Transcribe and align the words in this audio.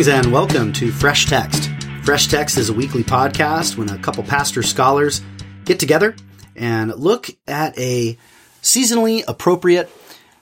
Greetings 0.00 0.24
and 0.24 0.32
welcome 0.32 0.72
to 0.72 0.90
Fresh 0.90 1.26
Text. 1.26 1.68
Fresh 2.04 2.28
Text 2.28 2.56
is 2.56 2.70
a 2.70 2.72
weekly 2.72 3.04
podcast 3.04 3.76
when 3.76 3.90
a 3.90 3.98
couple 3.98 4.22
pastor 4.24 4.62
scholars 4.62 5.20
get 5.66 5.78
together 5.78 6.16
and 6.56 6.94
look 6.94 7.28
at 7.46 7.78
a 7.78 8.16
seasonally 8.62 9.22
appropriate 9.28 9.90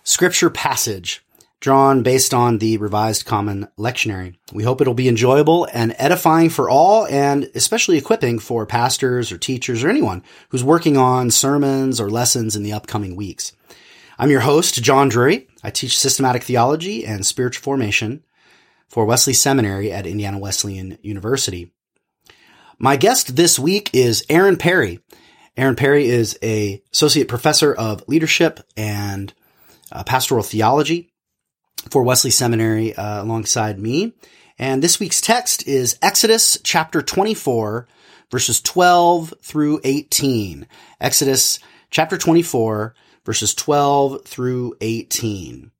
scripture 0.04 0.48
passage 0.48 1.24
drawn 1.58 2.04
based 2.04 2.32
on 2.32 2.58
the 2.58 2.76
Revised 2.76 3.26
Common 3.26 3.66
Lectionary. 3.76 4.36
We 4.52 4.62
hope 4.62 4.80
it'll 4.80 4.94
be 4.94 5.08
enjoyable 5.08 5.66
and 5.72 5.92
edifying 5.98 6.50
for 6.50 6.70
all 6.70 7.08
and 7.08 7.50
especially 7.56 7.98
equipping 7.98 8.38
for 8.38 8.64
pastors 8.64 9.32
or 9.32 9.38
teachers 9.38 9.82
or 9.82 9.88
anyone 9.88 10.22
who's 10.50 10.62
working 10.62 10.96
on 10.96 11.32
sermons 11.32 12.00
or 12.00 12.08
lessons 12.08 12.54
in 12.54 12.62
the 12.62 12.74
upcoming 12.74 13.16
weeks. 13.16 13.50
I'm 14.20 14.30
your 14.30 14.42
host, 14.42 14.80
John 14.84 15.08
Drury. 15.08 15.48
I 15.64 15.70
teach 15.70 15.98
systematic 15.98 16.44
theology 16.44 17.04
and 17.04 17.26
spiritual 17.26 17.64
formation 17.64 18.22
for 18.88 19.04
Wesley 19.04 19.32
Seminary 19.32 19.92
at 19.92 20.06
Indiana 20.06 20.38
Wesleyan 20.38 20.98
University. 21.02 21.70
My 22.78 22.96
guest 22.96 23.36
this 23.36 23.58
week 23.58 23.90
is 23.92 24.24
Aaron 24.28 24.56
Perry. 24.56 25.00
Aaron 25.56 25.76
Perry 25.76 26.08
is 26.08 26.38
a 26.42 26.82
associate 26.92 27.28
professor 27.28 27.74
of 27.74 28.06
leadership 28.08 28.60
and 28.76 29.32
uh, 29.90 30.04
pastoral 30.04 30.42
theology 30.42 31.12
for 31.90 32.02
Wesley 32.02 32.30
Seminary 32.30 32.94
uh, 32.94 33.22
alongside 33.22 33.78
me. 33.78 34.14
And 34.58 34.82
this 34.82 34.98
week's 34.98 35.20
text 35.20 35.66
is 35.66 35.98
Exodus 36.02 36.58
chapter 36.62 37.02
24, 37.02 37.86
verses 38.30 38.60
12 38.60 39.34
through 39.42 39.80
18. 39.84 40.66
Exodus 41.00 41.58
chapter 41.90 42.18
24, 42.18 42.94
verses 43.24 43.54
12 43.54 44.24
through 44.24 44.74
18. 44.80 45.70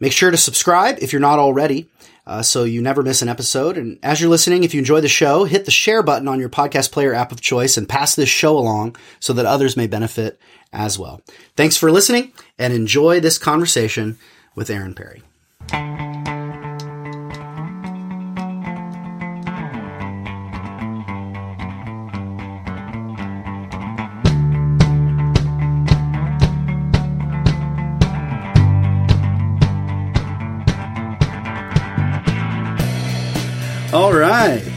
Make 0.00 0.12
sure 0.12 0.30
to 0.30 0.36
subscribe 0.36 0.98
if 1.00 1.12
you're 1.12 1.20
not 1.20 1.38
already, 1.38 1.88
uh, 2.26 2.42
so 2.42 2.64
you 2.64 2.80
never 2.80 3.02
miss 3.02 3.22
an 3.22 3.28
episode. 3.28 3.76
And 3.76 3.98
as 4.02 4.20
you're 4.20 4.30
listening, 4.30 4.64
if 4.64 4.74
you 4.74 4.78
enjoy 4.78 5.00
the 5.00 5.08
show, 5.08 5.44
hit 5.44 5.64
the 5.64 5.70
share 5.70 6.02
button 6.02 6.28
on 6.28 6.38
your 6.38 6.48
podcast 6.48 6.92
player 6.92 7.14
app 7.14 7.32
of 7.32 7.40
choice 7.40 7.76
and 7.76 7.88
pass 7.88 8.14
this 8.14 8.28
show 8.28 8.56
along 8.56 8.96
so 9.18 9.32
that 9.32 9.46
others 9.46 9.76
may 9.76 9.86
benefit 9.86 10.40
as 10.72 10.98
well. 10.98 11.20
Thanks 11.56 11.76
for 11.76 11.90
listening 11.90 12.32
and 12.58 12.72
enjoy 12.72 13.20
this 13.20 13.38
conversation 13.38 14.18
with 14.54 14.70
Aaron 14.70 14.94
Perry. 14.94 15.22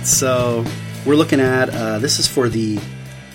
So 0.06 0.64
we're 1.06 1.16
looking 1.16 1.40
at 1.40 1.70
uh, 1.70 2.00
this 2.00 2.20
is 2.20 2.28
for 2.28 2.48
the 2.50 2.80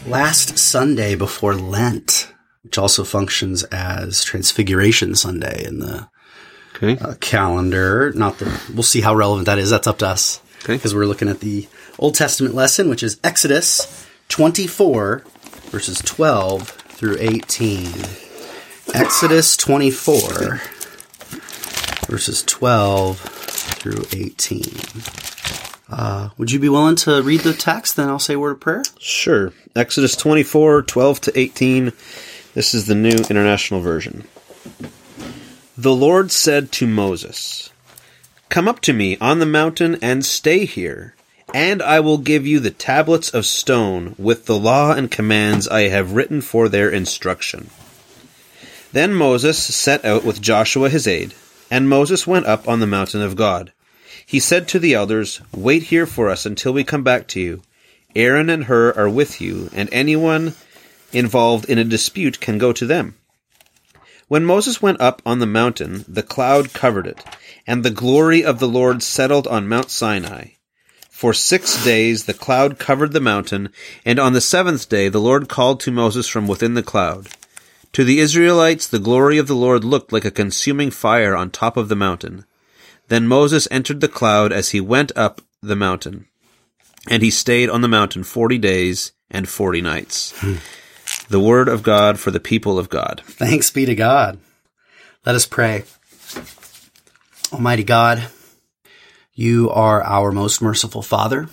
last 0.06 0.56
Sunday 0.58 1.14
before 1.14 1.54
Lent, 1.54 2.32
which 2.62 2.78
also 2.78 3.04
functions 3.04 3.64
as 3.64 4.22
Transfiguration 4.24 5.14
Sunday 5.14 5.64
in 5.66 5.80
the 5.80 6.08
Okay. 6.76 6.96
uh, 6.98 7.14
calendar. 7.20 8.12
Not 8.14 8.38
the 8.38 8.60
we'll 8.72 8.82
see 8.82 9.00
how 9.02 9.14
relevant 9.14 9.46
that 9.46 9.58
is. 9.58 9.70
That's 9.70 9.86
up 9.86 9.98
to 9.98 10.06
us. 10.08 10.40
Okay. 10.62 10.74
because 10.76 10.94
we're 10.94 11.06
looking 11.06 11.28
at 11.28 11.40
the 11.40 11.66
Old 11.98 12.14
Testament 12.14 12.54
lesson, 12.54 12.88
which 12.88 13.02
is 13.02 13.18
Exodus 13.24 14.06
twenty 14.28 14.66
four 14.66 15.24
verses 15.70 15.98
twelve 16.00 16.68
through 16.68 17.16
eighteen. 17.18 17.92
Exodus 18.94 19.56
twenty 19.56 19.90
four 19.90 20.60
verses 22.06 22.42
twelve 22.44 23.18
through 23.20 24.04
eighteen. 24.12 24.72
Uh, 25.90 26.30
would 26.38 26.52
you 26.52 26.58
be 26.58 26.68
willing 26.68 26.96
to 26.96 27.22
read 27.22 27.40
the 27.40 27.52
text? 27.52 27.96
Then 27.96 28.08
I'll 28.08 28.18
say 28.18 28.34
a 28.34 28.38
word 28.38 28.52
of 28.52 28.60
prayer. 28.60 28.82
Sure. 28.98 29.52
Exodus 29.74 30.16
24, 30.16 30.82
12 30.82 31.20
to 31.22 31.38
18. 31.38 31.92
This 32.54 32.74
is 32.74 32.86
the 32.86 32.94
New 32.94 33.16
International 33.28 33.80
Version. 33.80 34.24
The 35.76 35.94
Lord 35.94 36.30
said 36.30 36.72
to 36.72 36.86
Moses, 36.86 37.70
Come 38.48 38.68
up 38.68 38.80
to 38.80 38.92
me 38.92 39.16
on 39.20 39.38
the 39.38 39.46
mountain 39.46 39.98
and 40.02 40.24
stay 40.24 40.64
here, 40.64 41.14
and 41.54 41.80
I 41.80 42.00
will 42.00 42.18
give 42.18 42.46
you 42.46 42.60
the 42.60 42.70
tablets 42.70 43.30
of 43.30 43.46
stone 43.46 44.14
with 44.18 44.46
the 44.46 44.58
law 44.58 44.92
and 44.92 45.10
commands 45.10 45.68
I 45.68 45.82
have 45.82 46.12
written 46.12 46.40
for 46.40 46.68
their 46.68 46.90
instruction. 46.90 47.70
Then 48.92 49.14
Moses 49.14 49.58
set 49.58 50.04
out 50.04 50.24
with 50.24 50.42
Joshua 50.42 50.90
his 50.90 51.06
aide, 51.06 51.34
and 51.70 51.88
Moses 51.88 52.26
went 52.26 52.46
up 52.46 52.68
on 52.68 52.80
the 52.80 52.86
mountain 52.86 53.22
of 53.22 53.36
God. 53.36 53.72
He 54.30 54.38
said 54.38 54.68
to 54.68 54.78
the 54.78 54.94
elders, 54.94 55.40
Wait 55.52 55.82
here 55.82 56.06
for 56.06 56.30
us 56.30 56.46
until 56.46 56.72
we 56.72 56.84
come 56.84 57.02
back 57.02 57.26
to 57.26 57.40
you. 57.40 57.62
Aaron 58.14 58.48
and 58.48 58.66
Hur 58.66 58.92
are 58.92 59.08
with 59.08 59.40
you, 59.40 59.68
and 59.72 59.88
anyone 59.90 60.54
involved 61.12 61.64
in 61.64 61.78
a 61.78 61.84
dispute 61.84 62.38
can 62.38 62.56
go 62.56 62.72
to 62.72 62.86
them. 62.86 63.16
When 64.28 64.44
Moses 64.44 64.80
went 64.80 65.00
up 65.00 65.20
on 65.26 65.40
the 65.40 65.46
mountain, 65.46 66.04
the 66.06 66.22
cloud 66.22 66.72
covered 66.72 67.08
it, 67.08 67.24
and 67.66 67.82
the 67.82 67.90
glory 67.90 68.44
of 68.44 68.60
the 68.60 68.68
Lord 68.68 69.02
settled 69.02 69.48
on 69.48 69.66
Mount 69.66 69.90
Sinai. 69.90 70.50
For 71.10 71.34
six 71.34 71.82
days 71.82 72.26
the 72.26 72.32
cloud 72.32 72.78
covered 72.78 73.10
the 73.10 73.18
mountain, 73.18 73.70
and 74.04 74.20
on 74.20 74.32
the 74.32 74.40
seventh 74.40 74.88
day 74.88 75.08
the 75.08 75.18
Lord 75.18 75.48
called 75.48 75.80
to 75.80 75.90
Moses 75.90 76.28
from 76.28 76.46
within 76.46 76.74
the 76.74 76.84
cloud. 76.84 77.30
To 77.94 78.04
the 78.04 78.20
Israelites 78.20 78.86
the 78.86 79.00
glory 79.00 79.38
of 79.38 79.48
the 79.48 79.56
Lord 79.56 79.82
looked 79.82 80.12
like 80.12 80.24
a 80.24 80.30
consuming 80.30 80.92
fire 80.92 81.34
on 81.34 81.50
top 81.50 81.76
of 81.76 81.88
the 81.88 81.96
mountain. 81.96 82.44
Then 83.10 83.26
Moses 83.26 83.66
entered 83.72 84.00
the 84.00 84.08
cloud 84.08 84.52
as 84.52 84.70
he 84.70 84.80
went 84.80 85.10
up 85.16 85.40
the 85.60 85.74
mountain, 85.74 86.26
and 87.08 87.24
he 87.24 87.30
stayed 87.30 87.68
on 87.68 87.80
the 87.80 87.88
mountain 87.88 88.22
forty 88.22 88.56
days 88.56 89.10
and 89.28 89.48
forty 89.48 89.80
nights. 89.80 90.32
the 91.28 91.40
word 91.40 91.68
of 91.68 91.82
God 91.82 92.20
for 92.20 92.30
the 92.30 92.38
people 92.38 92.78
of 92.78 92.88
God. 92.88 93.20
Thanks 93.26 93.68
be 93.68 93.84
to 93.84 93.96
God. 93.96 94.38
Let 95.26 95.34
us 95.34 95.44
pray. 95.44 95.82
Almighty 97.52 97.82
God, 97.82 98.28
you 99.34 99.70
are 99.70 100.04
our 100.04 100.30
most 100.30 100.62
merciful 100.62 101.02
Father. 101.02 101.48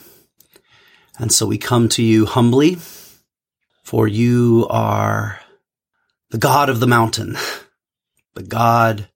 And 1.17 1.31
so 1.31 1.47
we 1.47 1.57
come 1.57 1.89
to 1.89 2.03
you 2.03 2.27
humbly, 2.27 2.77
for 3.83 4.07
you 4.07 4.67
are 4.69 5.39
the 6.29 6.37
God 6.37 6.69
of 6.69 6.79
the 6.79 6.85
mountain, 6.85 7.35
the 8.35 8.43
God 8.43 9.09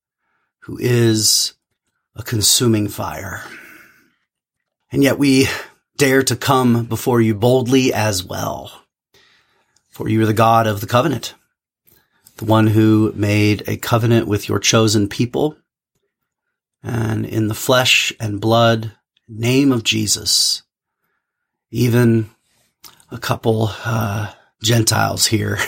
who 0.62 0.80
is 0.82 1.54
a 2.16 2.24
consuming 2.24 2.88
fire. 2.88 3.44
And 4.92 5.04
yet 5.04 5.18
we 5.18 5.48
dare 5.98 6.24
to 6.24 6.36
come 6.36 6.86
before 6.86 7.22
you 7.22 7.34
boldly 7.36 7.94
as 7.94 8.24
well. 8.24 8.84
For 9.90 10.10
you 10.10 10.22
are 10.22 10.26
the 10.26 10.34
God 10.34 10.68
of 10.68 10.82
the 10.82 10.88
covenant, 10.88 11.36
the 12.38 12.46
one 12.46 12.68
who 12.68 13.14
made 13.16 13.64
a 13.68 13.78
covenant 13.78 14.28
with 14.28 14.50
your 14.50 14.60
chosen 14.60 15.08
people. 15.08 15.56
And 16.84 17.26
in 17.26 17.48
the 17.48 17.54
flesh 17.54 18.12
and 18.20 18.42
blood 18.42 18.92
name 19.28 19.72
of 19.72 19.84
Jesus, 19.84 20.64
even 21.70 22.30
a 23.12 23.18
couple 23.18 23.70
uh, 23.86 24.34
Gentiles 24.64 25.28
here, 25.28 25.60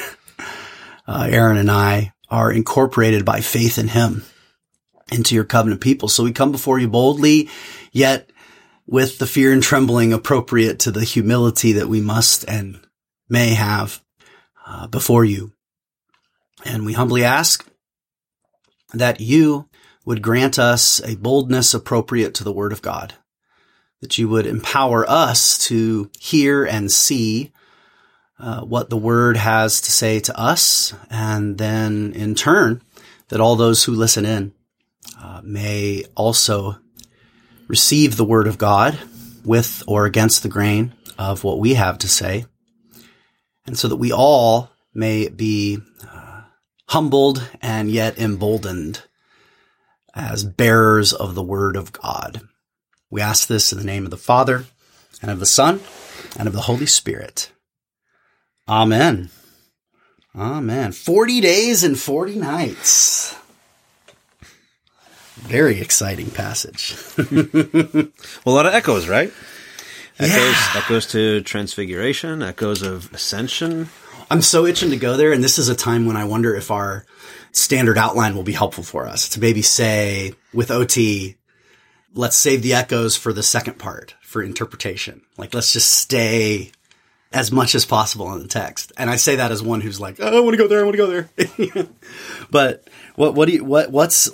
uh, 1.08 1.28
Aaron 1.30 1.58
and 1.58 1.70
I, 1.70 2.14
are 2.30 2.52
incorporated 2.52 3.24
by 3.24 3.42
faith 3.42 3.78
in 3.78 3.90
him 3.90 4.26
into 5.14 5.36
your 5.36 5.44
covenant 5.44 5.82
people. 5.82 6.10
So 6.10 6.24
we 6.24 6.32
come 6.32 6.52
before 6.52 6.80
you 6.80 6.88
boldly, 6.88 7.50
yet 7.92 8.32
with 8.86 9.20
the 9.20 9.28
fear 9.28 9.54
and 9.54 9.64
trembling 9.64 10.12
appropriate 10.12 10.80
to 10.80 10.92
the 10.92 11.04
humility 11.04 11.74
that 11.74 11.88
we 11.88 12.02
must 12.02 12.44
and 12.50 12.80
may 13.30 13.54
have 13.54 14.02
uh, 14.66 14.88
before 14.88 15.24
you. 15.24 15.54
And 16.66 16.86
we 16.86 16.94
humbly 16.94 17.24
ask 17.24 17.66
that 18.94 19.22
you 19.22 19.70
would 20.06 20.22
grant 20.22 20.60
us 20.60 21.02
a 21.06 21.16
boldness 21.16 21.74
appropriate 21.74 22.34
to 22.36 22.44
the 22.44 22.52
word 22.52 22.74
of 22.74 22.82
God, 22.82 23.14
that 24.02 24.18
you 24.18 24.28
would 24.28 24.46
empower 24.46 25.10
us 25.10 25.58
to 25.68 26.10
hear 26.20 26.66
and 26.66 26.92
see 26.92 27.52
uh, 28.40 28.62
what 28.62 28.90
the 28.90 28.98
word 28.98 29.38
has 29.38 29.80
to 29.82 29.92
say 29.92 30.20
to 30.20 30.38
us, 30.38 30.94
and 31.10 31.58
then 31.58 32.12
in 32.14 32.36
turn, 32.36 32.82
that 33.30 33.40
all 33.40 33.56
those 33.56 33.86
who 33.86 33.94
listen 33.94 34.26
in 34.26 34.54
uh, 35.24 35.40
may 35.42 36.04
also 36.16 36.78
receive 37.68 38.18
the 38.18 38.26
word 38.26 38.46
of 38.46 38.58
God 38.58 39.00
with 39.46 39.82
or 39.88 40.06
against 40.06 40.44
the 40.44 40.50
grain 40.50 40.94
of 41.18 41.46
what 41.46 41.60
we 41.60 41.76
have 41.76 41.98
to 42.00 42.10
say, 42.10 42.46
and 43.66 43.78
so 43.78 43.88
that 43.88 43.96
we 43.96 44.12
all 44.12 44.72
may 44.94 45.30
be 45.30 45.80
uh, 46.12 46.42
humbled 46.90 47.48
and 47.62 47.90
yet 47.90 48.20
emboldened 48.20 49.04
as 50.14 50.44
bearers 50.44 51.14
of 51.14 51.36
the 51.36 51.44
word 51.44 51.78
of 51.78 51.94
God. 51.94 52.42
We 53.10 53.22
ask 53.22 53.48
this 53.48 53.72
in 53.72 53.80
the 53.80 53.86
name 53.86 54.04
of 54.04 54.12
the 54.12 54.18
Father 54.18 54.66
and 55.22 55.32
of 55.32 55.40
the 55.40 55.46
Son 55.46 55.80
and 56.38 56.48
of 56.48 56.54
the 56.54 56.62
Holy 56.62 56.86
Spirit. 56.86 57.50
Amen. 58.68 59.30
Amen. 60.36 60.92
40 60.92 61.42
days 61.42 61.84
and 61.84 61.98
40 61.98 62.36
nights. 62.36 63.36
Very 65.48 65.80
exciting 65.82 66.30
passage. 66.32 66.96
Well, 68.46 68.56
a 68.56 68.58
lot 68.58 68.66
of 68.66 68.74
echoes, 68.74 69.08
right? 69.08 69.32
Echoes, 70.20 70.32
Yeah. 70.36 70.72
echoes 70.76 71.08
to 71.08 71.42
transfiguration, 71.42 72.42
echoes 72.44 72.82
of 72.82 73.12
ascension. 73.14 73.90
I'm 74.30 74.42
so 74.42 74.66
itching 74.66 74.90
to 74.92 74.98
go 74.98 75.16
there, 75.18 75.32
and 75.32 75.44
this 75.44 75.58
is 75.60 75.70
a 75.70 75.76
time 75.76 76.06
when 76.06 76.18
I 76.18 76.26
wonder 76.26 76.56
if 76.56 76.72
our 76.72 77.06
standard 77.52 77.98
outline 77.98 78.36
will 78.36 78.44
be 78.44 78.52
helpful 78.54 78.84
for 78.84 79.08
us 79.08 79.30
to 79.30 79.40
maybe 79.40 79.62
say 79.62 80.34
with 80.54 80.72
OT, 80.72 81.36
let's 82.14 82.36
save 82.38 82.62
the 82.64 82.74
echoes 82.74 83.16
for 83.16 83.32
the 83.34 83.44
second 83.44 83.80
part 83.80 84.16
for 84.22 84.42
interpretation. 84.44 85.22
Like, 85.38 85.54
let's 85.54 85.72
just 85.74 85.92
stay 85.92 86.72
as 87.34 87.52
much 87.52 87.74
as 87.76 87.86
possible 87.86 88.32
in 88.34 88.40
the 88.42 88.48
text. 88.48 88.92
And 88.98 89.10
I 89.10 89.16
say 89.18 89.38
that 89.38 89.52
as 89.52 89.62
one 89.62 89.82
who's 89.82 90.00
like, 90.00 90.18
oh, 90.20 90.38
I 90.38 90.40
want 90.40 90.54
to 90.54 90.58
go 90.58 90.68
there, 90.68 90.80
I 90.82 90.84
want 90.84 90.96
to 90.96 90.98
go 90.98 91.08
there. 91.08 91.88
but 92.52 92.88
what 93.16 93.34
what 93.36 93.48
do 93.48 93.54
you 93.56 93.64
what 93.64 93.92
what's 93.92 94.30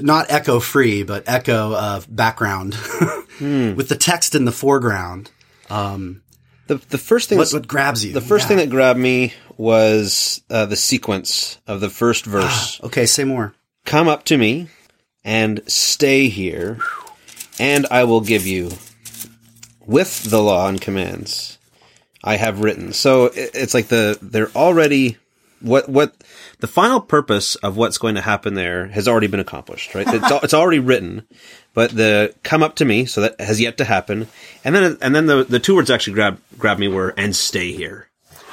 not 0.00 0.30
echo 0.30 0.60
free, 0.60 1.02
but 1.02 1.24
echo 1.28 1.74
of 1.74 2.06
background 2.14 2.74
with 3.40 3.88
the 3.88 3.96
text 3.98 4.34
in 4.34 4.44
the 4.44 4.52
foreground. 4.52 5.30
Um, 5.70 6.22
The 6.66 6.76
the 6.88 6.98
first 6.98 7.28
thing 7.28 7.38
what, 7.38 7.52
what 7.52 7.66
grabs 7.68 8.04
you? 8.04 8.12
the 8.12 8.20
first 8.20 8.44
Yeah. 8.44 8.48
thing 8.48 8.56
that 8.58 8.70
grabbed 8.70 8.98
me 8.98 9.32
was 9.56 10.42
uh, 10.50 10.66
the 10.66 10.76
sequence 10.76 11.58
of 11.66 11.80
the 11.80 11.90
first 11.90 12.24
verse. 12.26 12.80
okay, 12.82 13.06
say 13.06 13.24
more. 13.24 13.54
Come 13.84 14.08
up 14.08 14.24
to 14.26 14.36
me 14.38 14.68
and 15.24 15.60
stay 15.66 16.28
here, 16.28 16.78
and 17.58 17.86
I 17.90 18.04
will 18.04 18.20
give 18.20 18.46
you 18.46 18.72
with 19.86 20.24
the 20.30 20.42
law 20.42 20.68
and 20.68 20.80
commands 20.80 21.53
I 22.24 22.36
have 22.36 22.60
written. 22.60 22.92
So 22.92 23.30
it's 23.34 23.74
like 23.74 23.88
the 23.88 24.18
they're 24.22 24.50
already 24.56 25.18
what 25.60 25.88
what 25.88 26.14
the 26.60 26.66
final 26.66 27.00
purpose 27.00 27.54
of 27.56 27.76
what's 27.76 27.98
going 27.98 28.14
to 28.16 28.20
happen 28.22 28.54
there 28.54 28.88
has 28.88 29.06
already 29.06 29.26
been 29.26 29.40
accomplished, 29.40 29.94
right? 29.94 30.06
It's, 30.08 30.30
it's 30.44 30.54
already 30.54 30.78
written, 30.78 31.26
but 31.74 31.90
the 31.94 32.34
come 32.42 32.62
up 32.62 32.76
to 32.76 32.84
me, 32.84 33.04
so 33.04 33.20
that 33.20 33.40
has 33.40 33.60
yet 33.60 33.76
to 33.78 33.84
happen, 33.84 34.28
and 34.64 34.74
then 34.74 34.98
and 35.00 35.14
then 35.14 35.26
the 35.26 35.44
the 35.44 35.60
two 35.60 35.76
words 35.76 35.90
actually 35.90 36.14
grab 36.14 36.40
grab 36.58 36.78
me 36.78 36.88
were 36.88 37.12
and 37.16 37.36
stay 37.36 37.72
here 37.72 38.08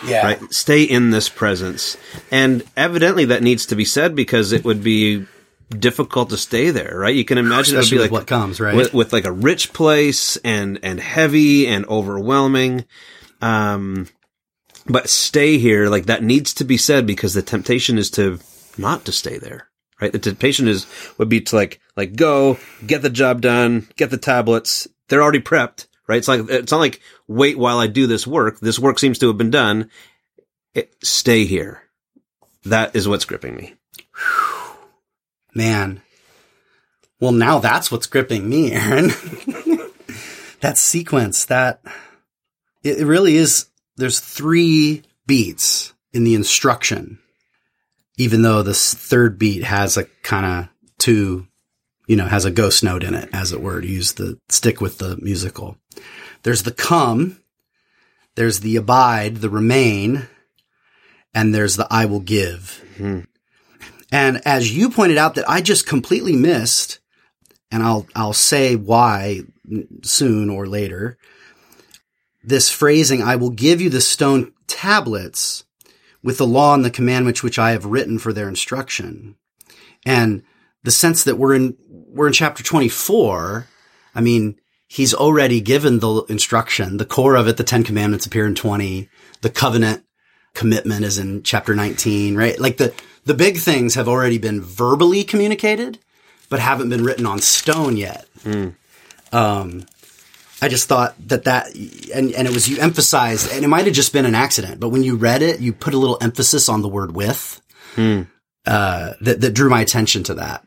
Yeah. 0.05 0.25
right? 0.25 0.53
Stay 0.53 0.83
in 0.83 1.11
this 1.11 1.29
presence. 1.29 1.95
And 2.29 2.63
evidently 2.75 3.25
that 3.25 3.41
needs 3.43 3.65
to 3.67 3.75
be 3.75 3.85
said 3.85 4.15
because 4.15 4.51
it 4.51 4.63
would 4.65 4.83
be 4.83 5.25
difficult 5.69 6.29
to 6.31 6.37
stay 6.37 6.69
there, 6.71 6.97
right? 6.97 7.15
You 7.15 7.23
can 7.23 7.37
imagine 7.37 7.77
Especially 7.77 7.97
it 7.97 8.01
would 8.01 8.07
be 8.09 8.09
like 8.15 8.21
what 8.21 8.27
comes, 8.27 8.59
right? 8.59 8.75
With, 8.75 8.93
with 8.93 9.13
like 9.13 9.25
a 9.25 9.31
rich 9.31 9.71
place 9.73 10.35
and, 10.43 10.79
and 10.83 10.99
heavy 10.99 11.67
and 11.67 11.85
overwhelming. 11.87 12.85
Um, 13.41 14.07
but 14.85 15.09
stay 15.09 15.57
here, 15.57 15.89
like 15.89 16.05
that 16.05 16.23
needs 16.23 16.53
to 16.55 16.63
be 16.63 16.77
said 16.77 17.05
because 17.05 17.33
the 17.33 17.41
temptation 17.41 17.97
is 17.97 18.09
to 18.11 18.39
not 18.77 19.05
to 19.05 19.11
stay 19.11 19.37
there, 19.37 19.67
right? 19.99 20.11
The 20.11 20.19
temptation 20.19 20.67
is, 20.67 20.87
would 21.17 21.29
be 21.29 21.41
to 21.41 21.55
like, 21.55 21.79
like 21.95 22.15
go, 22.15 22.57
get 22.85 23.01
the 23.01 23.09
job 23.09 23.41
done, 23.41 23.87
get 23.95 24.09
the 24.09 24.17
tablets. 24.17 24.87
They're 25.07 25.21
already 25.21 25.41
prepped, 25.41 25.87
right? 26.07 26.17
It's 26.17 26.27
like, 26.27 26.49
it's 26.49 26.71
not 26.71 26.79
like 26.79 27.01
wait 27.27 27.57
while 27.57 27.79
I 27.79 27.87
do 27.87 28.07
this 28.07 28.25
work. 28.25 28.59
This 28.59 28.79
work 28.79 28.99
seems 28.99 29.19
to 29.19 29.27
have 29.27 29.37
been 29.37 29.51
done. 29.51 29.89
It, 30.73 30.95
stay 31.03 31.45
here. 31.45 31.83
That 32.63 32.95
is 32.95 33.07
what's 33.07 33.25
gripping 33.25 33.55
me. 33.55 33.75
Man. 35.53 36.01
Well, 37.19 37.31
now 37.31 37.59
that's 37.59 37.91
what's 37.91 38.07
gripping 38.07 38.49
me, 38.49 38.71
Aaron. 38.71 39.07
that 40.61 40.77
sequence, 40.77 41.45
that 41.45 41.81
it 42.83 43.05
really 43.05 43.35
is. 43.35 43.67
There's 43.97 44.19
three 44.19 45.03
beats 45.27 45.93
in 46.13 46.23
the 46.23 46.35
instruction, 46.35 47.19
even 48.17 48.41
though 48.41 48.63
this 48.63 48.93
third 48.93 49.37
beat 49.37 49.63
has 49.63 49.97
a 49.97 50.05
kind 50.23 50.45
of 50.45 50.69
two, 50.97 51.47
you 52.07 52.15
know, 52.15 52.25
has 52.25 52.45
a 52.45 52.51
ghost 52.51 52.83
note 52.83 53.03
in 53.03 53.13
it, 53.13 53.29
as 53.33 53.51
it 53.51 53.61
were, 53.61 53.81
to 53.81 53.87
use 53.87 54.13
the 54.13 54.39
stick 54.49 54.81
with 54.81 54.97
the 54.97 55.17
musical. 55.17 55.77
There's 56.43 56.63
the 56.63 56.71
come, 56.71 57.41
there's 58.35 58.61
the 58.61 58.75
abide, 58.75 59.37
the 59.37 59.49
remain, 59.49 60.27
and 61.33 61.53
there's 61.53 61.75
the 61.75 61.87
I 61.89 62.05
will 62.05 62.19
give. 62.19 62.83
Mm-hmm. 62.95 63.21
And 64.11 64.41
as 64.45 64.75
you 64.75 64.89
pointed 64.89 65.17
out 65.17 65.35
that 65.35 65.49
I 65.49 65.61
just 65.61 65.87
completely 65.87 66.35
missed, 66.35 66.99
and 67.71 67.81
I'll, 67.81 68.05
I'll 68.15 68.33
say 68.33 68.75
why 68.75 69.41
soon 70.03 70.49
or 70.49 70.67
later, 70.67 71.17
this 72.43 72.69
phrasing, 72.69 73.21
I 73.21 73.35
will 73.35 73.49
give 73.49 73.81
you 73.81 73.89
the 73.89 74.01
stone 74.01 74.53
tablets 74.67 75.63
with 76.23 76.37
the 76.37 76.47
law 76.47 76.73
and 76.73 76.85
the 76.85 76.91
commandments 76.91 77.43
which 77.43 77.59
I 77.59 77.71
have 77.71 77.85
written 77.85 78.19
for 78.19 78.33
their 78.33 78.47
instruction. 78.47 79.35
And 80.05 80.43
the 80.83 80.91
sense 80.91 81.23
that 81.23 81.37
we're 81.37 81.55
in, 81.55 81.77
we're 81.89 82.27
in 82.27 82.33
chapter 82.33 82.63
24. 82.63 83.67
I 84.15 84.21
mean, 84.21 84.59
he's 84.87 85.13
already 85.13 85.61
given 85.61 85.99
the 85.99 86.23
instruction. 86.29 86.97
The 86.97 87.05
core 87.05 87.35
of 87.35 87.47
it, 87.47 87.57
the 87.57 87.63
10 87.63 87.83
commandments 87.83 88.25
appear 88.25 88.45
in 88.45 88.55
20. 88.55 89.09
The 89.41 89.49
covenant 89.49 90.03
commitment 90.53 91.05
is 91.05 91.17
in 91.17 91.43
chapter 91.43 91.75
19, 91.75 92.35
right? 92.35 92.59
Like 92.59 92.77
the, 92.77 92.93
the 93.25 93.33
big 93.33 93.57
things 93.57 93.95
have 93.95 94.07
already 94.07 94.37
been 94.37 94.61
verbally 94.61 95.23
communicated, 95.23 95.99
but 96.49 96.59
haven't 96.59 96.89
been 96.89 97.03
written 97.03 97.25
on 97.25 97.39
stone 97.39 97.95
yet. 97.97 98.27
Um, 99.31 99.85
I 100.61 100.67
just 100.67 100.87
thought 100.87 101.15
that 101.27 101.45
that, 101.45 101.73
and, 102.13 102.31
and 102.33 102.47
it 102.47 102.53
was, 102.53 102.69
you 102.69 102.79
emphasized, 102.79 103.51
and 103.51 103.65
it 103.65 103.67
might 103.67 103.85
have 103.85 103.95
just 103.95 104.13
been 104.13 104.25
an 104.25 104.35
accident, 104.35 104.79
but 104.79 104.89
when 104.89 105.01
you 105.01 105.15
read 105.15 105.41
it, 105.41 105.59
you 105.59 105.73
put 105.73 105.93
a 105.93 105.97
little 105.97 106.19
emphasis 106.21 106.69
on 106.69 106.83
the 106.83 106.87
word 106.87 107.15
with, 107.15 107.59
uh, 108.65 109.13
that, 109.21 109.41
that 109.41 109.53
drew 109.53 109.69
my 109.69 109.81
attention 109.81 110.23
to 110.23 110.35
that. 110.35 110.63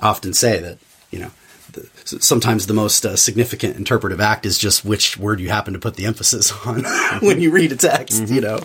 I 0.00 0.08
often 0.08 0.32
say 0.32 0.60
that, 0.60 0.78
you 1.10 1.18
know, 1.18 1.30
the, 1.72 1.88
sometimes 2.20 2.66
the 2.66 2.74
most 2.74 3.04
uh, 3.04 3.16
significant 3.16 3.76
interpretive 3.76 4.20
act 4.20 4.46
is 4.46 4.58
just 4.58 4.84
which 4.84 5.18
word 5.18 5.40
you 5.40 5.50
happen 5.50 5.74
to 5.74 5.78
put 5.78 5.96
the 5.96 6.06
emphasis 6.06 6.52
on 6.66 6.84
when 7.20 7.40
you 7.40 7.50
read 7.50 7.72
a 7.72 7.76
text, 7.76 8.28
you 8.28 8.40
know. 8.40 8.60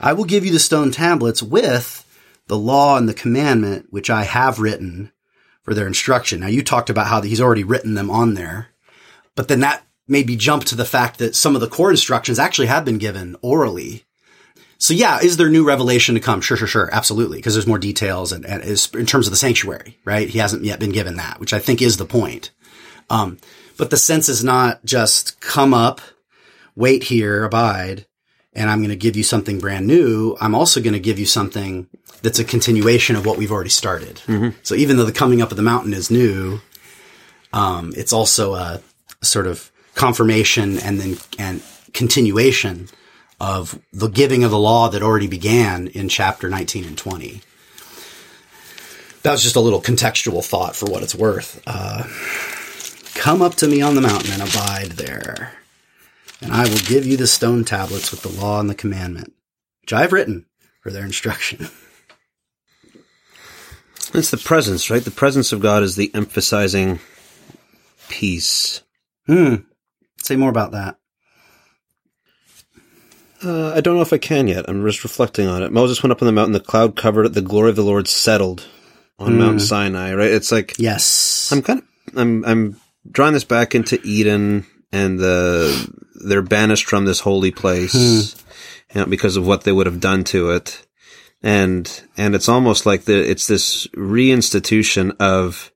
I 0.00 0.12
will 0.12 0.24
give 0.24 0.44
you 0.44 0.52
the 0.52 0.58
stone 0.58 0.90
tablets 0.90 1.42
with 1.42 2.04
the 2.48 2.58
law 2.58 2.96
and 2.96 3.08
the 3.08 3.14
commandment 3.14 3.86
which 3.90 4.10
I 4.10 4.24
have 4.24 4.58
written 4.58 5.12
for 5.62 5.74
their 5.74 5.86
instruction. 5.86 6.40
Now 6.40 6.46
you 6.48 6.62
talked 6.62 6.90
about 6.90 7.06
how 7.06 7.22
he's 7.22 7.40
already 7.40 7.64
written 7.64 7.94
them 7.94 8.10
on 8.10 8.34
there, 8.34 8.68
but 9.36 9.46
then 9.46 9.60
that 9.60 9.84
made 10.08 10.26
me 10.26 10.34
jump 10.36 10.64
to 10.64 10.74
the 10.74 10.84
fact 10.84 11.18
that 11.18 11.36
some 11.36 11.54
of 11.54 11.60
the 11.60 11.68
core 11.68 11.90
instructions 11.90 12.38
actually 12.38 12.66
have 12.66 12.84
been 12.84 12.98
given 12.98 13.36
orally. 13.42 14.04
So 14.78 14.92
yeah, 14.92 15.20
is 15.20 15.36
there 15.36 15.48
new 15.48 15.66
revelation 15.66 16.14
to 16.16 16.20
come? 16.20 16.40
Sure, 16.40 16.56
sure, 16.56 16.68
sure. 16.68 16.88
Absolutely. 16.92 17.38
Because 17.38 17.54
there's 17.54 17.66
more 17.66 17.78
details 17.78 18.32
and, 18.32 18.44
and 18.44 18.62
in 18.62 19.06
terms 19.06 19.26
of 19.26 19.30
the 19.30 19.36
sanctuary, 19.36 19.98
right? 20.04 20.28
He 20.28 20.38
hasn't 20.38 20.64
yet 20.64 20.80
been 20.80 20.92
given 20.92 21.16
that, 21.16 21.40
which 21.40 21.52
I 21.52 21.58
think 21.58 21.80
is 21.80 21.96
the 21.96 22.04
point. 22.04 22.50
Um, 23.08 23.38
but 23.78 23.90
the 23.90 23.96
sense 23.96 24.28
is 24.28 24.44
not 24.44 24.84
just 24.84 25.40
come 25.40 25.72
up, 25.72 26.00
wait 26.74 27.04
here, 27.04 27.44
abide, 27.44 28.06
and 28.52 28.70
I'm 28.70 28.78
going 28.78 28.90
to 28.90 28.96
give 28.96 29.16
you 29.16 29.22
something 29.22 29.58
brand 29.58 29.86
new. 29.86 30.36
I'm 30.40 30.54
also 30.54 30.80
going 30.80 30.94
to 30.94 31.00
give 31.00 31.18
you 31.18 31.26
something 31.26 31.88
that's 32.22 32.38
a 32.38 32.44
continuation 32.44 33.16
of 33.16 33.26
what 33.26 33.38
we've 33.38 33.52
already 33.52 33.70
started. 33.70 34.20
So 34.62 34.74
even 34.74 34.96
though 34.96 35.04
the 35.04 35.12
coming 35.12 35.42
up 35.42 35.50
of 35.50 35.56
the 35.56 35.62
mountain 35.62 35.92
is 35.92 36.10
new, 36.10 36.60
um, 37.52 37.92
it's 37.96 38.12
also 38.12 38.54
a 38.54 38.80
sort 39.30 39.46
of 39.46 39.70
confirmation 39.94 40.78
and 40.78 41.00
then 41.00 41.16
and 41.38 41.62
continuation 41.92 42.88
of 43.40 43.80
the 43.92 44.08
giving 44.08 44.44
of 44.44 44.50
the 44.50 44.58
law 44.58 44.88
that 44.88 45.02
already 45.02 45.26
began 45.26 45.88
in 45.88 46.08
chapter 46.08 46.48
19 46.48 46.84
and 46.84 46.96
20. 46.96 47.42
That 49.22 49.32
was 49.32 49.42
just 49.42 49.56
a 49.56 49.60
little 49.60 49.80
contextual 49.80 50.44
thought 50.44 50.76
for 50.76 50.86
what 50.86 51.02
it's 51.02 51.14
worth. 51.14 51.62
Uh, 51.66 52.04
come 53.20 53.42
up 53.42 53.56
to 53.56 53.66
me 53.66 53.82
on 53.82 53.94
the 53.94 54.00
mountain 54.00 54.32
and 54.32 54.42
abide 54.42 54.92
there, 54.92 55.52
and 56.40 56.52
I 56.52 56.68
will 56.68 56.78
give 56.78 57.04
you 57.04 57.16
the 57.16 57.26
stone 57.26 57.64
tablets 57.64 58.10
with 58.10 58.22
the 58.22 58.40
law 58.40 58.60
and 58.60 58.70
the 58.70 58.74
commandment, 58.74 59.32
which 59.82 59.92
I 59.92 60.02
have 60.02 60.12
written 60.12 60.46
for 60.80 60.90
their 60.90 61.04
instruction. 61.04 61.68
It's 64.14 64.30
the 64.30 64.38
presence, 64.38 64.88
right? 64.88 65.04
The 65.04 65.10
presence 65.10 65.52
of 65.52 65.60
God 65.60 65.82
is 65.82 65.96
the 65.96 66.10
emphasizing 66.14 67.00
piece. 68.08 68.82
Hmm. 69.26 69.56
Say 70.22 70.36
more 70.36 70.50
about 70.50 70.72
that. 70.72 70.96
Uh, 73.44 73.72
I 73.74 73.80
don't 73.80 73.96
know 73.96 74.02
if 74.02 74.12
I 74.12 74.18
can 74.18 74.48
yet. 74.48 74.64
I'm 74.68 74.84
just 74.86 75.04
reflecting 75.04 75.46
on 75.46 75.62
it. 75.62 75.70
Moses 75.72 76.02
went 76.02 76.12
up 76.12 76.22
on 76.22 76.26
the 76.26 76.32
mountain, 76.32 76.52
the 76.52 76.60
cloud 76.60 76.96
covered 76.96 77.26
it, 77.26 77.34
the 77.34 77.42
glory 77.42 77.70
of 77.70 77.76
the 77.76 77.84
Lord 77.84 78.08
settled 78.08 78.66
on 79.18 79.38
Mount 79.38 79.60
Sinai, 79.60 80.14
right? 80.14 80.30
It's 80.30 80.50
like, 80.50 80.74
Yes. 80.78 81.50
I'm 81.52 81.62
kind 81.62 81.80
of, 81.80 82.18
I'm, 82.18 82.44
I'm 82.44 82.80
drawing 83.10 83.34
this 83.34 83.44
back 83.44 83.74
into 83.74 84.00
Eden 84.04 84.66
and 84.92 85.18
the, 85.18 85.88
they're 86.26 86.42
banished 86.42 86.86
from 86.86 87.04
this 87.04 87.20
holy 87.20 87.50
place 87.50 88.34
you 88.94 89.00
know, 89.00 89.06
because 89.06 89.36
of 89.36 89.46
what 89.46 89.64
they 89.64 89.72
would 89.72 89.86
have 89.86 90.00
done 90.00 90.24
to 90.24 90.50
it. 90.50 90.86
And, 91.42 92.02
and 92.16 92.34
it's 92.34 92.48
almost 92.48 92.86
like 92.86 93.04
the, 93.04 93.30
it's 93.30 93.46
this 93.46 93.86
reinstitution 93.88 95.14
of, 95.20 95.72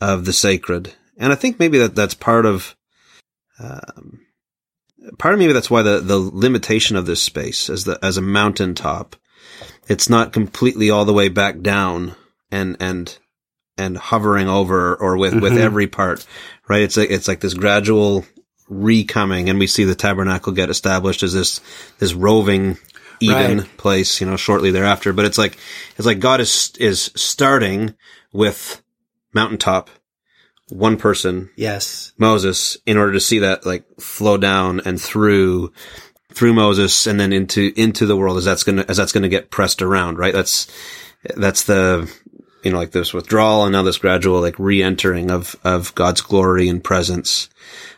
of 0.00 0.24
the 0.24 0.32
sacred. 0.32 0.94
And 1.18 1.32
I 1.32 1.36
think 1.36 1.58
maybe 1.58 1.78
that 1.78 1.94
that's 1.94 2.14
part 2.14 2.46
of, 2.46 2.76
um, 3.58 4.20
part 5.18 5.34
of 5.34 5.40
maybe 5.40 5.52
that's 5.52 5.70
why 5.70 5.82
the, 5.82 6.00
the 6.00 6.18
limitation 6.18 6.96
of 6.96 7.06
this 7.06 7.22
space 7.22 7.70
as 7.70 7.84
the, 7.84 7.98
as 8.02 8.16
a 8.16 8.22
mountaintop, 8.22 9.16
it's 9.88 10.08
not 10.08 10.32
completely 10.32 10.90
all 10.90 11.04
the 11.04 11.12
way 11.12 11.28
back 11.28 11.60
down 11.60 12.14
and, 12.50 12.76
and 12.80 13.18
and 13.76 13.98
hovering 13.98 14.48
over 14.48 14.94
or 14.94 15.16
with, 15.16 15.34
with 15.34 15.58
every 15.58 15.88
part, 15.88 16.24
right? 16.68 16.82
It's 16.82 16.96
like, 16.96 17.10
it's 17.10 17.26
like 17.26 17.40
this 17.40 17.54
gradual 17.54 18.24
recoming 18.68 19.48
and 19.48 19.58
we 19.58 19.66
see 19.66 19.82
the 19.82 19.96
tabernacle 19.96 20.52
get 20.52 20.70
established 20.70 21.24
as 21.24 21.32
this, 21.32 21.60
this 21.98 22.14
roving 22.14 22.78
Eden 23.20 23.58
Right. 23.58 23.76
place, 23.76 24.20
you 24.20 24.28
know, 24.28 24.36
shortly 24.36 24.70
thereafter. 24.70 25.12
But 25.12 25.24
it's 25.24 25.38
like, 25.38 25.58
it's 25.96 26.06
like 26.06 26.20
God 26.20 26.40
is, 26.40 26.72
is 26.78 27.10
starting 27.16 27.94
with 28.32 28.80
mountaintop, 29.32 29.90
one 30.74 30.96
person, 30.96 31.50
Yes. 31.56 32.12
Moses 32.18 32.76
in 32.84 32.96
order 32.96 33.12
to 33.12 33.20
see 33.20 33.38
that 33.40 33.64
like 33.64 33.84
flow 34.00 34.36
down 34.36 34.80
and 34.84 35.00
through 35.00 35.72
through 36.32 36.52
Moses 36.52 37.06
and 37.06 37.18
then 37.18 37.32
into 37.32 37.72
into 37.76 38.06
the 38.06 38.16
world 38.16 38.38
as 38.38 38.44
that's 38.44 38.64
gonna 38.64 38.84
as 38.88 38.96
that's 38.96 39.12
gonna 39.12 39.28
get 39.28 39.50
pressed 39.50 39.82
around, 39.82 40.18
right? 40.18 40.34
That's 40.34 40.66
that's 41.36 41.64
the 41.64 42.12
you 42.62 42.72
know 42.72 42.78
like 42.78 42.90
this 42.90 43.14
withdrawal 43.14 43.64
and 43.64 43.72
now 43.72 43.82
this 43.82 43.98
gradual 43.98 44.40
like 44.40 44.58
re-entering 44.58 45.30
of 45.30 45.54
of 45.64 45.94
God's 45.94 46.20
glory 46.20 46.68
and 46.68 46.82
presence, 46.82 47.48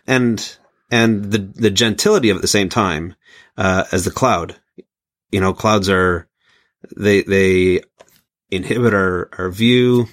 and 0.06 0.56
and 0.90 1.32
the 1.32 1.38
the 1.38 1.70
gentility 1.70 2.30
of 2.30 2.36
at 2.36 2.42
the 2.42 2.48
same 2.48 2.68
time 2.68 3.14
uh, 3.56 3.84
as 3.90 4.04
the 4.04 4.10
cloud. 4.10 4.56
You 5.30 5.40
know, 5.40 5.52
clouds 5.54 5.88
are 5.88 6.28
they 6.96 7.22
they 7.22 7.80
inhibit 8.50 8.94
our 8.94 9.30
our 9.38 9.50
view. 9.50 10.08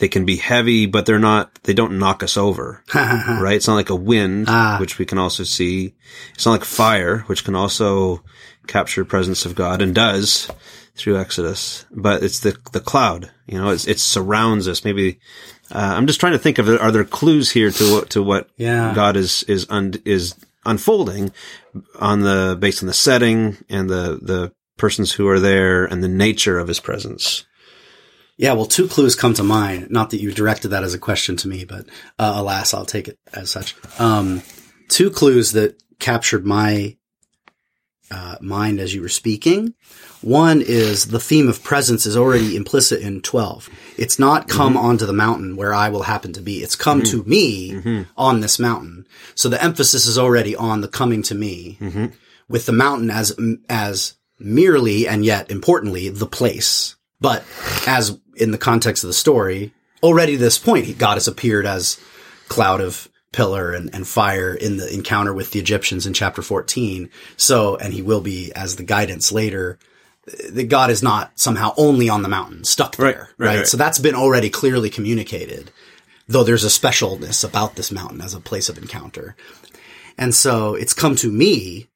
They 0.00 0.08
can 0.08 0.24
be 0.24 0.36
heavy, 0.36 0.86
but 0.86 1.06
they're 1.06 1.18
not. 1.20 1.54
They 1.62 1.74
don't 1.74 1.98
knock 1.98 2.22
us 2.24 2.36
over 2.36 2.82
right? 2.94 3.54
It's 3.56 3.68
not 3.68 3.74
like 3.76 3.90
a 3.90 3.94
wind, 3.94 4.46
Ah. 4.48 4.78
which 4.80 4.98
we 4.98 5.04
can 5.06 5.18
also 5.18 5.44
see. 5.44 5.94
It's 6.34 6.44
not 6.46 6.52
like 6.52 6.64
fire, 6.64 7.20
which 7.28 7.44
can 7.44 7.54
also 7.54 8.24
capture 8.66 9.04
presence 9.04 9.44
of 9.46 9.54
God 9.54 9.82
and 9.82 9.94
does 9.94 10.48
through 10.96 11.18
Exodus. 11.18 11.84
But 11.92 12.22
it's 12.22 12.40
the 12.40 12.56
the 12.72 12.80
cloud, 12.80 13.30
you 13.46 13.58
know, 13.58 13.68
it's, 13.70 13.86
it 13.86 14.00
surrounds 14.00 14.66
us. 14.68 14.84
Maybe 14.84 15.20
uh, 15.70 15.94
I'm 15.96 16.06
just 16.06 16.18
trying 16.20 16.32
to 16.32 16.38
think 16.38 16.58
of 16.58 16.68
are 16.68 16.90
there 16.90 17.04
clues 17.04 17.50
here 17.52 17.70
to 17.70 17.92
what 17.94 18.10
to 18.10 18.22
what 18.22 18.48
Yeah. 18.56 18.94
God 18.94 19.16
is 19.16 19.42
is 19.44 19.66
un, 19.70 19.94
is 20.04 20.34
unfolding 20.64 21.32
on 21.98 22.20
the 22.20 22.56
based 22.58 22.82
on 22.82 22.86
the 22.86 22.94
setting 22.94 23.58
and 23.68 23.88
the 23.90 24.18
the 24.22 24.52
persons 24.78 25.12
who 25.12 25.28
are 25.28 25.38
there 25.40 25.84
and 25.84 26.02
the 26.02 26.08
nature 26.08 26.58
of 26.58 26.68
His 26.68 26.80
presence. 26.80 27.44
Yeah, 28.40 28.54
well, 28.54 28.64
two 28.64 28.88
clues 28.88 29.16
come 29.16 29.34
to 29.34 29.42
mind. 29.42 29.90
Not 29.90 30.08
that 30.10 30.22
you 30.22 30.32
directed 30.32 30.68
that 30.68 30.82
as 30.82 30.94
a 30.94 30.98
question 30.98 31.36
to 31.36 31.48
me, 31.48 31.66
but 31.66 31.84
uh, 32.18 32.32
alas, 32.36 32.72
I'll 32.72 32.86
take 32.86 33.06
it 33.06 33.18
as 33.34 33.50
such. 33.50 33.76
Um, 34.00 34.40
two 34.88 35.10
clues 35.10 35.52
that 35.52 35.78
captured 35.98 36.46
my 36.46 36.96
uh, 38.10 38.36
mind 38.40 38.80
as 38.80 38.94
you 38.94 39.02
were 39.02 39.10
speaking. 39.10 39.74
One 40.22 40.62
is 40.62 41.08
the 41.08 41.20
theme 41.20 41.50
of 41.50 41.62
presence 41.62 42.06
is 42.06 42.16
already 42.16 42.56
implicit 42.56 43.02
in 43.02 43.20
12. 43.20 43.68
It's 43.98 44.18
not 44.18 44.48
come 44.48 44.74
onto 44.74 45.04
the 45.04 45.12
mountain 45.12 45.54
where 45.54 45.74
I 45.74 45.90
will 45.90 46.04
happen 46.04 46.32
to 46.32 46.40
be. 46.40 46.62
It's 46.62 46.76
come 46.76 47.02
to 47.02 47.22
me 47.24 48.06
on 48.16 48.40
this 48.40 48.58
mountain. 48.58 49.06
So 49.34 49.50
the 49.50 49.62
emphasis 49.62 50.06
is 50.06 50.16
already 50.16 50.56
on 50.56 50.80
the 50.80 50.88
coming 50.88 51.22
to 51.24 51.34
me 51.34 51.76
with 52.48 52.64
the 52.64 52.72
mountain 52.72 53.10
as, 53.10 53.38
as 53.68 54.14
merely 54.38 55.06
and 55.06 55.26
yet 55.26 55.50
importantly 55.50 56.08
the 56.08 56.26
place. 56.26 56.96
But 57.20 57.44
as 57.86 58.18
in 58.40 58.50
the 58.50 58.58
context 58.58 59.04
of 59.04 59.08
the 59.08 59.14
story, 59.14 59.72
already 60.02 60.32
to 60.32 60.38
this 60.38 60.58
point, 60.58 60.98
God 60.98 61.14
has 61.14 61.28
appeared 61.28 61.66
as 61.66 61.98
cloud 62.48 62.80
of 62.80 63.08
pillar 63.32 63.72
and, 63.72 63.94
and 63.94 64.06
fire 64.08 64.52
in 64.54 64.76
the 64.76 64.92
encounter 64.92 65.32
with 65.32 65.52
the 65.52 65.60
Egyptians 65.60 66.06
in 66.06 66.12
chapter 66.12 66.42
14. 66.42 67.10
So, 67.36 67.76
and 67.76 67.92
he 67.94 68.02
will 68.02 68.20
be 68.20 68.52
as 68.54 68.76
the 68.76 68.82
guidance 68.82 69.30
later. 69.30 69.78
That 70.50 70.68
God 70.68 70.90
is 70.90 71.02
not 71.02 71.32
somehow 71.38 71.72
only 71.76 72.08
on 72.08 72.22
the 72.22 72.28
mountain, 72.28 72.64
stuck 72.64 72.96
there, 72.96 73.06
Right, 73.06 73.16
right? 73.16 73.28
right, 73.38 73.56
right. 73.58 73.66
So 73.66 73.76
that's 73.76 73.98
been 73.98 74.14
already 74.14 74.50
clearly 74.50 74.90
communicated, 74.90 75.70
though 76.28 76.44
there's 76.44 76.62
a 76.62 76.68
specialness 76.68 77.42
about 77.42 77.74
this 77.74 77.90
mountain 77.90 78.20
as 78.20 78.34
a 78.34 78.40
place 78.40 78.68
of 78.68 78.78
encounter. 78.78 79.34
And 80.18 80.34
so 80.34 80.74
it's 80.74 80.92
come 80.92 81.16
to 81.16 81.32
me 81.32 81.88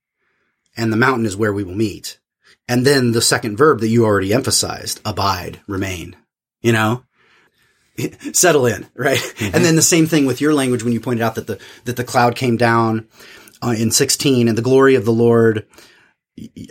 and 0.77 0.93
the 0.93 0.97
mountain 0.97 1.27
is 1.27 1.37
where 1.37 1.53
we 1.53 1.65
will 1.65 1.75
meet. 1.75 2.19
And 2.67 2.87
then 2.87 3.13
the 3.13 3.21
second 3.21 3.57
verb 3.57 3.81
that 3.81 3.89
you 3.89 4.05
already 4.05 4.33
emphasized, 4.33 5.01
abide, 5.05 5.61
remain, 5.69 6.17
you 6.65 6.73
know, 6.73 7.05
settle 8.33 8.67
in, 8.67 8.87
right? 8.97 9.21
And 9.41 9.65
then 9.65 9.77
the 9.77 9.83
same 9.83 10.07
thing 10.07 10.27
with 10.27 10.41
your 10.41 10.55
language 10.55 10.83
when 10.83 10.95
you 10.95 11.01
pointed 11.01 11.23
out 11.23 11.37
that 11.37 11.47
the, 11.47 11.61
that 11.85 11.97
the 11.97 12.05
cloud 12.05 12.35
came 12.35 12.57
down 12.57 13.07
uh, 13.63 13.75
in 13.79 13.91
16 13.91 14.49
and 14.49 14.59
the 14.59 14.63
glory 14.63 14.95
of 14.95 15.05
the 15.05 15.13
Lord, 15.13 15.67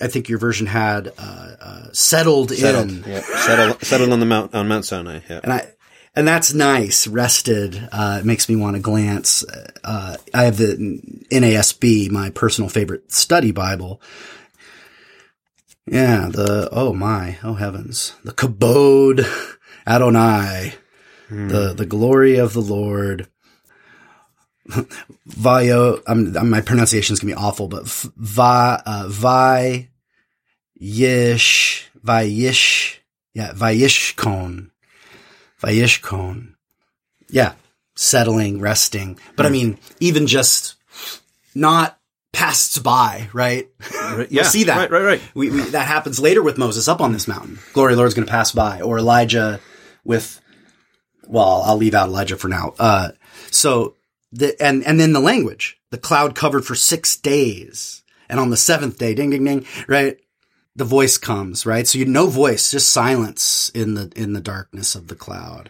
I 0.02 0.08
think 0.08 0.28
your 0.28 0.40
version 0.40 0.66
had, 0.68 1.14
uh, 1.18 1.56
uh, 1.62 1.88
settled, 1.94 2.52
Settled, 2.52 2.90
in. 2.90 3.04
yeah, 3.08 3.22
settled, 3.22 3.82
settled 3.82 4.12
on 4.12 4.20
the 4.20 4.26
mount 4.26 4.54
on 4.56 4.68
Mount 4.68 4.84
Sinai. 4.84 5.20
Yeah. 5.30 5.40
And 5.44 5.54
I, 5.54 5.72
and 6.16 6.28
that's 6.28 6.54
nice. 6.54 7.08
Rested. 7.08 7.88
Uh, 7.92 8.18
it 8.20 8.26
makes 8.26 8.50
me 8.50 8.56
want 8.56 8.76
to 8.76 8.82
glance. 8.82 9.46
Uh, 9.84 10.18
I 10.34 10.44
have 10.44 10.58
the 10.58 11.00
NASB, 11.32 12.10
my 12.10 12.32
personal 12.32 12.70
favorite 12.70 13.12
study 13.12 13.52
Bible. 13.52 14.02
Yeah. 15.86 16.30
The, 16.32 16.68
oh 16.72 16.94
my, 16.94 17.38
oh 17.44 17.54
heavens. 17.54 18.16
The 18.24 18.32
kabod 18.34 19.26
Adonai. 19.88 20.74
The, 21.30 21.74
the 21.74 21.86
glory 21.86 22.38
of 22.38 22.54
the 22.54 22.62
Lord. 22.62 23.28
Vayo, 25.28 26.46
my 26.46 26.62
pronunciation 26.62 27.14
is 27.14 27.20
going 27.20 27.34
to 27.34 27.36
be 27.36 27.44
awful, 27.44 27.68
but 27.68 27.84
f- 27.86 28.12
va, 28.16 28.82
uh, 28.86 29.06
vi, 29.08 29.90
yish, 30.80 31.86
vayish, 32.06 32.98
yeah, 33.34 33.52
vayishkon. 33.54 34.70
Vayishkon. 35.62 36.54
Yeah. 37.30 37.54
Settling, 37.96 38.60
resting. 38.60 39.18
But 39.36 39.46
I 39.46 39.50
mean, 39.50 39.80
even 40.00 40.28
just 40.28 40.76
not 41.56 42.00
passed 42.32 42.84
by, 42.84 43.30
right? 43.34 43.70
yeah, 43.92 44.26
We'll 44.30 44.44
see 44.46 44.66
that. 44.66 44.78
Right, 44.78 44.92
right, 44.92 45.04
right. 45.04 45.22
We, 45.34 45.50
we, 45.50 45.62
that 45.70 45.88
happens 45.88 46.20
later 46.20 46.44
with 46.44 46.58
Moses 46.58 46.88
up 46.88 47.02
on 47.02 47.12
this 47.12 47.28
mountain. 47.28 47.60
Glory 47.74 47.94
of 47.94 47.98
the 47.98 48.02
Lord's 48.02 48.14
going 48.14 48.26
to 48.26 48.32
pass 48.32 48.52
by. 48.52 48.82
Or 48.82 48.98
Elijah 49.00 49.60
with, 50.04 50.42
well, 51.28 51.64
I'll 51.66 51.78
leave 51.78 51.94
out 51.94 52.10
Elijah 52.10 52.38
for 52.38 52.48
now. 52.48 52.74
Uh, 52.80 53.12
so 53.52 53.96
the, 54.32 54.60
and, 54.62 54.84
and 54.86 55.00
then 55.00 55.14
the 55.14 55.20
language, 55.20 55.78
the 55.92 55.98
cloud 55.98 56.36
covered 56.36 56.66
for 56.66 56.76
six 56.76 57.16
days. 57.16 58.04
And 58.30 58.40
on 58.40 58.50
the 58.50 58.58
seventh 58.58 58.98
day, 58.98 59.14
ding, 59.14 59.30
ding, 59.30 59.44
ding, 59.44 59.66
right? 59.88 60.18
The 60.76 60.86
voice 60.86 61.18
comes, 61.18 61.66
right? 61.66 61.88
So 61.88 62.00
you 62.00 62.06
no 62.06 62.28
voice, 62.28 62.72
just 62.72 62.90
silence 62.90 63.70
in 63.76 63.94
the, 63.94 64.12
in 64.16 64.34
the 64.34 64.42
darkness 64.42 64.96
of 64.96 65.08
the 65.08 65.16
cloud. 65.16 65.70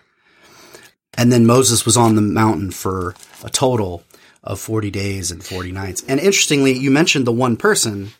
And 1.16 1.32
then 1.32 1.46
Moses 1.46 1.86
was 1.86 1.98
on 1.98 2.16
the 2.16 2.22
mountain 2.22 2.72
for 2.72 3.14
a 3.44 3.50
total 3.50 4.04
of 4.44 4.60
40 4.60 4.92
days 4.92 5.30
and 5.30 5.44
40 5.44 5.72
nights. 5.72 6.04
And 6.08 6.20
interestingly, 6.20 6.74
you 6.74 6.90
mentioned 6.90 7.28
the 7.28 7.34
one 7.34 7.58
person, 7.58 8.12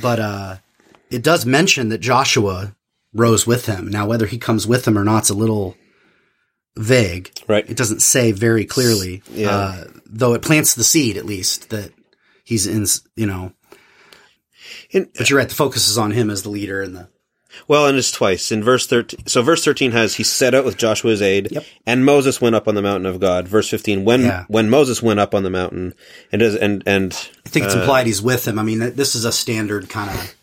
but, 0.00 0.20
uh, 0.20 0.56
it 1.10 1.22
does 1.22 1.46
mention 1.46 1.88
that 1.90 1.98
Joshua 1.98 2.74
rose 3.16 3.46
with 3.46 3.66
him. 3.66 3.88
Now, 3.88 4.06
whether 4.06 4.26
he 4.26 4.38
comes 4.38 4.66
with 4.66 4.86
him 4.86 4.96
or 4.98 5.04
not 5.04 5.24
is 5.24 5.30
a 5.30 5.34
little 5.34 5.76
vague. 6.76 7.30
Right. 7.48 7.68
It 7.68 7.76
doesn't 7.76 8.02
say 8.02 8.32
very 8.32 8.64
clearly, 8.64 9.22
Yeah. 9.32 9.50
uh, 9.50 9.84
though 10.06 10.34
it 10.34 10.42
plants 10.42 10.74
the 10.74 10.84
seed 10.84 11.16
at 11.16 11.24
least 11.26 11.70
that 11.70 11.92
he's 12.44 12.66
in, 12.66 12.86
you 13.16 13.26
know, 13.26 13.52
In- 14.90 15.08
but 15.16 15.28
you're 15.30 15.38
right. 15.38 15.48
The 15.48 15.54
focus 15.54 15.88
is 15.88 15.98
on 15.98 16.10
him 16.12 16.30
as 16.30 16.42
the 16.42 16.48
leader 16.50 16.82
and 16.82 16.94
the, 16.96 17.08
Well, 17.66 17.86
and 17.86 17.96
it's 17.96 18.10
twice 18.12 18.52
in 18.52 18.62
verse 18.62 18.86
thirteen. 18.86 19.26
So 19.26 19.40
verse 19.42 19.64
thirteen 19.64 19.92
has 19.92 20.16
he 20.16 20.22
set 20.22 20.54
out 20.54 20.64
with 20.66 20.76
Joshua's 20.76 21.22
aid, 21.22 21.48
Yep. 21.50 21.64
and 21.86 22.04
Moses 22.04 22.40
went 22.40 22.54
up 22.54 22.68
on 22.68 22.74
the 22.74 22.82
mountain 22.82 23.06
of 23.06 23.18
God. 23.18 23.48
Verse 23.48 23.68
fifteen, 23.68 24.04
when 24.04 24.20
Yeah. 24.22 24.44
when 24.48 24.68
Moses 24.68 25.02
went 25.02 25.18
up 25.18 25.34
on 25.34 25.42
the 25.42 25.50
mountain, 25.50 25.94
and 26.30 26.40
does 26.40 26.54
and 26.54 26.82
and 26.86 27.12
I 27.46 27.48
think 27.48 27.64
it's 27.64 27.74
implied 27.74 28.06
he's 28.06 28.20
with 28.20 28.46
him. 28.46 28.58
I 28.58 28.62
mean, 28.62 28.78
this 28.94 29.14
is 29.14 29.24
a 29.24 29.32
standard 29.32 29.88
kind 29.88 30.10
of 30.10 30.34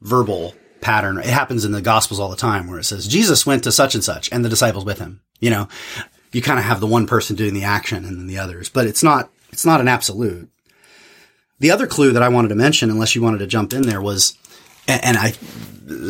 verbal 0.00 0.54
pattern. 0.82 1.18
It 1.18 1.26
happens 1.26 1.64
in 1.64 1.72
the 1.72 1.80
gospels 1.80 2.20
all 2.20 2.28
the 2.28 2.36
time 2.36 2.68
where 2.68 2.78
it 2.78 2.84
says 2.84 3.08
Jesus 3.08 3.46
went 3.46 3.64
to 3.64 3.72
such 3.72 3.94
and 3.94 4.04
such 4.04 4.30
and 4.30 4.44
the 4.44 4.48
disciples 4.50 4.84
with 4.84 4.98
him. 4.98 5.20
You 5.40 5.50
know, 5.50 5.68
you 6.32 6.42
kind 6.42 6.58
of 6.58 6.64
have 6.64 6.80
the 6.80 6.86
one 6.86 7.06
person 7.06 7.36
doing 7.36 7.54
the 7.54 7.64
action 7.64 8.04
and 8.04 8.18
then 8.18 8.26
the 8.26 8.38
others, 8.38 8.68
but 8.68 8.86
it's 8.86 9.02
not, 9.02 9.30
it's 9.50 9.64
not 9.64 9.80
an 9.80 9.88
absolute. 9.88 10.48
The 11.60 11.70
other 11.70 11.86
clue 11.86 12.12
that 12.12 12.22
I 12.22 12.28
wanted 12.28 12.48
to 12.48 12.54
mention, 12.54 12.90
unless 12.90 13.14
you 13.14 13.22
wanted 13.22 13.38
to 13.38 13.46
jump 13.46 13.72
in 13.72 13.82
there 13.82 14.02
was, 14.02 14.36
and, 14.88 15.16
I, 15.16 15.32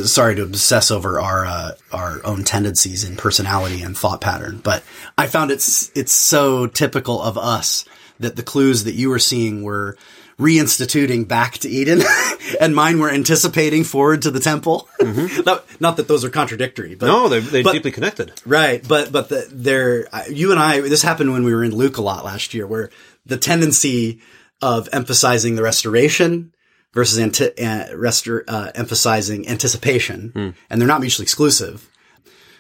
sorry 0.05 0.35
to 0.37 0.43
obsess 0.43 0.91
over 0.91 1.21
our, 1.21 1.45
uh, 1.45 1.73
our 1.93 2.21
own 2.25 2.45
tendencies 2.45 3.05
in 3.05 3.17
personality 3.17 3.83
and 3.83 3.97
thought 3.97 4.21
pattern, 4.23 4.61
but 4.63 4.83
I 5.19 5.27
found 5.27 5.51
it's, 5.51 5.91
it's 5.95 6.13
so 6.13 6.67
typical 6.67 7.21
of 7.21 7.37
us 7.37 7.85
that 8.21 8.37
the 8.37 8.43
clues 8.43 8.85
that 8.85 8.95
you 8.95 9.11
were 9.11 9.19
seeing 9.19 9.63
were 9.63 9.99
reinstituting 10.43 11.27
back 11.27 11.59
to 11.59 11.69
Eden 11.69 12.03
and 12.61 12.75
mine 12.75 12.99
were 12.99 13.11
anticipating 13.11 13.85
forward 13.85 14.23
to 14.23 14.31
the 14.31 14.41
temple. 14.41 14.89
not, 15.47 15.65
not 15.81 15.97
that 15.97 16.09
those 16.09 16.25
are 16.25 16.31
contradictory, 16.31 16.95
but 16.95 17.07
no, 17.07 17.29
they're 17.29 17.41
they're 17.41 17.63
but- 17.63 17.73
deeply 17.73 17.91
connected. 17.93 18.33
Right, 18.45 18.87
but 18.87 19.13
but 19.13 19.29
the, 19.29 19.49
there, 19.51 20.09
I- 20.13 20.27
you 20.27 20.51
and 20.51 20.61
I, 20.61 20.81
this 20.81 21.03
happened 21.03 21.33
when 21.33 21.45
we 21.45 21.55
were 21.55 21.65
in 21.65 21.75
Luke 21.75 21.97
a 21.99 22.03
lot 22.03 22.25
last 22.25 22.53
year, 22.55 22.67
where 22.67 22.91
the 23.25 23.37
tendency 23.39 24.21
of 24.61 24.89
emphasizing 24.93 25.55
the 25.57 25.63
restoration 25.63 26.53
versus 26.93 27.19
anti- 27.19 27.47
uh, 27.65 27.89
restor- 27.95 28.45
uh, 28.49 28.71
emphasizing 28.75 29.49
anticipation, 29.49 30.55
and 30.69 30.81
they're 30.81 30.89
not 30.89 31.01
mutually 31.01 31.25
exclusive. 31.25 31.89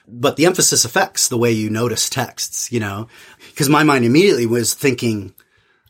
but 0.09 0.37
the 0.37 0.47
emphasis 0.47 0.85
affects 0.85 1.29
the 1.29 1.39
way 1.39 1.53
you 1.53 1.71
notice 1.71 2.09
texts, 2.11 2.73
you 2.73 2.81
know, 2.81 3.07
because 3.51 3.69
my 3.69 3.83
mind 3.85 4.05
immediately 4.05 4.47
was 4.47 4.75
thinking 4.75 5.33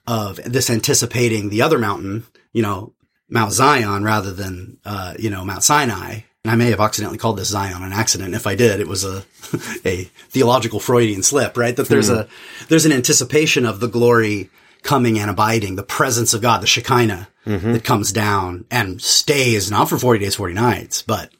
of 0.06 0.36
this 0.36 0.70
anticipating 0.70 1.48
the 1.48 1.62
other 1.62 1.78
mountain, 1.78 2.24
you 2.52 2.62
know, 2.62 2.92
Mount 3.28 3.52
Zion 3.52 4.04
rather 4.04 4.32
than, 4.32 4.78
uh, 4.84 5.14
you 5.18 5.30
know, 5.30 5.44
Mount 5.44 5.62
Sinai. 5.62 6.20
And 6.44 6.50
I 6.50 6.56
may 6.56 6.70
have 6.70 6.80
accidentally 6.80 7.18
called 7.18 7.38
this 7.38 7.48
Zion 7.48 7.82
an 7.82 7.92
accident. 7.92 8.34
If 8.34 8.46
I 8.46 8.56
did, 8.56 8.80
it 8.80 8.88
was 8.88 9.04
a, 9.04 9.24
a 9.86 10.04
theological 10.28 10.80
Freudian 10.80 11.22
slip, 11.22 11.56
right? 11.56 11.74
That 11.74 11.88
there's 11.88 12.08
hmm. 12.08 12.16
a, 12.16 12.28
there's 12.68 12.84
an 12.84 12.92
anticipation 12.92 13.64
of 13.64 13.80
the 13.80 13.88
glory 13.88 14.50
coming 14.82 15.18
and 15.18 15.30
abiding, 15.30 15.76
the 15.76 15.82
presence 15.82 16.34
of 16.34 16.42
God, 16.42 16.60
the 16.60 16.66
Shekinah 16.66 17.28
mm-hmm. 17.46 17.72
that 17.72 17.84
comes 17.84 18.12
down 18.12 18.64
and 18.70 19.00
stays 19.00 19.70
not 19.70 19.88
for 19.88 19.98
40 19.98 20.18
days, 20.20 20.34
40 20.34 20.54
nights, 20.54 21.02
but 21.02 21.30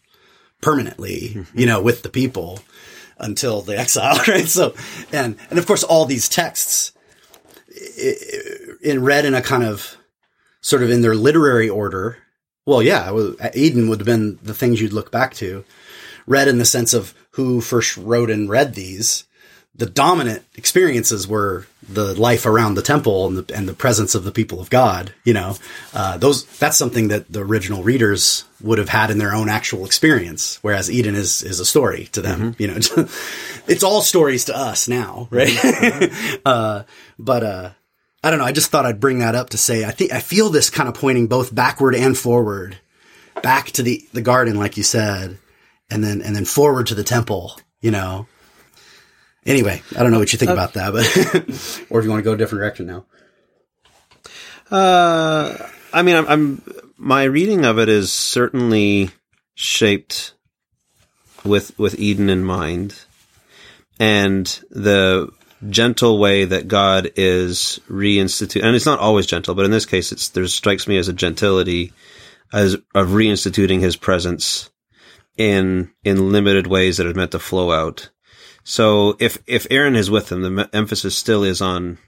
permanently, 0.61 1.33
mm-hmm. 1.35 1.59
you 1.59 1.67
know, 1.67 1.83
with 1.83 2.03
the 2.03 2.09
people 2.09 2.61
until 3.19 3.61
the 3.61 3.77
exile, 3.79 4.19
right? 4.29 4.47
So, 4.47 4.75
and, 5.13 5.37
and 5.51 5.59
of 5.59 5.67
course, 5.67 5.83
all 5.83 6.05
these 6.05 6.29
texts 6.29 6.93
i- 7.83 8.19
i- 8.35 8.73
in 8.83 9.03
read 9.03 9.25
in 9.25 9.35
a 9.35 9.43
kind 9.43 9.65
of 9.65 9.97
sort 10.61 10.83
of 10.83 10.91
in 10.91 11.03
their 11.03 11.15
literary 11.15 11.69
order. 11.69 12.19
Well, 12.67 12.83
yeah, 12.83 13.09
it 13.09 13.15
was- 13.15 13.37
Eden 13.55 13.89
would 13.89 14.01
have 14.01 14.07
been 14.07 14.39
the 14.43 14.55
things 14.55 14.81
you'd 14.81 14.93
look 14.93 15.11
back 15.11 15.35
to, 15.35 15.65
read 16.27 16.49
in 16.49 16.59
the 16.59 16.65
sense 16.65 16.95
of 16.95 17.15
who 17.33 17.61
first 17.61 17.97
wrote 17.97 18.31
and 18.31 18.49
read 18.49 18.75
these. 18.75 19.25
The 19.75 19.87
dominant 19.87 20.45
experiences 20.55 21.27
were 21.27 21.67
the 21.89 22.15
life 22.19 22.47
around 22.47 22.75
the 22.75 22.83
temple 22.83 23.27
and 23.27 23.39
the 23.39 23.55
and 23.55 23.69
the 23.69 23.75
presence 23.75 24.15
of 24.15 24.25
the 24.25 24.33
people 24.33 24.61
of 24.61 24.71
God. 24.71 25.15
You 25.25 25.33
know, 25.35 25.57
uh, 25.95 26.19
those 26.19 26.45
that's 26.59 26.77
something 26.77 27.09
that 27.09 27.33
the 27.33 27.41
original 27.41 27.83
readers 27.83 28.45
would 28.61 28.79
have 28.79 28.89
had 28.89 29.11
in 29.11 29.19
their 29.19 29.35
own 29.35 29.49
actual 29.49 29.85
experience, 29.85 30.59
whereas 30.63 30.91
Eden 30.91 31.15
is 31.15 31.43
is 31.43 31.59
a 31.59 31.65
story 31.65 32.09
to 32.13 32.21
them. 32.21 32.55
You 32.59 32.69
know, 32.69 32.75
it's 33.67 33.83
all 33.83 34.03
stories 34.03 34.45
to 34.47 34.57
us 34.57 34.89
now, 34.89 35.29
right? 35.31 35.57
uh, 36.45 36.83
but 37.19 37.43
uh, 37.43 37.71
I 38.23 38.31
don't 38.31 38.39
know. 38.39 38.45
I 38.45 38.53
just 38.53 38.71
thought 38.71 38.87
I'd 38.87 39.01
bring 39.01 39.19
that 39.19 39.35
up 39.35 39.51
to 39.51 39.59
say 39.59 39.85
I 39.85 39.91
think 39.91 40.13
I 40.13 40.21
feel 40.21 40.51
this 40.51 40.71
kind 40.71 40.89
of 40.89 40.95
pointing 40.95 41.27
both 41.27 41.55
backward 41.55 41.95
and 41.95 42.17
forward, 42.17 42.79
back 43.43 43.71
to 43.73 43.83
the 43.83 44.07
the 44.13 44.23
garden, 44.23 44.57
like 44.57 44.77
you 44.77 44.83
said, 44.83 45.39
and 45.91 46.05
then 46.05 46.23
and 46.23 46.37
then 46.37 46.45
forward 46.45 46.87
to 46.89 46.95
the 46.95 47.05
temple. 47.05 47.59
You 47.81 47.91
know. 47.91 48.27
Anyway, 49.45 49.83
I 49.97 50.03
don't 50.03 50.13
know 50.13 50.19
what 50.19 50.33
you 50.33 50.39
think 50.39 50.53
about 50.53 50.75
that, 50.75 50.93
but 50.93 51.07
or 51.91 51.99
if 51.99 52.05
you 52.05 52.11
want 52.11 52.21
to 52.21 52.23
go 52.23 52.33
a 52.33 52.37
different 52.37 52.61
direction 52.61 52.87
now. 52.87 53.05
Uh, 54.71 55.69
I 55.93 56.03
mean, 56.03 56.17
I'm, 56.17 56.27
I'm 56.29 56.63
my 56.97 57.25
reading 57.25 57.65
of 57.65 57.79
it 57.79 57.89
is 57.89 58.13
certainly 58.13 59.11
shaped 59.55 60.35
with 61.45 61.77
with 61.79 61.99
Eden 61.99 62.31
in 62.31 62.45
mind, 62.45 63.05
and 63.99 64.47
the 64.71 65.31
gentle 65.69 66.19
way 66.19 66.45
that 66.45 66.69
God 66.69 67.11
is 67.17 67.81
reinstitute, 67.89 68.63
and 68.63 68.77
it's 68.77 68.87
not 68.87 69.01
always 69.01 69.27
gentle, 69.27 69.55
but 69.55 69.65
in 69.65 69.71
this 69.71 69.87
case, 69.87 70.13
it's 70.13 70.29
there 70.31 70.47
strikes 70.47 70.87
me 70.87 70.99
as 70.99 71.09
a 71.09 71.13
gentility 71.13 71.93
as 72.53 72.75
of 72.95 73.09
reinstituting 73.09 73.81
His 73.81 73.97
presence 73.97 74.71
in 75.37 75.91
in 76.05 76.31
limited 76.31 76.67
ways 76.67 76.97
that 76.97 77.07
are 77.07 77.15
meant 77.15 77.33
to 77.33 77.39
flow 77.39 77.73
out. 77.73 78.11
So 78.65 79.17
if 79.19 79.39
if 79.47 79.67
Aaron 79.71 79.97
is 79.97 80.11
with 80.11 80.29
them, 80.29 80.43
the 80.43 80.71
emphasis 80.73 81.17
still 81.17 81.43
is 81.45 81.61
on 81.61 81.99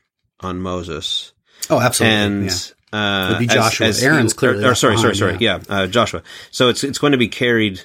on 0.41 0.61
Moses 0.61 1.33
Oh, 1.71 1.81
absolutely. 1.81 2.17
and 2.17 2.45
yeah. 2.93 2.99
uh, 2.99 3.29
Would 3.31 3.39
be 3.41 3.47
as- 3.49 3.55
Joshua. 3.55 3.87
as 3.87 4.03
Aaron's 4.03 4.33
he- 4.33 4.39
clearly 4.39 4.65
or, 4.65 4.71
or 4.73 4.75
sorry, 4.75 4.99
sorry, 4.99 5.17
sorry. 5.17 5.37
Yeah, 5.41 5.61
uh, 5.69 5.87
Joshua. 5.87 6.23
So 6.51 6.69
it's 6.69 6.85
it's 6.85 6.99
going 6.99 7.13
to 7.13 7.19
be 7.19 7.29
carried 7.29 7.81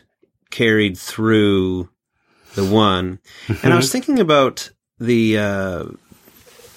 carried 0.52 0.98
through 0.98 1.90
the 2.56 2.66
one. 2.66 3.20
And 3.48 3.58
I 3.58 3.62
Mm-hmm. 3.62 3.76
was 3.78 3.92
thinking 3.92 4.20
about 4.20 4.70
the 5.00 5.38
uh, 5.38 5.86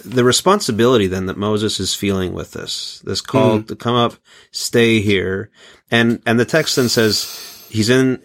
the 0.04 0.24
responsibility 0.24 1.06
then 1.06 1.26
that 1.26 1.36
Moses 1.36 1.78
is 1.80 1.94
feeling 1.94 2.32
with 2.32 2.52
this 2.52 3.00
this 3.04 3.20
call 3.20 3.58
Mm. 3.60 3.68
to 3.68 3.76
come 3.76 3.94
up, 3.96 4.14
stay 4.50 5.00
here, 5.00 5.50
and 5.90 6.22
and 6.26 6.38
the 6.40 6.44
text 6.44 6.76
then 6.76 6.88
says 6.88 7.66
he's 7.70 7.90
in. 7.90 8.22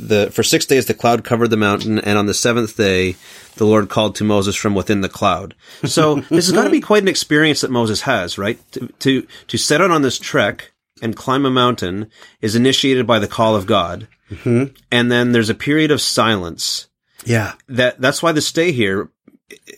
The 0.00 0.30
for 0.30 0.42
six 0.42 0.64
days 0.66 0.86
the 0.86 0.94
cloud 0.94 1.24
covered 1.24 1.48
the 1.48 1.56
mountain, 1.56 1.98
and 1.98 2.16
on 2.18 2.26
the 2.26 2.34
seventh 2.34 2.76
day 2.76 3.16
the 3.56 3.66
Lord 3.66 3.88
called 3.88 4.14
to 4.16 4.24
Moses 4.24 4.54
from 4.56 4.74
within 4.74 5.00
the 5.00 5.08
cloud. 5.08 5.54
So 5.84 6.16
this 6.30 6.46
has 6.46 6.52
got 6.52 6.64
to 6.64 6.70
be 6.70 6.80
quite 6.80 7.02
an 7.02 7.08
experience 7.08 7.60
that 7.62 7.70
Moses 7.70 8.02
has, 8.02 8.38
right? 8.38 8.58
To, 8.72 8.86
to 9.00 9.26
to 9.48 9.58
set 9.58 9.80
out 9.80 9.90
on 9.90 10.02
this 10.02 10.18
trek 10.18 10.72
and 11.02 11.16
climb 11.16 11.44
a 11.46 11.50
mountain 11.50 12.10
is 12.40 12.54
initiated 12.56 13.06
by 13.06 13.18
the 13.18 13.28
call 13.28 13.54
of 13.56 13.66
God, 13.66 14.08
Mm-hmm. 14.30 14.74
and 14.92 15.10
then 15.10 15.32
there's 15.32 15.48
a 15.50 15.54
period 15.54 15.90
of 15.90 16.00
silence. 16.02 16.88
Yeah. 17.24 17.54
That 17.68 18.00
that's 18.00 18.22
why 18.22 18.32
the 18.32 18.42
stay 18.42 18.72
here 18.72 19.10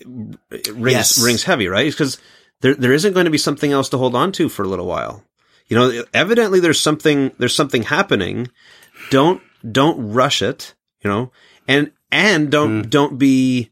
rings 0.05 0.93
Yes. 0.93 1.23
rings 1.25 1.45
heavy, 1.45 1.69
right? 1.69 1.91
Because 1.91 2.19
there 2.61 2.75
there 2.75 2.93
isn't 2.93 3.13
going 3.15 3.25
to 3.27 3.31
be 3.31 3.39
something 3.39 3.73
else 3.73 3.89
to 3.91 3.99
hold 3.99 4.15
on 4.15 4.33
to 4.33 4.49
for 4.49 4.63
a 4.65 4.69
little 4.69 4.87
while. 4.87 5.25
You 5.69 5.77
know, 5.79 6.05
evidently 6.13 6.61
there's 6.61 6.81
something 6.81 7.31
there's 7.39 7.55
something 7.55 7.85
happening. 7.85 8.49
Don't 9.11 9.41
don't 9.69 10.13
rush 10.13 10.43
it, 10.43 10.75
you 11.03 11.11
know, 11.11 11.33
and 11.67 11.91
and 12.11 12.51
don't 12.51 12.91
don't 12.91 13.19
be 13.19 13.71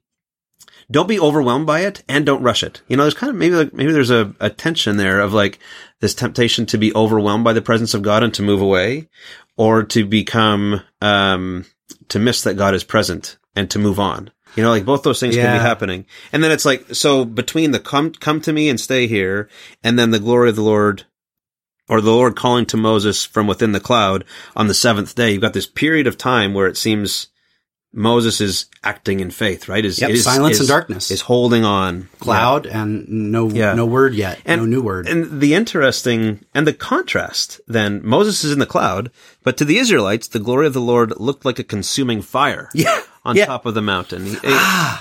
don't 0.90 1.08
be 1.08 1.20
overwhelmed 1.20 1.66
by 1.66 1.80
it 1.80 2.02
and 2.08 2.24
don't 2.24 2.42
rush 2.42 2.62
it. 2.62 2.80
You 2.88 2.96
know, 2.96 3.04
there's 3.04 3.14
kind 3.14 3.30
of 3.30 3.36
maybe 3.36 3.54
like 3.54 3.72
maybe 3.72 3.92
there's 3.92 4.10
a, 4.10 4.34
a 4.40 4.50
tension 4.50 4.96
there 4.96 5.20
of 5.20 5.32
like 5.32 5.58
this 6.00 6.14
temptation 6.14 6.66
to 6.66 6.78
be 6.78 6.94
overwhelmed 6.94 7.44
by 7.44 7.52
the 7.52 7.62
presence 7.62 7.94
of 7.94 8.02
God 8.02 8.22
and 8.22 8.32
to 8.34 8.42
move 8.42 8.60
away, 8.60 9.08
or 9.56 9.82
to 9.82 10.04
become 10.04 10.82
um 11.00 11.66
to 12.08 12.18
miss 12.18 12.42
that 12.42 12.54
God 12.54 12.74
is 12.74 12.84
present 12.84 13.38
and 13.54 13.70
to 13.70 13.78
move 13.78 14.00
on. 14.00 14.30
You 14.56 14.62
know, 14.62 14.70
like 14.70 14.86
both 14.86 15.02
those 15.02 15.20
things 15.20 15.36
can 15.36 15.58
be 15.58 15.62
happening. 15.62 16.06
And 16.32 16.42
then 16.42 16.50
it's 16.50 16.64
like 16.64 16.94
so 16.94 17.24
between 17.24 17.72
the 17.72 17.80
come 17.80 18.12
come 18.12 18.40
to 18.40 18.52
me 18.52 18.68
and 18.68 18.80
stay 18.80 19.06
here, 19.06 19.48
and 19.84 19.98
then 19.98 20.10
the 20.10 20.18
glory 20.18 20.48
of 20.48 20.56
the 20.56 20.62
Lord 20.62 21.04
or 21.88 22.00
the 22.00 22.10
Lord 22.12 22.36
calling 22.36 22.66
to 22.66 22.76
Moses 22.76 23.24
from 23.24 23.46
within 23.46 23.72
the 23.72 23.80
cloud 23.80 24.24
on 24.56 24.68
the 24.68 24.74
seventh 24.74 25.14
day, 25.14 25.32
you've 25.32 25.42
got 25.42 25.52
this 25.54 25.66
period 25.66 26.06
of 26.06 26.18
time 26.18 26.54
where 26.54 26.66
it 26.66 26.76
seems 26.76 27.28
Moses 27.92 28.40
is 28.42 28.66
acting 28.84 29.20
in 29.20 29.30
faith, 29.30 29.66
right? 29.66 29.82
Is, 29.84 29.98
Yep, 29.98 30.10
is- 30.10 30.24
silence 30.24 30.56
is- 30.56 30.60
and 30.60 30.68
darkness. 30.68 31.10
is 31.10 31.22
holding 31.22 31.64
on. 31.64 32.08
Cloud 32.20 32.66
and 32.66 33.08
no 33.08 33.48
Yeah. 33.48 33.72
no 33.74 33.86
word 33.86 34.14
yet. 34.14 34.38
And- 34.44 34.60
no 34.60 34.66
new 34.66 34.82
word. 34.82 35.08
And 35.08 35.40
the 35.40 35.54
interesting 35.54 36.44
and 36.54 36.66
the 36.66 36.74
contrast 36.74 37.60
then, 37.66 38.02
Moses 38.04 38.44
is 38.44 38.52
in 38.52 38.58
the 38.58 38.66
cloud, 38.66 39.10
but 39.42 39.56
to 39.56 39.64
the 39.64 39.78
Israelites, 39.78 40.28
the 40.28 40.38
glory 40.38 40.66
of 40.66 40.74
the 40.74 40.82
Lord 40.82 41.14
looked 41.16 41.46
like 41.46 41.58
a 41.58 41.64
consuming 41.64 42.20
fire 42.20 42.68
yeah. 42.74 43.00
on 43.24 43.36
yeah. 43.36 43.46
top 43.46 43.64
of 43.64 43.72
the 43.74 43.82
mountain. 43.82 44.36
It- 44.42 44.98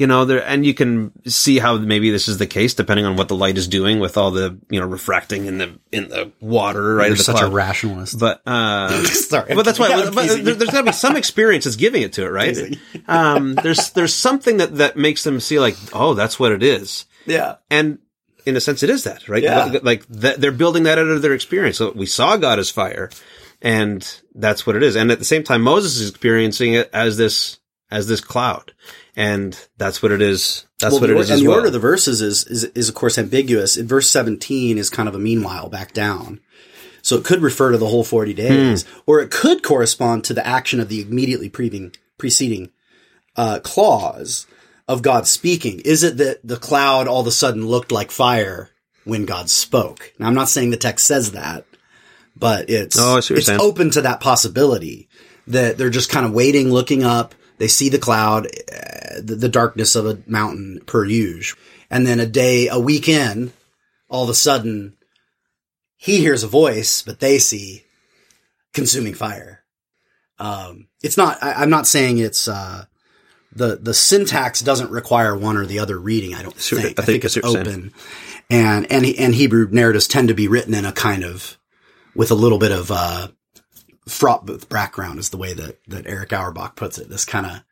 you 0.00 0.06
know, 0.06 0.24
there, 0.24 0.42
and 0.42 0.64
you 0.64 0.72
can 0.72 1.12
see 1.28 1.58
how 1.58 1.76
maybe 1.76 2.10
this 2.10 2.26
is 2.26 2.38
the 2.38 2.46
case 2.46 2.72
depending 2.72 3.04
on 3.04 3.16
what 3.16 3.28
the 3.28 3.36
light 3.36 3.58
is 3.58 3.68
doing 3.68 4.00
with 4.00 4.16
all 4.16 4.30
the, 4.30 4.58
you 4.70 4.80
know, 4.80 4.86
refracting 4.86 5.44
in 5.44 5.58
the, 5.58 5.78
in 5.92 6.08
the 6.08 6.32
water, 6.40 6.94
right? 6.94 7.08
You're 7.08 7.18
the 7.18 7.22
such 7.22 7.36
cloud. 7.36 7.52
a 7.52 7.54
rationalist. 7.54 8.18
But 8.18 8.40
uh, 8.46 9.04
Sorry. 9.04 9.54
but 9.54 9.66
that's 9.66 9.78
why. 9.78 9.88
Yeah, 9.88 10.10
but 10.10 10.42
there, 10.42 10.54
there's 10.54 10.70
got 10.70 10.80
to 10.80 10.86
be 10.86 10.92
some 10.92 11.16
experience 11.16 11.64
that's 11.64 11.76
giving 11.76 12.00
it 12.00 12.14
to 12.14 12.24
it, 12.24 12.30
right? 12.30 12.56
Um, 13.08 13.54
there's 13.56 13.90
there's 13.90 14.14
something 14.14 14.58
that 14.58 14.76
that 14.76 14.96
makes 14.96 15.24
them 15.24 15.40
see 15.40 15.58
like, 15.58 15.76
oh, 15.92 16.14
that's 16.14 16.38
what 16.38 16.52
it 16.52 16.62
is, 16.62 17.06
yeah. 17.26 17.56
and 17.68 17.98
in 18.46 18.56
a 18.56 18.60
sense, 18.60 18.82
it 18.82 18.90
is 18.90 19.04
that, 19.04 19.28
right? 19.28 19.42
Yeah. 19.42 19.64
Like, 19.64 19.82
like 19.82 20.06
that, 20.08 20.40
they're 20.40 20.52
building 20.52 20.84
that 20.84 20.98
out 20.98 21.08
of 21.08 21.22
their 21.22 21.32
experience. 21.32 21.78
So 21.78 21.90
we 21.90 22.06
saw 22.06 22.36
God 22.36 22.58
as 22.58 22.70
fire, 22.70 23.10
and 23.60 24.06
that's 24.34 24.64
what 24.66 24.76
it 24.76 24.82
is. 24.82 24.96
And 24.96 25.10
at 25.10 25.18
the 25.18 25.24
same 25.24 25.42
time, 25.42 25.62
Moses 25.62 25.98
is 25.98 26.10
experiencing 26.10 26.74
it 26.74 26.88
as 26.92 27.16
this 27.16 27.58
as 27.90 28.06
this 28.06 28.20
cloud, 28.20 28.72
and 29.16 29.58
that's 29.76 30.02
what 30.02 30.12
it 30.12 30.22
is. 30.22 30.66
That's 30.80 30.92
well, 30.92 31.00
what 31.02 31.10
it 31.10 31.16
and 31.16 31.20
as 31.30 31.40
the 31.40 31.46
well. 31.48 31.56
order 31.56 31.66
of 31.68 31.72
the 31.72 31.78
verses 31.78 32.20
is, 32.22 32.44
is 32.44 32.64
is 32.64 32.88
of 32.88 32.94
course 32.94 33.18
ambiguous. 33.18 33.76
In 33.76 33.86
verse 33.86 34.10
seventeen 34.10 34.78
is 34.78 34.90
kind 34.90 35.08
of 35.08 35.14
a 35.14 35.18
meanwhile 35.18 35.68
back 35.68 35.92
down, 35.92 36.40
so 37.02 37.16
it 37.16 37.24
could 37.24 37.42
refer 37.42 37.72
to 37.72 37.78
the 37.78 37.88
whole 37.88 38.04
forty 38.04 38.32
days, 38.34 38.84
Hmm. 38.84 38.98
or 39.06 39.20
it 39.20 39.30
could 39.30 39.62
correspond 39.62 40.24
to 40.24 40.34
the 40.34 40.46
action 40.46 40.80
of 40.80 40.88
the 40.88 41.02
immediately 41.02 41.48
preceding 41.48 41.92
preceding 42.18 42.70
uh, 43.36 43.60
clause 43.62 44.46
of 44.88 45.02
God 45.02 45.26
speaking. 45.26 45.80
Is 45.80 46.02
it 46.02 46.16
that 46.18 46.40
the 46.42 46.56
cloud 46.56 47.06
all 47.08 47.20
of 47.20 47.26
a 47.26 47.30
sudden 47.30 47.66
looked 47.66 47.92
like 47.92 48.10
fire 48.10 48.70
when 49.04 49.24
God 49.24 49.48
spoke? 49.48 50.12
Now, 50.18 50.26
I'm 50.26 50.34
not 50.34 50.48
saying 50.48 50.70
the 50.70 50.76
text 50.76 51.06
says 51.06 51.32
that, 51.32 51.64
but 52.36 52.68
it's 52.68 52.98
Oh, 52.98 53.16
I 53.18 53.20
see 53.20 53.24
what 53.24 53.28
you're 53.30 53.38
it's 53.38 53.46
saying. 53.46 53.60
open 53.60 53.90
to 53.92 54.02
that 54.02 54.20
possibility 54.20 55.08
that 55.46 55.78
they're 55.78 55.90
just 55.90 56.10
kind 56.10 56.26
of 56.26 56.32
waiting, 56.32 56.70
looking 56.70 57.02
up. 57.04 57.34
They 57.60 57.68
see 57.68 57.90
the 57.90 57.98
cloud, 57.98 58.46
uh, 58.46 59.20
the, 59.22 59.36
the 59.36 59.48
darkness 59.50 59.94
of 59.94 60.06
a 60.06 60.18
mountain 60.26 60.80
per 60.86 61.04
usual. 61.04 61.58
And 61.90 62.06
then 62.06 62.18
a 62.18 62.26
day, 62.26 62.68
a 62.68 62.78
week 62.78 63.06
in, 63.06 63.52
all 64.08 64.24
of 64.24 64.30
a 64.30 64.34
sudden, 64.34 64.96
he 65.96 66.18
hears 66.20 66.42
a 66.42 66.48
voice, 66.48 67.02
but 67.02 67.20
they 67.20 67.38
see 67.38 67.84
consuming 68.72 69.12
fire. 69.12 69.62
Um, 70.38 70.88
it's 71.02 71.18
not, 71.18 71.42
I, 71.42 71.52
I'm 71.52 71.68
not 71.68 71.86
saying 71.86 72.16
it's, 72.16 72.48
uh, 72.48 72.86
the, 73.52 73.76
the 73.76 73.92
syntax 73.92 74.62
doesn't 74.62 74.90
require 74.90 75.36
one 75.36 75.58
or 75.58 75.66
the 75.66 75.80
other 75.80 75.98
reading. 75.98 76.34
I 76.34 76.42
don't 76.42 76.58
Sure, 76.58 76.80
think. 76.80 76.98
I 76.98 77.02
I 77.02 77.04
think 77.04 77.22
think 77.22 77.24
it's 77.24 77.36
open. 77.36 77.92
And, 78.48 78.90
and, 78.90 79.04
and 79.04 79.34
Hebrew 79.34 79.68
narratives 79.70 80.08
tend 80.08 80.28
to 80.28 80.34
be 80.34 80.48
written 80.48 80.72
in 80.72 80.86
a 80.86 80.92
kind 80.92 81.24
of, 81.24 81.58
with 82.16 82.30
a 82.30 82.34
little 82.34 82.58
bit 82.58 82.72
of, 82.72 82.90
uh, 82.90 83.28
fraught 84.08 84.46
with 84.46 84.68
background 84.68 85.18
is 85.18 85.30
the 85.30 85.36
way 85.36 85.52
that, 85.54 85.78
that 85.86 86.06
Erich 86.06 86.32
Auerbach 86.32 86.76
puts 86.76 86.98
it. 86.98 87.08
This 87.08 87.24
kind 87.24 87.46
of 87.46 87.62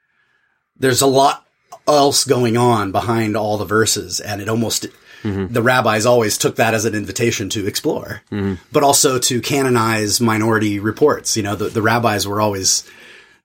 there's 0.79 1.03
a 1.03 1.07
lot 1.07 1.45
else 1.87 2.25
going 2.25 2.57
on 2.57 2.93
behind 2.93 3.37
all 3.37 3.57
the 3.59 3.65
verses 3.65 4.21
and 4.21 4.41
it 4.41 4.49
almost, 4.49 4.87
the 5.53 5.63
rabbis 5.63 6.07
always 6.07 6.39
took 6.39 6.57
that 6.57 6.75
as 6.75 6.85
an 6.85 6.95
invitation 6.95 7.49
to 7.51 7.67
explore, 7.67 8.23
but 8.73 8.83
also 8.85 9.19
to 9.19 9.41
canonize 9.41 10.21
minority 10.21 10.79
reports. 10.79 11.37
You 11.37 11.43
know, 11.43 11.57
the, 11.57 11.69
the 11.69 11.83
rabbis 11.83 12.27
were 12.27 12.41
always 12.41 12.89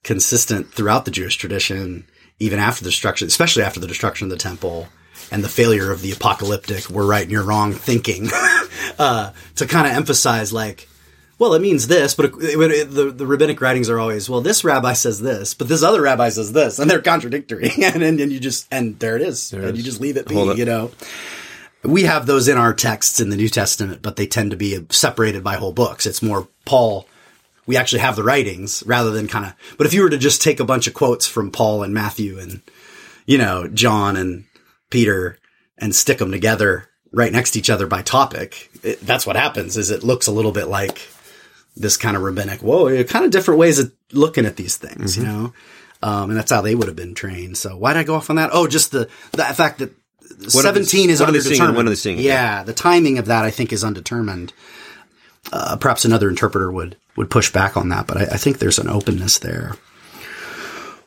consistent 0.03 0.71
throughout 0.71 1.05
the 1.05 1.11
Jewish 1.11 1.37
tradition, 1.37 2.05
even 2.39 2.59
after 2.59 2.83
the 2.83 2.89
destruction, 2.89 3.27
especially 3.27 3.63
after 3.63 3.79
the 3.79 3.87
destruction 3.87 4.25
of 4.25 4.31
the 4.31 4.37
temple 4.37 4.87
and 5.31 5.43
the 5.43 5.49
failure 5.49 5.91
of 5.91 6.01
the 6.01 6.11
apocalyptic, 6.11 6.89
we're 6.89 7.05
right 7.07 7.23
and 7.23 7.31
you're 7.31 7.43
wrong 7.43 7.73
thinking, 7.73 8.29
uh, 8.99 9.31
to 9.55 9.65
kind 9.65 9.87
of 9.87 9.93
emphasize 9.93 10.53
like, 10.53 10.87
well, 11.43 11.53
it 11.55 11.61
means 11.61 11.87
this, 11.87 12.15
but 12.15 12.25
it, 12.25 12.33
it- 12.41 12.71
it- 12.71 12.91
the, 12.91 13.11
the 13.11 13.25
rabbinic 13.25 13.59
writings 13.61 13.89
are 13.89 13.99
always, 13.99 14.29
well, 14.29 14.41
this 14.41 14.63
rabbi 14.63 14.93
says 14.93 15.19
this, 15.21 15.53
but 15.53 15.67
this 15.67 15.83
other 15.83 16.01
rabbi 16.01 16.29
says 16.29 16.53
this, 16.53 16.79
and 16.79 16.89
they're 16.89 17.01
contradictory. 17.01 17.69
and, 17.83 18.01
and, 18.01 18.19
and 18.19 18.31
you 18.31 18.39
just, 18.39 18.65
and 18.71 18.97
there 18.99 19.15
it 19.15 19.21
is. 19.21 19.51
and 19.53 19.63
it 19.65 19.75
you 19.75 19.83
just 19.83 19.99
leave 20.01 20.17
it 20.17 20.27
be, 20.27 20.35
you 20.57 20.65
know. 20.65 20.91
We 21.83 22.03
have 22.03 22.25
those 22.25 22.47
in 22.47 22.57
our 22.57 22.73
texts 22.73 23.19
in 23.19 23.29
the 23.29 23.35
New 23.35 23.49
Testament, 23.49 24.01
but 24.01 24.15
they 24.15 24.25
tend 24.25 24.51
to 24.51 24.57
be 24.57 24.85
separated 24.89 25.43
by 25.43 25.55
whole 25.55 25.73
books. 25.73 26.05
It's 26.05 26.21
more 26.23 26.47
Paul. 26.63 27.07
We 27.65 27.75
actually 27.75 27.99
have 27.99 28.15
the 28.15 28.23
writings 28.23 28.83
rather 28.85 29.11
than 29.11 29.27
kind 29.27 29.45
of, 29.45 29.53
but 29.77 29.85
if 29.85 29.93
you 29.93 30.01
were 30.01 30.09
to 30.09 30.17
just 30.17 30.41
take 30.41 30.61
a 30.61 30.65
bunch 30.65 30.87
of 30.87 30.93
quotes 30.93 31.27
from 31.27 31.51
Paul 31.51 31.83
and 31.83 31.93
Matthew 31.93 32.39
and, 32.39 32.61
you 33.25 33.37
know, 33.37 33.67
John 33.67 34.15
and 34.15 34.45
Peter 34.89 35.37
and 35.77 35.93
stick 35.93 36.19
them 36.19 36.31
together 36.31 36.87
right 37.11 37.31
next 37.31 37.51
to 37.51 37.59
each 37.59 37.69
other 37.69 37.85
by 37.87 38.01
topic, 38.01 38.69
it, 38.81 38.99
that's 39.01 39.25
what 39.27 39.35
happens 39.35 39.75
is 39.77 39.91
it 39.91 40.03
looks 40.03 40.27
a 40.27 40.31
little 40.31 40.51
bit 40.53 40.65
like 40.67 40.99
this 41.75 41.97
kind 41.97 42.15
of 42.15 42.21
rabbinic, 42.23 42.61
whoa, 42.61 43.03
kind 43.05 43.25
of 43.25 43.31
different 43.31 43.59
ways 43.59 43.79
of 43.79 43.91
looking 44.11 44.45
at 44.45 44.55
these 44.55 44.77
things, 44.77 45.17
you 45.17 45.23
know? 45.23 45.53
Um, 46.01 46.29
and 46.29 46.37
that's 46.37 46.51
how 46.51 46.61
they 46.61 46.75
would 46.75 46.87
have 46.87 46.95
been 46.97 47.15
trained. 47.15 47.57
So 47.57 47.77
why 47.77 47.93
did 47.93 47.99
I 47.99 48.03
go 48.03 48.15
off 48.15 48.29
on 48.29 48.35
that? 48.35 48.49
Oh, 48.53 48.67
just 48.67 48.91
the, 48.91 49.09
the 49.31 49.43
fact 49.43 49.79
that 49.79 49.91
What 50.53 50.65
are 50.65 50.71
they- 50.73 50.83
17 50.83 51.09
is 51.09 51.19
what 51.19 51.29
are 51.29 51.31
they 51.31 51.39
seeing 51.39 51.53
and 51.53 51.61
undetermined. 51.61 51.77
when 51.77 51.85
are 51.87 51.89
they 51.89 51.95
seeing 51.95 52.17
it? 52.19 52.23
Yeah, 52.23 52.63
the 52.63 52.73
timing 52.73 53.17
of 53.17 53.25
that 53.27 53.45
I 53.45 53.51
think 53.51 53.71
is 53.73 53.83
undetermined. 53.83 54.53
Uh, 55.51 55.75
perhaps 55.77 56.05
another 56.05 56.29
interpreter 56.29 56.71
would, 56.71 56.95
would 57.17 57.29
push 57.29 57.51
back 57.51 57.75
on 57.77 57.89
that, 57.89 58.07
but 58.07 58.17
I, 58.17 58.21
I 58.21 58.37
think 58.37 58.59
there's 58.59 58.79
an 58.79 58.89
openness 58.89 59.39
there. 59.39 59.75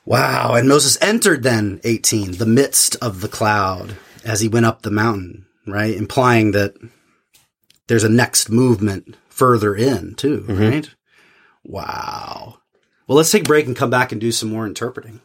Wow. 0.04 0.54
And 0.54 0.68
Moses 0.68 0.96
entered 1.00 1.42
then 1.42 1.80
18, 1.84 2.32
the 2.32 2.46
midst 2.46 2.96
of 3.02 3.20
the 3.20 3.28
cloud 3.28 3.96
as 4.24 4.40
he 4.40 4.48
went 4.48 4.66
up 4.66 4.82
the 4.82 4.90
mountain, 4.90 5.46
right? 5.66 5.94
Implying 5.94 6.52
that 6.52 6.74
there's 7.88 8.04
a 8.04 8.08
next 8.08 8.48
movement 8.50 9.16
further 9.36 9.74
in 9.76 10.14
too, 10.14 10.46
right? 10.48 10.88
Wow. 11.62 12.56
Well, 13.06 13.16
let's 13.16 13.30
take 13.30 13.42
a 13.42 13.44
break 13.44 13.66
and 13.66 13.76
come 13.76 13.90
back 13.90 14.10
and 14.10 14.18
do 14.18 14.32
some 14.32 14.48
more 14.48 14.66
interpreting. 14.66 15.20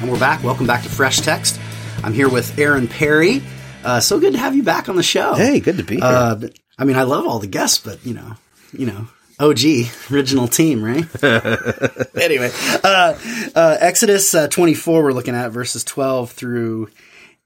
And 0.00 0.10
we're 0.10 0.18
back. 0.18 0.42
Welcome 0.42 0.66
back 0.66 0.82
to 0.84 0.88
Fresh 0.88 1.20
Text. 1.20 1.60
I'm 2.02 2.14
here 2.14 2.30
with 2.30 2.58
Aaron 2.58 2.88
Perry. 2.88 3.42
Uh, 3.84 4.00
so 4.00 4.18
good 4.18 4.32
to 4.32 4.38
have 4.38 4.56
you 4.56 4.62
back 4.62 4.88
on 4.88 4.96
the 4.96 5.02
show. 5.02 5.34
Hey, 5.34 5.60
good 5.60 5.76
to 5.76 5.84
be 5.84 5.96
here. 5.96 6.04
Uh, 6.04 6.40
I 6.78 6.84
mean, 6.84 6.96
I 6.96 7.02
love 7.02 7.26
all 7.26 7.38
the 7.38 7.46
guests, 7.46 7.76
but 7.78 8.04
you 8.06 8.14
know, 8.14 8.36
you 8.72 8.86
know, 8.86 9.08
OG 9.40 10.10
original 10.10 10.48
team, 10.48 10.82
right? 10.82 11.04
anyway, 12.20 12.50
uh, 12.82 13.18
uh, 13.54 13.76
Exodus 13.80 14.34
uh, 14.34 14.48
24, 14.48 15.02
we're 15.02 15.12
looking 15.12 15.34
at 15.34 15.50
verses 15.50 15.84
12 15.84 16.32
through 16.32 16.90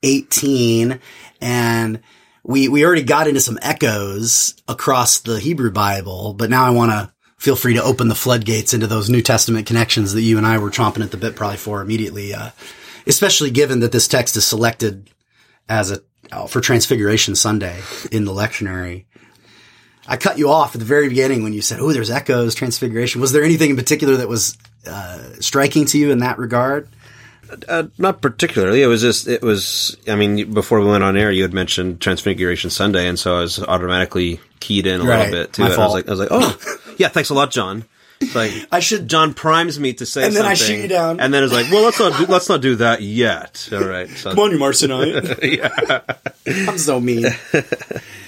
18, 0.02 1.00
and 1.40 2.00
we 2.44 2.68
we 2.68 2.84
already 2.84 3.02
got 3.02 3.28
into 3.28 3.40
some 3.40 3.58
echoes 3.62 4.54
across 4.66 5.20
the 5.20 5.38
Hebrew 5.38 5.70
Bible, 5.70 6.34
but 6.34 6.50
now 6.50 6.64
I 6.64 6.70
want 6.70 6.90
to 6.92 7.12
feel 7.36 7.56
free 7.56 7.74
to 7.74 7.82
open 7.82 8.08
the 8.08 8.14
floodgates 8.14 8.72
into 8.72 8.86
those 8.86 9.10
New 9.10 9.22
Testament 9.22 9.66
connections 9.66 10.12
that 10.12 10.22
you 10.22 10.38
and 10.38 10.46
I 10.46 10.58
were 10.58 10.70
chomping 10.70 11.02
at 11.02 11.10
the 11.10 11.16
bit 11.16 11.36
probably 11.36 11.56
for 11.56 11.82
immediately, 11.82 12.34
uh, 12.34 12.50
especially 13.06 13.50
given 13.50 13.80
that 13.80 13.92
this 13.92 14.08
text 14.08 14.36
is 14.36 14.46
selected 14.46 15.10
as 15.68 15.90
a 15.90 16.02
for 16.48 16.60
Transfiguration 16.60 17.34
Sunday 17.34 17.78
in 18.10 18.24
the 18.24 18.32
lectionary. 18.32 19.04
I 20.06 20.16
cut 20.16 20.38
you 20.38 20.50
off 20.50 20.74
at 20.74 20.78
the 20.80 20.84
very 20.84 21.08
beginning 21.08 21.42
when 21.44 21.52
you 21.52 21.62
said, 21.62 21.78
"Oh, 21.80 21.92
there's 21.92 22.10
echoes, 22.10 22.54
Transfiguration." 22.54 23.20
Was 23.20 23.32
there 23.32 23.42
anything 23.44 23.70
in 23.70 23.76
particular 23.76 24.16
that 24.16 24.28
was 24.28 24.56
uh, 24.86 25.18
striking 25.40 25.84
to 25.86 25.98
you 25.98 26.10
in 26.10 26.18
that 26.18 26.38
regard? 26.38 26.88
Uh, 27.68 27.84
not 27.98 28.22
particularly. 28.22 28.82
It 28.82 28.86
was 28.86 29.02
just, 29.02 29.28
it 29.28 29.42
was, 29.42 29.94
I 30.08 30.14
mean, 30.16 30.54
before 30.54 30.80
we 30.80 30.86
went 30.86 31.04
on 31.04 31.18
air, 31.18 31.30
you 31.30 31.42
had 31.42 31.52
mentioned 31.52 32.00
Transfiguration 32.00 32.70
Sunday, 32.70 33.06
and 33.06 33.18
so 33.18 33.36
I 33.36 33.40
was 33.42 33.58
automatically 33.62 34.40
keyed 34.60 34.86
in 34.86 35.02
a 35.02 35.04
Right. 35.04 35.18
little 35.30 35.32
bit 35.44 35.52
to 35.54 35.60
My 35.60 35.66
it. 35.70 35.78
I 35.78 35.84
was 35.84 35.92
like, 35.92 36.08
I 36.08 36.10
was 36.12 36.18
like, 36.20 36.28
oh, 36.30 36.78
yeah, 36.98 37.08
thanks 37.08 37.28
a 37.28 37.34
lot, 37.34 37.50
John. 37.50 37.84
It's 38.22 38.34
like, 38.34 38.52
I 38.72 38.80
should- 38.80 39.06
John 39.06 39.34
primes 39.34 39.78
me 39.78 39.92
to 39.94 40.06
say 40.06 40.22
something. 40.22 40.36
And 40.38 40.44
then. 40.46 40.50
I 40.50 40.54
shoot 40.54 40.80
you 40.80 40.88
down. 40.88 41.20
And 41.20 41.34
then 41.34 41.44
it's 41.44 41.52
like, 41.52 41.70
well, 41.70 41.82
let's 41.82 41.98
not 41.98 42.18
do, 42.18 42.24
let's 42.24 42.48
not 42.48 42.62
do 42.62 42.76
that 42.76 43.02
yet. 43.02 43.68
All 43.70 43.84
right. 43.84 44.08
So, 44.08 44.30
come 44.30 44.38
on, 44.38 44.50
you, 44.52 44.58
Marcionite. 44.58 45.42
yeah, 45.58 46.00
I'm 46.68 46.78
so 46.78 47.00
mean. 47.00 47.26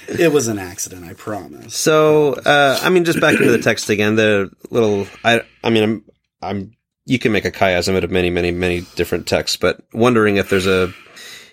it 0.07 0.31
was 0.31 0.47
an 0.47 0.59
accident, 0.59 1.05
I 1.05 1.13
promise. 1.13 1.75
So, 1.75 2.33
uh, 2.33 2.79
I 2.81 2.89
mean, 2.89 3.05
just 3.05 3.19
back 3.19 3.33
into 3.35 3.51
the 3.51 3.57
text 3.59 3.89
again. 3.89 4.15
The 4.15 4.51
little, 4.69 5.07
I, 5.23 5.41
I 5.63 5.69
mean, 5.69 5.83
I'm, 5.83 6.05
I'm. 6.41 6.71
You 7.05 7.19
can 7.19 7.31
make 7.31 7.45
a 7.45 7.51
chiasm 7.51 7.95
out 7.95 8.03
of 8.03 8.09
many, 8.11 8.29
many, 8.31 8.51
many 8.51 8.81
different 8.95 9.27
texts, 9.27 9.57
but 9.57 9.79
wondering 9.93 10.37
if 10.37 10.49
there's 10.49 10.65
a 10.67 10.91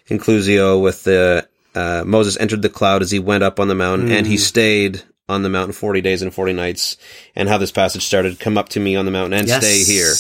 inclusio 0.09 0.81
with 0.83 1.05
the 1.05 1.49
uh, 1.75 2.05
Moses 2.07 2.37
entered 2.39 2.63
the 2.63 2.69
cloud 2.69 3.03
as 3.03 3.11
he 3.11 3.19
went 3.19 3.43
up 3.45 3.61
on 3.61 3.69
the 3.69 3.75
mountain, 3.75 4.11
and 4.11 4.27
he 4.27 4.37
stayed 4.37 5.03
on 5.29 5.43
the 5.43 5.49
mountain 5.49 5.73
forty 5.73 6.01
days 6.01 6.23
and 6.23 6.33
forty 6.35 6.53
nights, 6.53 6.97
and 7.37 7.49
how 7.49 7.59
this 7.59 7.73
passage 7.73 8.05
started. 8.05 8.39
Come 8.41 8.59
up 8.59 8.69
to 8.71 8.81
me 8.81 8.97
on 8.97 9.05
the 9.05 9.11
mountain 9.11 9.39
and 9.39 9.49
Yes. 9.49 9.65
stay 9.65 9.85
here. 9.93 10.13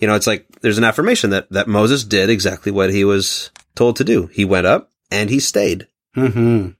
You 0.00 0.08
know, 0.08 0.14
it's 0.14 0.26
like 0.26 0.46
there's 0.60 0.78
an 0.78 0.84
affirmation 0.84 1.30
that 1.30 1.50
that 1.50 1.66
Moses 1.68 2.04
did 2.04 2.30
exactly 2.30 2.72
what 2.72 2.90
he 2.90 3.04
was 3.04 3.50
told 3.74 3.96
to 3.96 4.04
do. 4.04 4.26
He 4.28 4.44
went 4.44 4.66
up 4.66 4.90
and 5.10 5.30
he 5.30 5.40
stayed. 5.40 5.88
Hmm. 6.14 6.70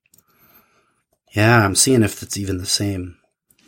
Yeah, 1.34 1.64
I'm 1.64 1.74
seeing 1.74 2.02
if 2.02 2.22
it's 2.22 2.38
even 2.38 2.58
the 2.58 2.66
same. 2.66 3.18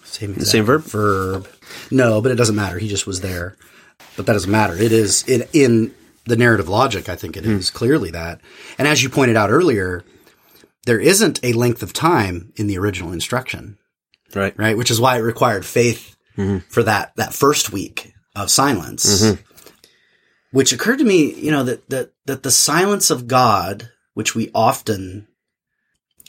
Same. 0.05 0.39
same 0.41 0.65
verb? 0.65 0.83
Verb. 0.83 1.49
No, 1.91 2.21
but 2.21 2.33
it 2.33 2.37
doesn't 2.37 2.57
matter. 2.57 2.79
He 2.79 2.89
just 2.89 3.07
was 3.07 3.21
there. 3.21 3.57
But 4.17 4.27
that 4.27 4.33
doesn't 4.33 4.51
matter. 4.51 4.75
It 4.75 4.93
is 4.93 5.25
in 5.29 5.45
in 5.53 5.95
the 6.25 6.37
narrative 6.37 6.69
logic. 6.69 7.09
I 7.09 7.17
think 7.17 7.37
it 7.37 7.45
hmm. 7.45 7.53
is 7.53 7.71
clearly 7.71 8.11
that. 8.13 8.41
And 8.79 8.87
as 8.87 9.03
you 9.03 9.09
pointed 9.09 9.37
out 9.37 9.51
earlier, 9.51 10.05
there 10.87 11.01
isn't 11.01 11.41
a 11.43 11.53
length 11.53 11.83
of 11.83 11.93
time 11.93 12.53
in 12.57 12.67
the 12.67 12.79
original 12.79 13.13
instruction. 13.13 13.79
Right. 14.35 14.57
right? 14.59 14.77
Which 14.77 14.91
is 14.91 15.01
why 15.01 15.17
it 15.17 15.23
required 15.23 15.65
faith 15.65 16.17
mm-hmm. 16.37 16.59
for 16.69 16.83
that 16.85 17.13
that 17.17 17.35
first 17.35 17.73
week 17.73 18.13
of 18.35 18.51
silence. 18.51 19.23
Mm-hmm. 19.23 19.43
Which 20.53 20.73
occurred 20.73 20.99
to 20.99 21.05
me, 21.05 21.35
you 21.35 21.51
know, 21.51 21.65
that 21.65 21.89
that 21.91 22.13
that 22.27 22.43
the 22.43 22.51
silence 22.51 23.11
of 23.11 23.27
God, 23.27 23.91
which 24.15 24.35
we 24.35 24.51
often 24.55 25.27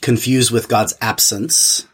confuse 0.00 0.50
with 0.50 0.68
God's 0.68 0.94
absence. 1.00 1.86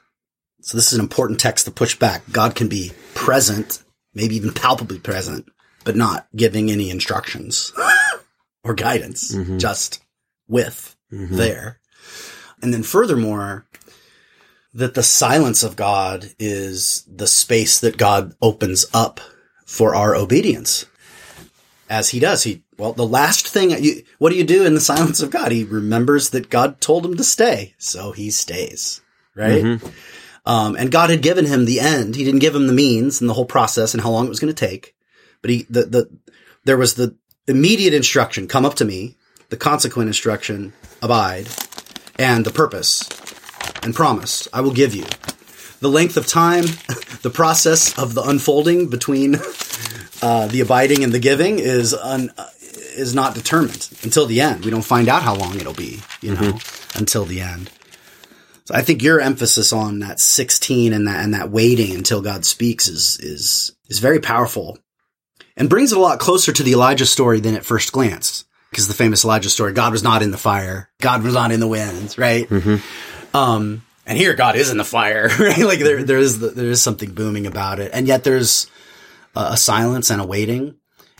So 0.61 0.77
this 0.77 0.93
is 0.93 0.99
an 0.99 1.05
important 1.05 1.41
text 1.41 1.65
to 1.65 1.71
push 1.71 1.99
back. 1.99 2.23
God 2.31 2.55
can 2.55 2.69
be 2.69 2.93
present, 3.15 3.83
maybe 4.15 4.37
even 4.37 4.53
palpably 4.53 4.99
present, 4.99 5.47
but 5.85 5.97
not 5.97 6.27
giving 6.35 6.71
any 6.71 6.91
instructions 6.91 7.73
or 8.65 8.75
guidance, 8.75 9.35
mm-hmm. 9.35 9.59
just 9.59 10.03
with 10.49 10.97
mm-hmm. 11.13 11.37
there. 11.37 11.81
And 12.63 12.73
then 12.73 12.83
furthermore, 12.83 13.67
that 14.73 14.95
the 14.95 15.03
silence 15.03 15.63
of 15.63 15.77
God 15.77 16.31
is 16.39 17.07
the 17.07 17.29
space 17.29 17.79
that 17.81 17.97
God 17.97 18.35
opens 18.43 18.87
up 18.93 19.21
for 19.65 19.95
our 19.95 20.17
obedience. 20.17 20.87
As 21.89 22.11
he 22.11 22.19
does, 22.19 22.43
he, 22.43 22.64
well, 22.79 22.93
the 22.93 23.07
last 23.07 23.49
thing, 23.49 23.71
you, 23.71 24.03
what 24.19 24.31
do 24.31 24.37
you 24.37 24.45
do 24.45 24.65
in 24.65 24.75
the 24.75 24.81
silence 24.81 25.21
of 25.21 25.31
God? 25.31 25.53
He 25.53 25.65
remembers 25.65 26.31
that 26.31 26.51
God 26.51 26.81
told 26.81 27.05
him 27.07 27.17
to 27.17 27.25
stay, 27.25 27.75
so 27.79 28.13
he 28.13 28.31
stays, 28.31 29.01
right? 29.35 29.63
Um, 30.47 30.77
and 30.77 30.91
God 30.91 31.11
had 31.11 31.23
given 31.23 31.47
him 31.47 31.65
the 31.65 31.81
end. 31.81 32.17
He 32.17 32.25
didn't 32.25 32.41
give 32.41 32.55
him 32.55 32.67
the 32.67 32.73
means 32.73 33.21
and 33.21 33.31
the 33.31 33.35
whole 33.35 33.47
process 33.47 33.95
and 33.95 34.03
how 34.03 34.11
long 34.11 34.27
it 34.27 34.31
was 34.31 34.41
going 34.41 34.55
to 34.55 34.67
take. 34.67 34.95
But 35.41 35.51
he, 35.51 35.67
the, 35.71 35.85
the, 35.85 36.11
there 36.65 36.77
was 36.77 36.95
the 36.95 37.17
immediate 37.47 37.95
instruction, 37.95 38.49
come 38.49 38.65
up 38.65 38.75
to 38.77 38.85
me, 38.85 39.17
the 39.49 39.57
consequent 39.57 40.09
instruction, 40.09 40.73
abide, 41.03 41.49
and 42.19 42.45
the 42.45 42.51
purpose 42.51 43.09
and 43.83 43.95
promise 43.95 44.49
I 44.53 44.61
will 44.61 44.73
give 44.73 44.95
you. 44.95 45.05
The 45.81 45.89
length 45.89 46.17
of 46.17 46.27
time, 46.27 46.65
the 47.23 47.31
process 47.33 47.99
of 47.99 48.15
the 48.15 48.23
unfolding 48.23 48.89
between 48.89 49.35
uh, 50.23 50.47
the 50.49 50.61
abiding 50.63 51.05
and 51.05 51.13
the 51.13 51.19
giving 51.19 51.59
is 51.59 51.95
un, 51.95 52.31
is 52.95 53.15
not 53.15 53.35
determined 53.35 53.89
until 54.03 54.27
the 54.27 54.41
end. 54.41 54.65
We 54.65 54.71
don't 54.71 54.83
find 54.83 55.09
out 55.09 55.23
how 55.23 55.35
long 55.35 55.57
it'll 55.57 55.75
be, 55.75 56.01
you 56.21 56.35
know, 56.35 56.41
mm-hmm. 56.41 56.99
until 56.99 57.25
the 57.25 57.41
end. 57.41 57.71
So 58.67 58.75
I 58.75 58.83
think 58.83 59.03
your 59.03 59.21
emphasis 59.21 59.73
on 59.73 59.99
that 59.99 60.21
16 60.21 60.93
and 60.93 61.07
that 61.07 61.23
and 61.23 61.35
that 61.35 61.51
waiting 61.51 61.95
until 61.95 62.23
God 62.23 62.45
speaks 62.47 62.89
is 62.89 63.19
is 63.21 63.77
is 63.89 63.99
very 63.99 64.21
powerful 64.21 64.79
and 65.57 65.69
brings 65.69 65.93
it 65.93 65.99
a 65.99 66.01
lot 66.01 66.19
closer 66.19 66.53
to 66.53 66.63
the 66.63 66.73
Elijah 66.73 67.07
story 67.07 67.41
than 67.41 67.55
at 67.55 67.65
first 67.65 67.93
glance. 67.93 68.45
Because 68.71 68.89
the 68.89 68.95
famous 68.95 69.25
Elijah 69.25 69.51
story, 69.51 69.73
God 69.73 69.93
was 69.93 70.03
not 70.03 70.23
in 70.23 70.33
the 70.33 70.39
fire, 70.39 70.91
God 71.01 71.23
was 71.23 71.35
not 71.35 71.53
in 71.53 71.61
the 71.61 71.69
winds, 71.69 72.19
right? 72.19 72.49
Mm-hmm. 72.49 73.37
Um, 73.37 73.85
and 74.07 74.19
here 74.19 74.35
God 74.35 74.57
is 74.57 74.71
in 74.71 74.79
the 74.79 74.85
fire, 74.85 75.29
right? 75.39 75.59
Like 75.59 75.79
there, 75.79 75.99
mm-hmm. 75.99 76.07
there 76.07 76.19
is, 76.19 76.41
the, 76.41 76.49
there 76.49 76.71
is 76.71 76.83
something 76.83 77.13
booming 77.13 77.47
about 77.47 77.79
it. 77.79 77.93
And 77.95 78.09
yet 78.09 78.25
there's 78.25 78.69
a, 79.37 79.51
a 79.53 79.57
silence 79.57 80.11
and 80.11 80.21
a 80.21 80.27
waiting. 80.27 80.75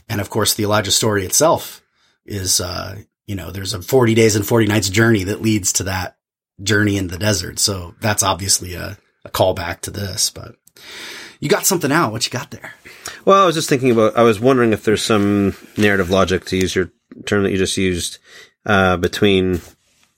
And 0.09 0.21
of 0.21 0.29
course, 0.29 0.53
the 0.53 0.63
Elijah 0.63 0.91
story 0.91 1.25
itself 1.25 1.81
is, 2.25 2.59
uh, 2.61 2.99
you 3.25 3.35
know, 3.35 3.51
there's 3.51 3.73
a 3.73 3.81
40 3.81 4.13
days 4.13 4.35
and 4.35 4.45
40 4.45 4.67
nights 4.67 4.89
journey 4.89 5.23
that 5.25 5.41
leads 5.41 5.73
to 5.73 5.83
that 5.83 6.17
journey 6.61 6.97
in 6.97 7.07
the 7.07 7.17
desert. 7.17 7.59
So 7.59 7.95
that's 8.01 8.23
obviously 8.23 8.75
a, 8.75 8.97
a 9.23 9.29
callback 9.29 9.81
to 9.81 9.91
this, 9.91 10.29
but 10.29 10.55
you 11.39 11.49
got 11.49 11.65
something 11.65 11.91
out. 11.91 12.11
What 12.11 12.25
you 12.25 12.31
got 12.31 12.51
there? 12.51 12.73
Well, 13.25 13.43
I 13.43 13.45
was 13.45 13.55
just 13.55 13.69
thinking 13.69 13.91
about. 13.91 14.17
I 14.17 14.23
was 14.23 14.39
wondering 14.39 14.73
if 14.73 14.83
there's 14.83 15.03
some 15.03 15.55
narrative 15.77 16.09
logic 16.09 16.45
to 16.45 16.57
use 16.57 16.75
your 16.75 16.91
term 17.25 17.43
that 17.43 17.51
you 17.51 17.57
just 17.57 17.77
used 17.77 18.19
uh, 18.65 18.97
between 18.97 19.61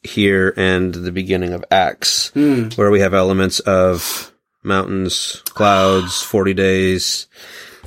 here 0.03 0.53
and 0.55 0.93
the 0.93 1.11
beginning 1.11 1.53
of 1.53 1.65
Acts, 1.71 2.31
where 2.33 2.91
we 2.91 2.99
have 2.99 3.13
elements 3.13 3.59
of 3.61 4.31
mountains, 4.63 5.41
clouds, 5.47 6.21
forty 6.21 6.53
days, 6.53 7.27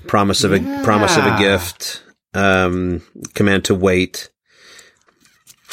promise 0.06 0.44
of 0.44 0.52
a 0.52 0.58
promise 0.84 1.16
of 1.16 1.24
a 1.26 1.38
gift, 1.38 2.02
um, 2.34 3.02
command 3.34 3.64
to 3.66 3.74
wait. 3.74 4.30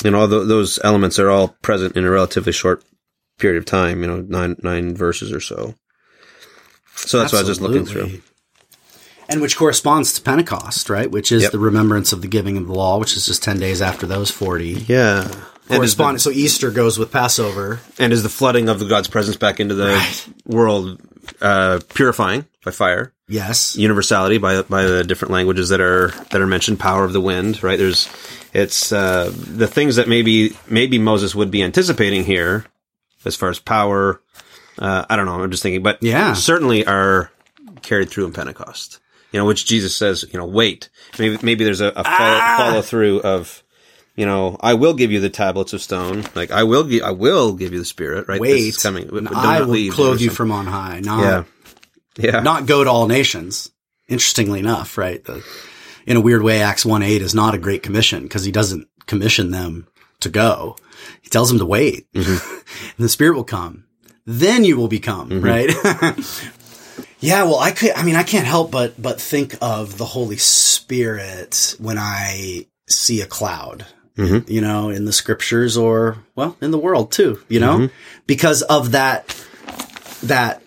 You 0.04 0.12
know, 0.12 0.20
all 0.22 0.28
tho- 0.28 0.46
those 0.46 0.80
elements 0.84 1.18
are 1.20 1.30
all 1.30 1.50
present 1.62 1.96
in 1.98 2.06
a 2.06 2.10
relatively 2.12 2.52
short 2.52 2.84
period 3.40 3.58
of 3.58 3.66
time. 3.66 4.02
You 4.02 4.08
know, 4.08 4.22
nine 4.22 4.56
nine 4.64 4.96
verses 4.96 5.32
or 5.32 5.40
so. 5.40 5.76
So 6.96 7.20
that's 7.20 7.32
what 7.34 7.40
I 7.40 7.42
was 7.42 7.50
just 7.50 7.62
looking 7.62 7.86
through. 7.86 8.22
And 9.30 9.42
which 9.42 9.58
corresponds 9.58 10.14
to 10.14 10.22
Pentecost, 10.22 10.90
right? 10.90 11.12
Which 11.12 11.32
is 11.34 11.44
Yep. 11.44 11.52
the 11.52 11.60
remembrance 11.60 12.14
of 12.14 12.22
the 12.22 12.28
giving 12.30 12.56
of 12.58 12.66
the 12.66 12.74
law, 12.74 12.98
which 12.98 13.18
is 13.18 13.26
just 13.26 13.44
10 13.44 13.60
days 13.60 13.82
after 13.82 14.06
those 14.08 14.32
40. 14.32 14.86
Yeah. 14.88 15.30
And 15.70 15.84
the, 15.84 16.18
so 16.18 16.30
Easter 16.32 16.72
goes 16.72 16.98
with 16.98 17.12
Passover. 17.12 17.82
and 18.00 18.14
is 18.14 18.24
the 18.24 18.30
flooding 18.30 18.70
of 18.70 18.80
the 18.80 18.86
God's 18.86 19.10
presence 19.10 19.36
back 19.36 19.60
into 19.60 19.76
the 19.76 19.88
Right. 19.90 20.28
world 20.46 21.02
uh, 21.42 21.82
purifying 21.94 22.46
by 22.64 22.72
fire, 22.72 23.12
Yes. 23.28 23.76
universality 23.76 24.38
by 24.38 24.62
by 24.64 24.84
the 24.84 25.04
different 25.04 25.34
languages 25.34 25.70
that 25.70 25.82
are 25.82 26.10
that 26.32 26.42
are 26.42 26.48
mentioned, 26.48 26.80
power 26.80 27.04
of 27.04 27.14
the 27.14 27.22
wind, 27.22 27.62
right? 27.64 27.78
There's 27.78 28.08
it's 28.54 28.92
uh, 28.92 29.32
the 29.36 29.68
things 29.68 29.98
that 29.98 30.08
maybe 30.08 30.56
maybe 30.70 30.98
Moses 30.98 31.36
would 31.36 31.52
be 31.52 31.62
anticipating 31.64 32.24
here, 32.24 32.66
as 33.26 33.36
far 33.36 33.50
as 33.50 33.60
power. 33.60 34.22
Uh, 34.80 35.06
I 35.10 35.16
don't 35.16 35.26
know. 35.26 35.42
I'm 35.42 35.52
just 35.52 35.64
thinking, 35.64 35.84
but 35.84 35.98
Yeah. 36.02 36.34
certainly 36.34 36.86
are 36.86 37.32
carried 37.82 38.10
through 38.10 38.26
in 38.26 38.34
Pentecost. 38.34 39.00
You 39.34 39.40
know, 39.40 39.46
which 39.46 39.66
Jesus 39.66 39.94
says, 39.96 40.24
you 40.32 40.40
know, 40.40 40.46
wait. 40.46 40.90
Maybe 41.20 41.38
maybe 41.42 41.66
there's 41.66 41.82
a, 41.82 41.88
a 41.90 42.04
follow, 42.04 42.38
Ah! 42.40 42.56
follow 42.58 42.82
through 42.82 43.22
of, 43.22 43.62
you 44.16 44.26
know, 44.26 44.56
I 44.62 44.76
will 44.76 44.94
give 44.94 45.12
you 45.12 45.20
the 45.20 45.30
tablets 45.30 45.74
of 45.74 45.82
stone. 45.82 46.24
Like 46.34 46.50
I 46.52 46.64
will, 46.64 46.86
gi- 46.86 47.02
I 47.02 47.12
will 47.12 47.54
give 47.54 47.74
you 47.74 47.80
the 47.80 47.86
Spirit. 47.86 48.28
Right? 48.30 48.40
This 48.42 48.52
Wait. 48.52 48.68
is 48.70 48.78
coming. 48.78 49.10
I 49.36 49.62
will 49.64 49.92
clothe 49.92 50.22
you 50.22 50.30
from 50.30 50.52
on 50.54 50.66
high. 50.68 51.02
Not, 51.02 51.20
Yeah, 51.24 51.44
yeah. 52.18 52.40
not 52.42 52.66
go 52.66 52.84
to 52.84 52.90
all 52.90 53.08
nations. 53.08 53.72
Interestingly 54.08 54.60
enough, 54.60 54.98
right? 54.98 55.24
The, 55.24 55.44
in 56.06 56.16
a 56.18 56.22
weird 56.22 56.42
way, 56.42 56.62
Acts 56.62 56.86
1 56.86 57.04
8 57.04 57.22
is 57.22 57.36
not 57.36 57.54
a 57.54 57.58
great 57.58 57.84
commission 57.84 58.24
because 58.24 58.46
he 58.46 58.52
doesn't 58.52 58.88
commission 59.06 59.52
them 59.52 59.88
to 60.22 60.30
go. 60.30 60.76
He 61.22 61.30
tells 61.30 61.50
them 61.50 61.60
to 61.60 61.66
wait 61.66 62.08
Mm-hmm. 62.14 62.56
and 62.98 63.06
the 63.06 63.10
spirit 63.10 63.36
will 63.36 63.44
come. 63.44 63.86
Then 64.26 64.64
you 64.64 64.78
will 64.78 64.88
become, 64.88 65.42
right? 65.42 65.70
yeah. 67.20 67.44
Well, 67.44 67.60
I 67.60 67.72
could, 67.72 67.92
I 67.94 68.04
mean, 68.04 68.16
I 68.16 68.24
can't 68.24 68.46
help 68.48 68.72
but, 68.72 69.02
but 69.02 69.20
think 69.22 69.56
of 69.62 69.98
the 69.98 70.06
Holy 70.06 70.38
Spirit 70.38 71.76
when 71.80 71.98
I 71.98 72.68
see 72.90 73.22
a 73.22 73.26
cloud, 73.28 73.86
Mhm. 74.18 74.50
you 74.50 74.62
know, 74.62 74.90
in 74.90 75.06
the 75.06 75.14
scriptures 75.14 75.78
or, 75.78 76.18
well, 76.36 76.58
in 76.62 76.72
the 76.72 76.78
world 76.78 77.12
too, 77.12 77.40
you 77.50 77.60
know, 77.60 77.78
Mm-hmm. 77.78 77.94
because 78.26 78.62
of 78.64 78.92
that, 78.92 79.28
that 80.24 80.62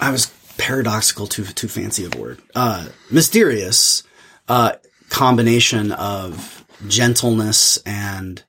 I 0.00 0.10
was 0.10 0.26
paradoxical, 0.58 1.26
too 1.26 1.44
too 1.44 1.68
fancy 1.68 2.04
of 2.04 2.14
a 2.14 2.18
word. 2.18 2.40
Uh, 2.54 2.88
mysterious 3.10 4.02
uh, 4.48 4.72
combination 5.08 5.92
of 5.92 6.64
gentleness 6.86 7.78
and 7.86 8.42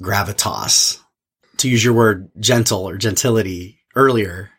gravitas. 0.00 1.00
To 1.58 1.68
use 1.68 1.84
your 1.84 1.94
word, 1.94 2.30
gentle 2.38 2.88
or 2.88 2.96
gentility 2.96 3.78
earlier. 3.94 4.50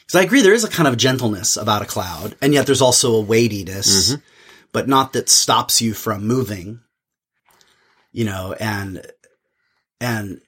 Because 0.00 0.20
I 0.20 0.24
agree, 0.24 0.42
there 0.42 0.54
is 0.54 0.64
a 0.64 0.70
kind 0.70 0.88
of 0.88 0.96
gentleness 0.96 1.56
about 1.56 1.82
a 1.82 1.86
cloud, 1.86 2.36
and 2.40 2.54
yet 2.54 2.66
there's 2.66 2.80
also 2.80 3.16
a 3.16 3.20
weightiness, 3.20 4.16
but 4.72 4.88
not 4.88 5.12
that 5.12 5.28
stops 5.28 5.82
you 5.82 5.92
from 5.92 6.26
moving. 6.26 6.80
You 8.12 8.24
know, 8.24 8.54
and 8.58 9.04
and 10.00 10.40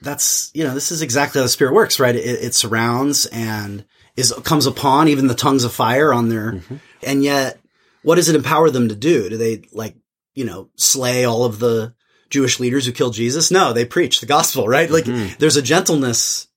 that's 0.00 0.50
you 0.54 0.64
know 0.64 0.74
this 0.74 0.92
is 0.92 1.02
exactly 1.02 1.40
how 1.40 1.44
the 1.44 1.48
spirit 1.48 1.74
works, 1.74 1.98
right? 1.98 2.14
It, 2.14 2.20
it 2.20 2.54
surrounds 2.54 3.26
and 3.26 3.84
is 4.20 4.32
comes 4.44 4.66
upon 4.66 5.08
even 5.08 5.26
the 5.26 5.34
tongues 5.34 5.64
of 5.64 5.72
fire 5.72 6.12
on 6.12 6.28
their, 6.28 6.52
mm-hmm. 6.52 6.76
and 7.02 7.24
yet 7.24 7.58
what 8.02 8.16
does 8.16 8.28
it 8.28 8.36
empower 8.36 8.70
them 8.70 8.88
to 8.88 8.94
do? 8.94 9.28
Do 9.28 9.36
they 9.36 9.62
like 9.72 9.96
you 10.34 10.44
know 10.44 10.68
slay 10.76 11.24
all 11.24 11.44
of 11.44 11.58
the 11.58 11.94
Jewish 12.28 12.60
leaders 12.60 12.86
who 12.86 12.92
killed 12.92 13.14
Jesus? 13.14 13.50
No, 13.50 13.72
they 13.72 13.84
preach 13.84 14.20
the 14.20 14.26
gospel, 14.26 14.68
right? 14.68 14.90
Like 14.90 15.04
mm-hmm. 15.04 15.34
there's 15.38 15.56
a 15.56 15.62
gentleness 15.62 16.48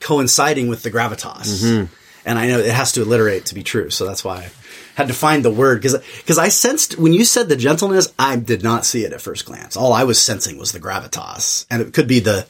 coinciding 0.00 0.68
with 0.68 0.82
the 0.82 0.90
gravitas, 0.90 1.62
mm-hmm. 1.62 1.92
and 2.24 2.38
I 2.38 2.48
know 2.48 2.58
it 2.58 2.72
has 2.72 2.92
to 2.92 3.02
alliterate 3.02 3.46
to 3.46 3.54
be 3.54 3.62
true, 3.62 3.90
so 3.90 4.06
that's 4.06 4.24
why. 4.24 4.50
I 4.98 5.02
had 5.02 5.08
to 5.08 5.14
find 5.14 5.44
the 5.44 5.50
word 5.50 5.80
because 5.80 5.96
because 6.18 6.38
I 6.38 6.48
sensed 6.48 6.98
when 6.98 7.12
you 7.12 7.24
said 7.24 7.48
the 7.48 7.54
gentleness, 7.54 8.12
I 8.18 8.34
did 8.34 8.64
not 8.64 8.84
see 8.84 9.04
it 9.04 9.12
at 9.12 9.20
first 9.20 9.44
glance. 9.46 9.76
All 9.76 9.92
I 9.92 10.02
was 10.02 10.20
sensing 10.20 10.58
was 10.58 10.72
the 10.72 10.80
gravitas, 10.80 11.66
and 11.70 11.80
it 11.80 11.94
could 11.94 12.08
be 12.08 12.18
the 12.18 12.46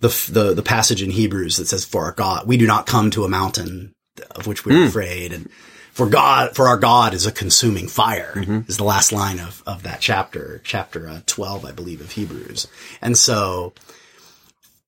the 0.00 0.08
the, 0.30 0.54
the 0.54 0.62
passage 0.62 1.02
in 1.02 1.10
Hebrews 1.10 1.56
that 1.56 1.68
says, 1.68 1.86
"For 1.86 2.04
our 2.04 2.12
God, 2.12 2.46
we 2.46 2.58
do 2.58 2.66
not 2.66 2.86
come 2.86 3.10
to 3.12 3.24
a 3.24 3.30
mountain 3.30 3.94
of 4.32 4.46
which 4.46 4.64
we 4.64 4.74
are 4.74 4.84
afraid," 4.88 5.32
and 5.32 5.50
for 5.92 6.06
God, 6.08 6.54
for 6.54 6.68
our 6.68 6.76
God 6.76 7.14
is 7.14 7.26
a 7.26 7.32
consuming 7.32 7.88
fire. 7.88 8.32
Is 8.68 8.76
the 8.76 8.84
last 8.84 9.12
line 9.12 9.38
of 9.40 9.62
of 9.66 9.82
that 9.84 10.00
chapter, 10.00 10.60
chapter 10.64 11.08
uh, 11.08 11.20
twelve, 11.26 11.64
I 11.64 11.72
believe, 11.72 12.00
of 12.00 12.12
Hebrews, 12.12 12.66
and 13.00 13.16
so, 13.16 13.72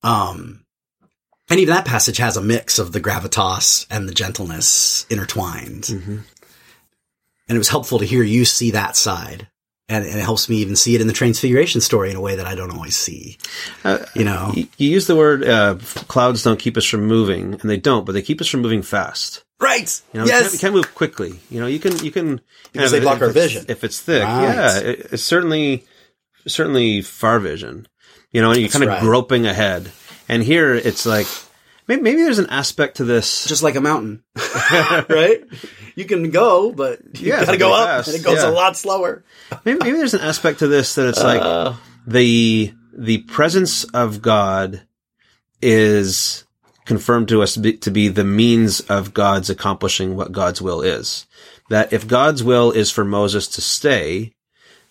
um. 0.03 0.65
And 1.51 1.59
even 1.61 1.75
that 1.75 1.87
passage 1.87 2.19
has 2.19 2.37
a 2.37 2.43
mix 2.43 2.79
of 2.79 2.93
the 2.93 3.01
gravitas 3.01 3.87
and 3.91 4.07
the 4.07 4.13
gentleness 4.13 5.07
intertwined. 5.09 5.89
And 7.49 7.57
it 7.57 7.59
was 7.59 7.71
helpful 7.71 7.99
to 7.99 8.05
hear 8.05 8.23
you 8.23 8.45
see 8.45 8.71
that 8.73 8.97
side. 8.97 9.49
And, 9.91 10.05
and 10.05 10.19
it 10.19 10.23
helps 10.23 10.51
me 10.51 10.57
even 10.57 10.77
see 10.77 10.95
it 10.95 11.01
in 11.01 11.07
the 11.07 11.15
transfiguration 11.15 11.81
story 11.81 12.11
in 12.11 12.17
a 12.17 12.21
way 12.21 12.37
that 12.37 12.47
I 12.47 12.55
don't 12.55 12.71
always 12.71 12.95
see. 12.95 13.39
Uh, 13.85 14.05
you 14.15 14.23
know? 14.23 14.53
You 14.55 14.69
you 14.77 14.91
use 14.91 15.07
the 15.07 15.17
word 15.17 15.43
uh, 15.45 15.77
clouds 16.09 16.43
don't 16.43 16.59
keep 16.61 16.77
us 16.77 16.85
from 16.85 17.07
moving, 17.07 17.55
and 17.55 17.71
they 17.71 17.79
don't, 17.79 18.05
but 18.05 18.13
they 18.13 18.21
keep 18.21 18.41
us 18.43 18.49
from 18.49 18.61
moving 18.61 18.83
fast. 18.83 19.45
Right. 19.61 20.01
You 20.13 20.21
know, 20.21 20.27
you, 20.27 20.31
can't, 20.31 20.53
you 20.53 20.59
can't 20.59 20.75
move 20.75 20.95
quickly. 20.95 21.41
You 21.51 21.61
know, 21.61 21.67
you 21.67 21.79
can 21.79 21.99
you 22.05 22.11
can 22.11 22.41
Because 22.73 22.93
if- 22.93 23.01
they 23.01 23.05
block 23.05 23.17
if 23.17 23.23
our 23.23 23.29
it's- 23.31 23.45
vision. 23.47 23.65
if 23.69 23.83
it's 23.83 23.99
thick. 23.99 24.23
Right. 24.23 24.43
Yeah, 24.43 24.79
it, 24.79 25.07
it's 25.13 25.23
certainly 25.25 25.85
certainly 26.47 27.01
far 27.03 27.39
vision. 27.41 27.89
You 28.31 28.43
know, 28.43 28.51
and 28.51 28.61
you're 28.61 28.69
That's 28.69 28.75
kind 28.79 28.85
of 28.85 28.91
right. 28.91 29.01
groping 29.01 29.47
ahead. 29.47 29.91
And 30.29 30.43
here 30.43 30.75
it's 30.75 31.07
like 31.07 31.27
maybe, 31.89 32.03
maybe 32.03 32.23
there's 32.23 32.39
an 32.39 32.51
aspect 32.51 32.99
to 32.99 33.05
this. 33.05 33.47
Just 33.47 33.63
like 33.65 33.75
a 33.75 33.81
mountain. 33.81 34.23
right? 35.09 35.43
You 35.97 36.05
can 36.05 36.31
go, 36.31 36.71
but 36.73 37.01
you 37.19 37.29
Yeah, 37.33 37.45
gotta 37.45 37.59
go 37.59 37.73
up 37.75 37.89
fast. 37.89 38.09
and 38.09 38.17
it 38.17 38.23
goes 38.25 38.43
Yeah. 38.43 38.51
a 38.51 38.53
lot 38.53 38.77
slower. 38.77 39.25
maybe, 39.65 39.79
maybe 39.81 39.99
there's 39.99 40.15
an 40.15 40.21
aspect 40.21 40.61
to 40.61 40.69
this 40.69 40.95
that 40.95 41.09
it's 41.09 41.23
like 41.23 41.41
Uh. 41.43 41.75
the 42.07 42.73
the 42.97 43.19
presence 43.19 43.85
of 43.85 44.23
God 44.23 44.83
is 45.63 46.45
confirmed 46.85 47.29
to 47.29 47.43
us 47.43 47.55
to 47.55 47.61
be, 47.61 47.73
to 47.79 47.91
be 47.91 48.09
the 48.09 48.25
means 48.25 48.81
of 48.81 49.13
God's 49.15 49.51
accomplishing 49.51 50.17
what 50.17 50.33
God's 50.33 50.63
will 50.63 50.81
is. 50.81 51.27
That 51.69 51.93
if 51.93 52.07
God's 52.09 52.43
will 52.43 52.71
is 52.73 52.91
for 52.91 53.05
Moses 53.05 53.47
to 53.49 53.61
stay, 53.61 54.33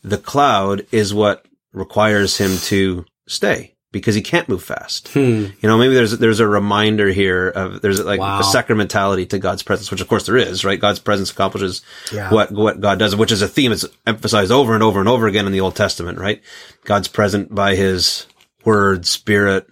the 0.04 0.18
cloud 0.18 0.86
is 0.92 1.14
what 1.14 1.46
requires 1.74 2.38
him 2.38 2.58
to 2.58 3.06
stay 3.28 3.74
because 3.92 4.16
he 4.16 4.22
can't 4.22 4.50
move 4.50 4.64
fast. 4.64 5.16
You 5.16 5.52
know, 5.64 5.78
maybe 5.78 5.96
there's 5.96 6.18
there's 6.18 6.40
a 6.40 6.48
reminder 6.48 7.08
here 7.10 7.48
of 7.50 7.82
there's 7.82 8.04
like 8.04 8.20
Wow. 8.20 8.40
a 8.40 8.44
sacramentality 8.44 9.28
to 9.30 9.40
God's 9.40 9.64
presence, 9.64 9.90
which 9.92 10.02
of 10.02 10.08
course 10.08 10.26
there 10.26 10.38
is, 10.38 10.66
right? 10.66 10.80
God's 10.80 11.00
presence 11.00 11.32
accomplishes 11.32 11.82
Yeah. 12.12 12.32
what 12.32 12.52
what 12.52 12.82
God 12.82 13.00
does, 13.00 13.16
which 13.16 13.32
is 13.32 13.42
a 13.42 13.48
theme 13.48 13.72
that's 13.72 13.86
emphasized 14.06 14.52
over 14.52 14.74
and 14.74 14.84
over 14.84 15.00
and 15.00 15.08
over 15.10 15.26
again 15.28 15.46
in 15.46 15.52
the 15.52 15.62
Old 15.62 15.76
Testament, 15.76 16.20
right? 16.20 16.42
God's 16.86 17.08
present 17.08 17.54
by 17.56 17.76
His 17.76 18.26
Word, 18.66 19.06
Spirit, 19.06 19.68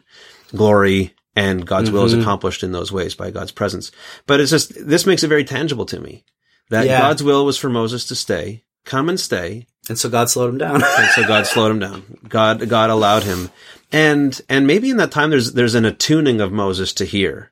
glory, 0.56 1.14
and 1.36 1.66
God's 1.68 1.92
will 1.92 2.06
is 2.06 2.14
Mm-hmm. 2.14 2.22
accomplished 2.22 2.64
in 2.64 2.72
those 2.72 2.92
ways 2.92 3.16
by 3.16 3.32
God's 3.32 3.52
presence. 3.52 3.92
But 4.28 4.40
it's 4.40 4.52
just 4.52 4.72
this 4.88 5.06
makes 5.06 5.24
it 5.24 5.28
very 5.28 5.44
tangible 5.44 5.86
to 5.88 6.00
me 6.00 6.24
that 6.70 6.86
Yeah. 6.86 7.00
God's 7.00 7.22
will 7.24 7.46
was 7.46 7.58
for 7.58 7.70
Moses 7.70 8.06
to 8.08 8.16
stay, 8.16 8.64
come 8.86 9.10
and 9.10 9.20
stay, 9.20 9.68
And 9.90 10.00
so 10.00 10.10
God 10.10 10.30
slowed 10.30 10.50
him 10.52 10.58
down. 10.58 10.82
and 10.84 11.10
so 11.14 11.28
God 11.28 11.46
slowed 11.46 11.72
him 11.72 11.80
down. 11.80 12.04
God 12.30 12.68
God 12.70 12.90
allowed 12.90 13.24
him, 13.24 13.50
and 13.92 14.40
and 14.50 14.68
maybe 14.68 14.90
in 14.90 14.98
that 14.98 15.12
time 15.12 15.30
there's 15.30 15.54
there's 15.54 15.76
an 15.76 15.86
attuning 15.86 16.42
of 16.42 16.52
Moses 16.52 16.94
to 16.94 17.06
hear 17.06 17.52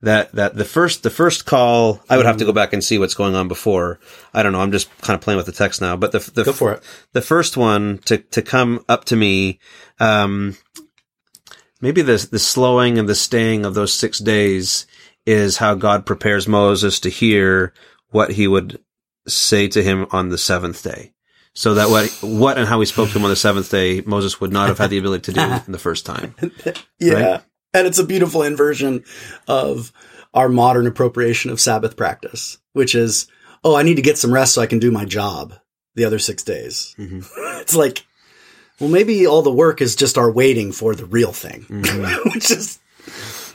that 0.00 0.32
that 0.32 0.54
the 0.56 0.64
first 0.64 1.02
the 1.02 1.10
first 1.10 1.44
call. 1.46 2.02
I 2.08 2.16
would 2.16 2.26
have 2.26 2.36
to 2.38 2.44
go 2.44 2.52
back 2.52 2.72
and 2.72 2.82
see 2.84 2.98
what's 2.98 3.14
going 3.14 3.34
on 3.34 3.48
before. 3.48 3.98
I 4.32 4.42
don't 4.42 4.52
know. 4.52 4.60
I'm 4.60 4.72
just 4.72 4.96
kind 5.00 5.14
of 5.16 5.20
playing 5.20 5.38
with 5.38 5.46
the 5.46 5.52
text 5.52 5.80
now. 5.80 5.96
But 5.96 6.12
the 6.12 6.18
the 6.34 6.44
Go 6.44 6.52
for 6.52 6.74
it. 6.74 6.82
the 7.12 7.22
first 7.22 7.56
one 7.56 7.98
to 8.06 8.18
to 8.18 8.42
come 8.42 8.84
up 8.88 9.04
to 9.06 9.16
me. 9.16 9.58
Um, 9.98 10.56
maybe 11.80 12.02
the 12.02 12.26
the 12.30 12.38
slowing 12.38 12.98
and 12.98 13.08
the 13.08 13.14
staying 13.14 13.64
of 13.64 13.74
those 13.74 13.92
six 13.94 14.18
days 14.18 14.86
is 15.26 15.58
how 15.58 15.74
God 15.74 16.06
prepares 16.06 16.48
Moses 16.48 17.00
to 17.00 17.10
hear 17.10 17.72
what 18.10 18.32
he 18.32 18.46
would 18.48 18.80
say 19.26 19.68
to 19.68 19.82
him 19.82 20.06
on 20.10 20.28
the 20.30 20.38
seventh 20.38 20.82
day. 20.82 21.12
So 21.58 21.74
that 21.74 21.88
what 21.90 22.08
what 22.22 22.56
and 22.56 22.68
how 22.68 22.78
he 22.78 22.86
spoke 22.86 23.08
to 23.10 23.18
him 23.18 23.24
on 23.24 23.30
the 23.30 23.36
seventh 23.36 23.68
day, 23.68 24.00
Moses 24.02 24.40
would 24.40 24.52
not 24.52 24.68
have 24.68 24.78
had 24.78 24.90
the 24.90 24.98
ability 24.98 25.32
to 25.32 25.32
do 25.32 25.40
in 25.66 25.72
the 25.72 25.78
first 25.78 26.06
time. 26.06 26.34
Yeah. 27.00 27.12
Right? 27.14 27.42
And 27.74 27.86
it's 27.88 27.98
a 27.98 28.04
beautiful 28.06 28.42
inversion 28.44 29.02
of 29.48 29.92
our 30.34 30.48
modern 30.48 30.86
appropriation 30.86 31.50
of 31.50 31.60
Sabbath 31.60 31.96
practice, 31.96 32.58
which 32.74 32.94
is, 32.94 33.26
oh, 33.64 33.74
I 33.74 33.82
need 33.82 33.96
to 33.96 34.02
get 34.02 34.18
some 34.18 34.32
rest 34.32 34.54
so 34.54 34.62
I 34.62 34.66
can 34.66 34.78
do 34.78 34.92
my 34.92 35.04
job 35.04 35.52
the 35.96 36.04
other 36.04 36.20
six 36.20 36.44
days. 36.44 36.94
Mhm. 36.96 37.26
It's 37.60 37.74
like, 37.74 38.06
well, 38.78 38.88
maybe 38.88 39.26
all 39.26 39.42
the 39.42 39.52
work 39.52 39.80
is 39.82 39.96
just 39.96 40.16
our 40.16 40.30
waiting 40.30 40.70
for 40.70 40.94
the 40.94 41.06
real 41.06 41.32
thing, 41.32 41.66
Mm-hmm. 41.68 42.30
which 42.30 42.52
is 42.52 42.78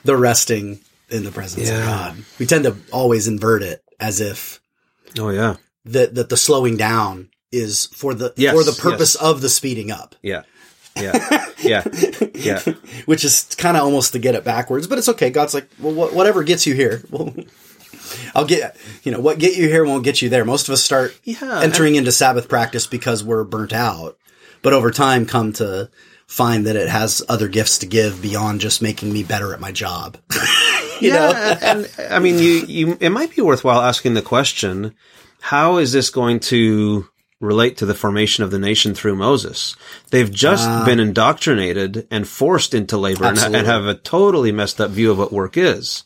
the 0.03 0.17
resting 0.17 0.81
in 1.09 1.23
the 1.23 1.31
presence 1.31 1.69
of 1.69 1.77
God. 1.77 2.15
We 2.37 2.45
tend 2.47 2.65
to 2.65 2.75
always 2.91 3.27
invert 3.29 3.63
it 3.63 3.81
as 3.97 4.19
if 4.19 4.59
Oh 5.17 5.29
yeah, 5.29 5.55
that, 5.85 6.15
that 6.15 6.27
the 6.29 6.35
slowing 6.37 6.75
down 6.75 7.29
is 7.53 7.85
for 7.87 8.13
the, 8.13 8.33
Yes, 8.35 8.53
for 8.55 8.63
the 8.63 8.73
purpose 8.81 9.15
yes. 9.15 9.23
of 9.23 9.41
the 9.41 9.49
speeding 9.49 9.91
up. 9.91 10.15
yeah, 10.21 10.43
yeah, 10.95 11.47
yeah, 11.61 11.83
yeah. 12.35 12.59
which 13.05 13.23
is 13.23 13.45
kind 13.57 13.77
of 13.77 13.83
almost 13.83 14.13
to 14.13 14.19
get 14.19 14.35
it 14.35 14.43
backwards, 14.43 14.87
but 14.87 14.97
it's 14.97 15.09
okay. 15.09 15.29
God's 15.29 15.53
like, 15.53 15.69
well, 15.79 15.93
wha- 15.93 16.07
whatever 16.13 16.43
gets 16.43 16.67
you 16.67 16.73
here, 16.75 17.01
well, 17.09 17.33
I'll 18.35 18.45
get, 18.45 18.75
you 19.03 19.11
know, 19.11 19.19
what 19.19 19.39
get 19.39 19.55
you 19.57 19.67
here 19.69 19.85
won't 19.85 20.03
get 20.03 20.21
you 20.21 20.29
there. 20.29 20.45
Most 20.45 20.67
of 20.67 20.73
us 20.73 20.83
start 20.83 21.17
Yeah, 21.23 21.61
entering 21.61 21.95
into 21.95 22.11
Sabbath 22.11 22.47
practice 22.49 22.85
because 22.85 23.23
we're 23.23 23.43
burnt 23.43 23.73
out, 23.73 24.17
but 24.61 24.73
over 24.73 24.91
time 24.91 25.25
come 25.25 25.53
to 25.53 25.89
find 26.27 26.65
that 26.67 26.75
it 26.75 26.89
has 26.89 27.21
other 27.29 27.47
gifts 27.47 27.77
to 27.79 27.85
give 27.85 28.21
beyond 28.21 28.61
just 28.61 28.81
making 28.81 29.11
me 29.13 29.23
better 29.23 29.53
at 29.53 29.59
my 29.59 29.71
job. 29.71 30.17
you 30.99 31.11
know? 31.11 31.29
yeah, 31.31 31.57
and, 31.61 31.91
and, 31.97 32.13
I 32.13 32.19
mean, 32.19 32.37
you, 32.39 32.65
you, 32.67 32.97
it 32.99 33.09
might 33.09 33.35
be 33.35 33.41
worthwhile 33.41 33.81
asking 33.81 34.13
the 34.15 34.21
question: 34.21 34.95
How 35.41 35.77
is 35.77 35.91
this 35.91 36.09
going 36.09 36.39
to 36.41 37.07
relate 37.43 37.77
to 37.77 37.85
the 37.85 37.93
formation 37.93 38.43
of 38.43 38.51
the 38.51 38.59
nation 38.59 38.95
through 38.95 39.15
Moses? 39.15 39.75
They've 40.09 40.31
just 40.31 40.67
been 40.85 40.99
indoctrinated 40.99 42.07
and 42.09 42.27
forced 42.27 42.73
into 42.73 42.97
labor 42.97 43.25
and, 43.25 43.37
ha- 43.37 43.49
and 43.53 43.67
have 43.67 43.85
a 43.85 43.95
totally 43.95 44.51
messed 44.51 44.79
up 44.81 44.91
view 44.91 45.11
of 45.11 45.17
what 45.17 45.31
work 45.31 45.57
is, 45.57 46.03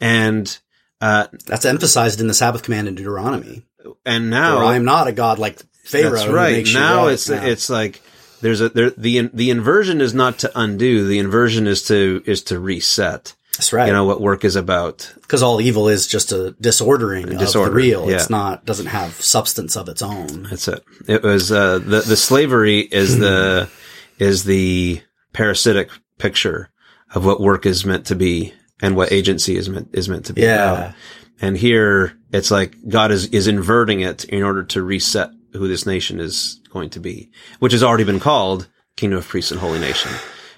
and 0.00 0.56
uh, 1.00 1.26
That's 1.46 1.64
emphasized 1.64 2.20
in 2.20 2.28
the 2.28 2.34
Sabbath 2.34 2.62
command 2.62 2.88
in 2.88 2.94
Deuteronomy. 2.94 3.62
and 4.06 4.30
now 4.30 4.58
I 4.64 4.76
am 4.76 4.84
not 4.84 5.08
a 5.08 5.12
God 5.12 5.38
like 5.38 5.58
Pharaoh. 5.84 6.12
That's 6.16 6.26
right. 6.28 6.66
Now 6.72 7.04
right. 7.06 7.12
it's 7.14 7.28
Yeah. 7.28 7.44
it's 7.44 7.68
like 7.68 8.00
there's 8.40 8.60
a 8.60 8.68
there, 8.70 8.90
the 8.90 9.30
the 9.32 9.50
inversion 9.50 10.00
is 10.00 10.14
not 10.14 10.38
to 10.40 10.52
undo. 10.58 11.06
The 11.06 11.18
inversion 11.18 11.66
is 11.66 11.82
to 11.88 12.22
is 12.26 12.42
to 12.44 12.58
reset. 12.60 13.34
That's 13.56 13.72
right. 13.72 13.86
You 13.86 13.92
know 13.92 14.04
what 14.04 14.20
work 14.20 14.44
is 14.44 14.56
about. 14.56 15.12
because 15.22 15.42
all 15.42 15.60
evil 15.60 15.88
is 15.88 16.06
just 16.06 16.32
a 16.32 16.52
disordering 16.60 17.32
of 17.32 17.52
the 17.52 17.70
real. 17.70 18.08
yeah. 18.08 18.16
It's 18.16 18.30
not 18.30 18.64
doesn't 18.64 18.86
have 18.86 19.12
substance 19.20 19.76
of 19.76 19.88
its 19.88 20.02
own. 20.02 20.44
That's 20.44 20.68
it. 20.68 20.82
It 21.08 21.22
was 21.22 21.52
uh, 21.52 21.78
the 21.78 22.00
the 22.00 22.16
slavery 22.16 22.80
is 22.80 23.18
the 23.18 23.68
is 24.18 24.44
the 24.44 25.02
parasitic 25.32 25.90
picture 26.18 26.70
of 27.14 27.24
what 27.24 27.40
work 27.40 27.66
is 27.66 27.84
meant 27.84 28.06
to 28.06 28.14
be 28.14 28.52
and 28.82 28.96
what 28.96 29.12
agency 29.12 29.56
is 29.56 29.68
meant 29.68 29.88
is 29.92 30.08
meant 30.08 30.26
to 30.26 30.32
be. 30.32 30.42
Yeah. 30.42 30.72
about. 30.72 30.94
And 31.40 31.56
here 31.56 32.16
it's 32.32 32.50
like 32.50 32.76
God 32.88 33.10
is 33.10 33.26
is 33.26 33.46
inverting 33.46 34.00
it 34.00 34.24
in 34.24 34.42
order 34.42 34.64
to 34.64 34.82
reset 34.82 35.30
who 35.52 35.68
this 35.68 35.86
nation 35.86 36.18
is 36.20 36.60
going 36.70 36.90
to 36.90 37.00
be, 37.00 37.30
which 37.60 37.72
has 37.72 37.82
already 37.82 38.04
been 38.04 38.20
called 38.20 38.68
Kingdom 38.96 39.18
of 39.18 39.28
Priests 39.28 39.52
and 39.52 39.60
Holy 39.60 39.78
Nation. 39.78 40.10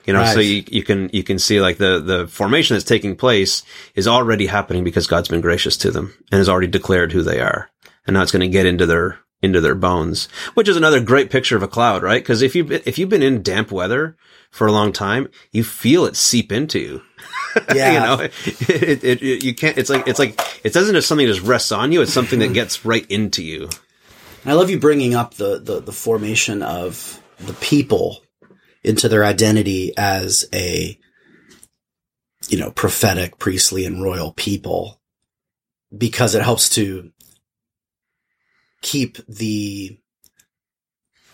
You 0.07 0.13
know, 0.13 0.25
so 0.25 0.39
you, 0.39 0.63
you 0.69 0.85
can 0.85 1.11
you 1.13 1.25
can 1.25 1.39
see 1.39 1.61
like 1.61 1.79
the 1.79 1.99
the 1.99 2.29
formation 2.29 2.75
that's 2.75 2.85
taking 2.85 3.17
place 3.17 3.65
is 3.97 4.07
already 4.07 4.47
happening 4.47 4.85
because 4.85 5.09
God's 5.09 5.29
been 5.29 5.41
gracious 5.41 5.77
to 5.79 5.91
them 5.91 6.15
and 6.31 6.39
has 6.39 6.49
already 6.49 6.69
declared 6.69 7.11
who 7.11 7.23
they 7.23 7.41
are, 7.41 7.71
and 8.07 8.15
now 8.15 8.23
it's 8.23 8.31
going 8.31 8.41
to 8.41 8.49
get 8.49 8.67
into 8.67 8.87
their 8.87 9.19
into 9.43 9.61
their 9.61 9.75
bones, 9.75 10.29
which 10.55 10.69
is 10.69 10.77
another 10.77 11.01
great 11.01 11.31
picture 11.31 11.57
of 11.57 11.63
a 11.63 11.69
cloud, 11.69 12.03
right? 12.03 12.23
Because 12.23 12.43
if 12.43 12.55
you 12.55 12.67
if 12.71 12.99
you've 12.99 13.09
been 13.09 13.23
in 13.23 13.43
damp 13.43 13.73
weather 13.73 14.17
for 14.51 14.67
a 14.67 14.73
long 14.73 14.93
time, 14.93 15.29
you 15.51 15.65
feel 15.65 16.05
it 16.05 16.17
seep 16.17 16.53
into 16.53 16.79
you. 16.79 17.03
Yeah, 17.75 17.93
you 17.93 18.01
know, 18.01 18.23
it, 18.23 19.03
it, 19.03 19.23
it, 19.23 19.43
you 19.43 19.55
can't. 19.55 19.79
It's 19.79 19.89
like 19.89 20.07
it's 20.07 20.19
like 20.19 20.39
it 20.63 20.75
doesn't 20.75 20.95
just 20.95 21.09
something 21.09 21.27
just 21.27 21.41
rests 21.41 21.73
on 21.73 21.91
you. 21.91 22.03
It's 22.03 22.13
something 22.13 22.39
that 22.41 22.53
gets 22.53 22.85
right 22.85 23.11
into 23.11 23.43
you. 23.43 23.71
I 24.45 24.53
love 24.53 24.69
you 24.69 24.79
bringing 24.79 25.15
up 25.15 25.33
the, 25.35 25.59
the 25.59 25.81
the 25.81 25.93
formation 25.93 26.63
of 26.63 27.19
the 27.39 27.55
people 27.55 28.21
into 28.87 29.09
their 29.09 29.25
identity 29.25 29.93
as 29.97 30.47
a 30.53 30.99
you 32.49 32.59
know 32.59 32.71
prophetic, 32.71 33.39
priestly, 33.39 33.85
and 33.85 34.03
royal 34.03 34.33
people 34.33 35.01
because 35.97 36.35
it 36.35 36.43
helps 36.43 36.69
to 36.71 37.11
keep 38.83 39.19
the 39.27 39.99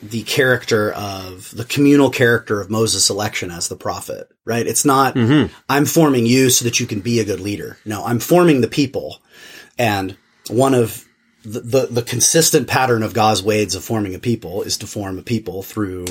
the 0.03 0.25
character 0.25 0.93
of 0.93 1.51
the 1.57 1.65
communal 1.65 2.11
character 2.11 2.61
of 2.61 2.69
Moses' 2.69 3.09
election 3.09 3.53
as 3.53 3.69
the 3.69 3.77
prophet, 3.77 4.29
right? 4.45 4.67
It's 4.67 4.85
not, 4.85 5.15
Mm-hmm. 5.15 5.55
I'm 5.69 5.85
forming 5.85 6.27
you 6.27 6.51
so 6.51 6.65
that 6.65 6.81
you 6.81 6.87
can 6.87 7.01
be 7.01 7.21
a 7.21 7.25
good 7.25 7.39
leader. 7.39 7.79
No, 7.85 8.05
I'm 8.05 8.19
forming 8.19 8.63
the 8.63 8.69
people. 8.69 9.19
And 9.79 10.17
one 10.51 10.75
of 10.75 11.05
the, 11.45 11.61
the, 11.61 11.87
the 11.87 12.03
consistent 12.03 12.67
pattern 12.67 13.05
of 13.05 13.15
God's 13.15 13.45
ways 13.45 13.77
of 13.77 13.85
forming 13.85 14.17
a 14.17 14.19
people 14.19 14.63
is 14.63 14.77
to 14.79 14.89
form 14.89 15.21
a 15.21 15.23
people 15.23 15.63
through 15.63 16.07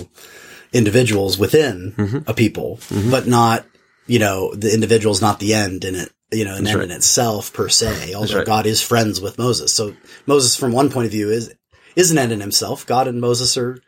individuals 0.74 1.38
within 1.38 2.24
a 2.28 2.34
people, 2.34 2.80
but 3.10 3.28
not, 3.28 3.66
you 4.08 4.20
know, 4.20 4.54
the 4.56 4.74
individual's 4.74 5.22
not 5.22 5.40
the 5.40 5.54
end 5.54 5.84
in 5.84 5.96
it, 5.96 6.12
you 6.32 6.46
know, 6.46 6.56
an 6.56 6.66
end 6.66 6.78
right. 6.78 6.86
in 6.86 6.92
itself 6.92 7.54
per 7.54 7.70
se, 7.70 8.14
although 8.14 8.38
right. 8.38 8.46
God 8.46 8.66
is 8.66 8.82
friends 8.82 9.20
with 9.20 9.38
Moses. 9.38 9.74
So 9.74 9.96
Moses, 10.26 10.56
from 10.56 10.72
one 10.72 10.90
point 10.90 11.06
of 11.06 11.12
view, 11.12 11.30
is, 11.30 11.54
is 11.96 12.12
an 12.12 12.18
end 12.18 12.32
in 12.32 12.40
himself. 12.40 12.86
God 12.86 13.08
and 13.08 13.20
Moses 13.20 13.58
are 13.58 13.82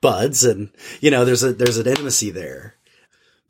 buds 0.00 0.44
and, 0.44 0.70
you 1.00 1.10
know, 1.10 1.24
there's 1.24 1.42
a, 1.42 1.52
there's 1.52 1.78
an 1.78 1.88
intimacy 1.88 2.30
there. 2.30 2.74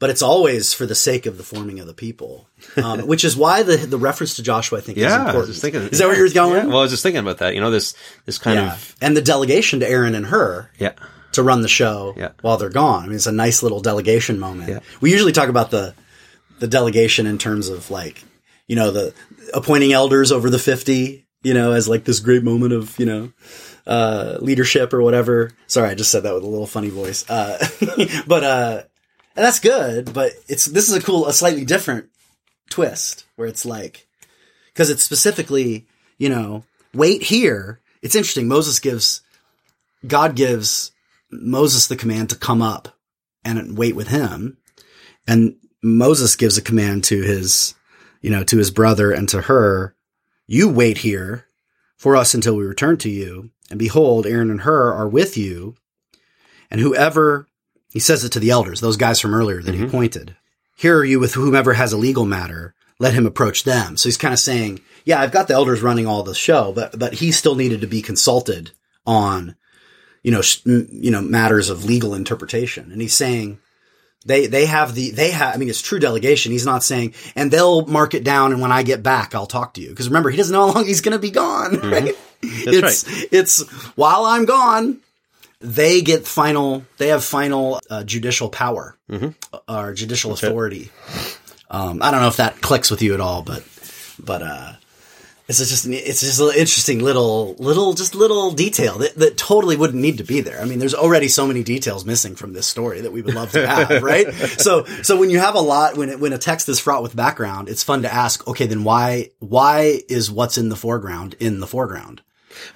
But 0.00 0.10
it's 0.10 0.22
always 0.22 0.72
for 0.72 0.86
the 0.86 0.94
sake 0.94 1.26
of 1.26 1.38
the 1.38 1.42
forming 1.42 1.80
of 1.80 1.88
the 1.88 1.92
people, 1.92 2.48
um, 2.76 3.00
which 3.00 3.24
is 3.24 3.36
why 3.36 3.64
the 3.64 3.76
the 3.76 3.98
reference 3.98 4.36
to 4.36 4.44
Joshua 4.44 4.78
I 4.78 4.80
think 4.80 4.96
is 4.96 5.02
Yeah, 5.02 5.10
I 5.10 5.18
important. 5.18 5.38
was 5.40 5.48
just 5.48 5.60
thinking. 5.60 5.82
Is 5.88 5.98
that 5.98 6.06
where 6.06 6.16
you're 6.16 6.28
going? 6.28 6.54
Yeah, 6.54 6.66
well, 6.66 6.78
I 6.78 6.82
was 6.82 6.92
just 6.92 7.02
thinking 7.02 7.18
about 7.18 7.38
that. 7.38 7.56
You 7.56 7.60
know, 7.60 7.72
this 7.72 7.94
this 8.24 8.38
kind 8.38 8.60
Yeah. 8.60 8.74
of 8.74 8.94
And 9.00 9.16
the 9.16 9.20
delegation 9.22 9.80
to 9.80 9.88
Aaron 9.88 10.14
and 10.14 10.26
Hur 10.26 10.70
yeah. 10.78 10.92
To 11.32 11.42
run 11.42 11.62
the 11.62 11.68
show 11.68 12.14
Yeah. 12.16 12.30
while 12.40 12.56
they're 12.56 12.70
gone. 12.70 13.04
I 13.04 13.06
mean, 13.06 13.16
it's 13.16 13.26
a 13.26 13.32
nice 13.32 13.62
little 13.62 13.80
delegation 13.80 14.38
moment. 14.38 14.68
Yeah. 14.70 14.78
We 15.00 15.10
usually 15.12 15.32
talk 15.32 15.48
about 15.48 15.70
the 15.70 15.94
the 16.58 16.66
delegation 16.66 17.26
in 17.26 17.38
terms 17.38 17.68
of 17.68 17.88
like, 17.90 18.22
you 18.66 18.74
know, 18.74 18.90
the 18.90 19.14
appointing 19.54 19.92
elders 19.92 20.32
over 20.32 20.50
the 20.50 20.58
50, 20.58 21.24
you 21.44 21.54
know, 21.54 21.70
as 21.72 21.88
like 21.88 22.04
this 22.04 22.18
great 22.18 22.42
moment 22.42 22.72
of, 22.72 22.98
you 22.98 23.06
know, 23.06 23.32
uh, 23.86 24.38
leadership 24.40 24.92
or 24.92 25.00
whatever. 25.00 25.52
Sorry, 25.68 25.88
I 25.88 25.94
just 25.94 26.10
said 26.10 26.24
that 26.24 26.34
with 26.34 26.42
a 26.42 26.48
little 26.48 26.66
funny 26.66 26.88
voice. 26.90 27.24
Uh, 27.30 27.64
but, 28.26 28.42
uh, 28.42 28.82
and 29.36 29.44
that's 29.46 29.60
good, 29.60 30.12
but 30.12 30.32
it's, 30.48 30.64
this 30.64 30.88
is 30.88 30.96
a 30.96 31.00
cool, 31.00 31.28
a 31.28 31.32
slightly 31.32 31.64
different 31.64 32.06
twist 32.70 33.24
where 33.36 33.46
it's 33.46 33.64
like, 33.64 34.08
cause 34.74 34.90
it's 34.90 35.04
specifically, 35.04 35.86
you 36.18 36.28
know, 36.28 36.64
wait 36.92 37.22
here. 37.22 37.78
It's 38.02 38.16
interesting. 38.16 38.48
Moses 38.48 38.80
gives, 38.80 39.22
God 40.04 40.34
gives 40.34 40.90
Moses 41.30 41.86
the 41.86 41.96
command 41.96 42.30
to 42.30 42.36
come 42.36 42.62
up 42.62 42.88
and 43.44 43.76
wait 43.76 43.96
with 43.96 44.08
him. 44.08 44.58
And 45.26 45.56
Moses 45.82 46.36
gives 46.36 46.58
a 46.58 46.62
command 46.62 47.04
to 47.04 47.22
his, 47.22 47.74
you 48.20 48.30
know, 48.30 48.44
to 48.44 48.58
his 48.58 48.70
brother 48.70 49.12
and 49.12 49.28
to 49.28 49.42
Hur, 49.42 49.94
you 50.46 50.68
wait 50.68 50.98
here 50.98 51.46
for 51.96 52.16
us 52.16 52.34
until 52.34 52.56
we 52.56 52.64
return 52.64 52.96
to 52.98 53.10
you. 53.10 53.50
And 53.70 53.78
behold, 53.78 54.26
Aaron 54.26 54.50
and 54.50 54.62
Hur 54.62 54.92
are 54.92 55.08
with 55.08 55.36
you. 55.36 55.76
And 56.70 56.80
whoever, 56.80 57.46
he 57.92 57.98
says 57.98 58.24
it 58.24 58.32
to 58.32 58.40
the 58.40 58.50
elders, 58.50 58.80
those 58.80 58.96
guys 58.96 59.20
from 59.20 59.34
earlier 59.34 59.62
that 59.62 59.74
he 59.74 59.82
mm-hmm. 59.82 59.90
pointed, 59.90 60.36
Here 60.76 60.98
are 60.98 61.04
you 61.04 61.20
with 61.20 61.34
whomever 61.34 61.74
has 61.74 61.92
a 61.92 61.98
legal 61.98 62.24
matter. 62.24 62.74
Let 62.98 63.14
him 63.14 63.26
approach 63.26 63.62
them. 63.62 63.96
So 63.96 64.08
he's 64.08 64.16
kind 64.16 64.34
of 64.34 64.40
saying, 64.40 64.80
yeah, 65.04 65.20
I've 65.20 65.32
got 65.32 65.48
the 65.48 65.54
elders 65.54 65.82
running 65.82 66.06
all 66.06 66.22
the 66.22 66.34
show, 66.34 66.72
but, 66.72 66.98
but 66.98 67.14
he 67.14 67.30
still 67.32 67.54
needed 67.54 67.80
to 67.80 67.86
be 67.86 68.02
consulted 68.02 68.72
on, 69.06 69.54
you 70.22 70.30
know, 70.30 70.42
you 70.64 71.10
know, 71.10 71.20
matters 71.20 71.70
of 71.70 71.84
legal 71.84 72.14
interpretation. 72.14 72.92
And 72.92 73.00
he's 73.00 73.14
saying, 73.14 73.58
they 74.26 74.46
they 74.46 74.66
have 74.66 74.94
the 74.94 75.10
they 75.10 75.30
have 75.30 75.54
I 75.54 75.58
mean 75.58 75.68
it's 75.68 75.80
true 75.80 75.98
delegation. 75.98 76.52
He's 76.52 76.66
not 76.66 76.82
saying 76.82 77.14
and 77.36 77.50
they'll 77.50 77.86
mark 77.86 78.14
it 78.14 78.24
down 78.24 78.52
and 78.52 78.60
when 78.60 78.72
I 78.72 78.82
get 78.82 79.02
back 79.02 79.34
I'll 79.34 79.46
talk 79.46 79.74
to 79.74 79.80
you 79.80 79.90
because 79.90 80.08
remember 80.08 80.28
he 80.30 80.36
doesn't 80.36 80.52
know 80.52 80.66
how 80.66 80.74
long 80.74 80.86
he's 80.86 81.00
going 81.00 81.12
to 81.12 81.18
be 81.20 81.30
gone. 81.30 81.78
Right? 81.78 82.16
it's 82.42 83.06
it's 83.32 83.62
while 83.96 84.24
I'm 84.24 84.44
gone 84.44 84.98
they 85.60 86.02
get 86.02 86.26
final 86.26 86.84
they 86.98 87.08
have 87.08 87.24
final 87.24 87.80
uh, 87.90 88.04
judicial 88.04 88.48
power 88.48 88.96
or 89.68 89.94
judicial 89.94 90.32
authority. 90.32 90.90
Um, 91.70 92.02
I 92.02 92.10
don't 92.10 92.20
know 92.20 92.28
if 92.28 92.36
that 92.36 92.60
clicks 92.60 92.90
with 92.90 93.02
you 93.02 93.14
at 93.14 93.20
all, 93.20 93.42
but 93.42 93.64
but 94.18 94.42
uh, 94.42 94.72
It's 95.48 95.58
just 95.66 95.86
an- 95.86 95.94
it's 95.94 96.20
just 96.20 96.38
an 96.40 96.48
interesting 96.48 96.98
little 96.98 97.54
little 97.58 97.94
just 97.94 98.14
little 98.14 98.50
detail 98.50 98.98
that, 98.98 99.14
that 99.16 99.38
totally 99.38 99.76
wouldn't 99.76 100.02
need 100.02 100.18
to 100.18 100.24
be 100.24 100.42
there. 100.42 100.60
I 100.60 100.66
mean, 100.66 100.78
there's 100.78 100.94
already 100.94 101.28
so 101.28 101.46
many 101.46 101.62
details 101.62 102.04
missing 102.04 102.34
from 102.36 102.52
this 102.52 102.66
story 102.66 103.00
that 103.00 103.12
we 103.12 103.22
would 103.22 103.34
love 103.34 103.52
to 103.52 103.66
have, 103.66 104.02
right? 104.02 104.30
So 104.34 104.84
so 105.02 105.16
when 105.18 105.30
you 105.30 105.38
have 105.38 105.54
a 105.54 105.60
lot 105.60 105.96
when 105.96 106.10
it, 106.10 106.20
when 106.20 106.34
a 106.34 106.38
text 106.38 106.68
is 106.68 106.78
fraught 106.78 107.02
with 107.02 107.16
background, 107.16 107.70
it's 107.70 107.82
fun 107.82 108.02
to 108.02 108.12
ask, 108.12 108.46
okay, 108.46 108.66
then 108.66 108.84
why 108.84 109.30
why 109.38 110.00
is 110.10 110.30
what's 110.30 110.58
in 110.58 110.68
the 110.68 110.76
foreground 110.76 111.34
in 111.40 111.60
the 111.60 111.66
foreground? 111.66 112.20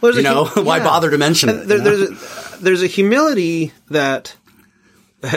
Well, 0.01 0.15
You 0.15 0.23
know, 0.23 0.47
why 0.55 0.79
yeah. 0.79 0.85
bother 0.85 1.11
to 1.11 1.19
mention 1.19 1.51
And 1.51 1.59
it? 1.61 1.69
there, 1.69 1.81
there's 1.81 2.01
a, 2.11 2.57
there's 2.63 2.83
a 2.83 2.87
humility 2.87 3.73
that 3.91 4.35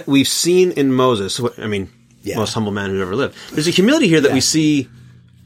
we've 0.06 0.28
seen 0.28 0.72
in 0.72 0.94
Moses. 0.94 1.42
I 1.58 1.68
mean, 1.68 1.90
Yeah. 2.24 2.38
most 2.38 2.54
humble 2.54 2.72
man 2.72 2.92
who 2.92 3.02
ever 3.02 3.16
lived. 3.16 3.36
There's 3.52 3.68
a 3.68 3.72
humility 3.72 4.08
here 4.08 4.22
that 4.22 4.32
we 4.32 4.40
see 4.42 4.88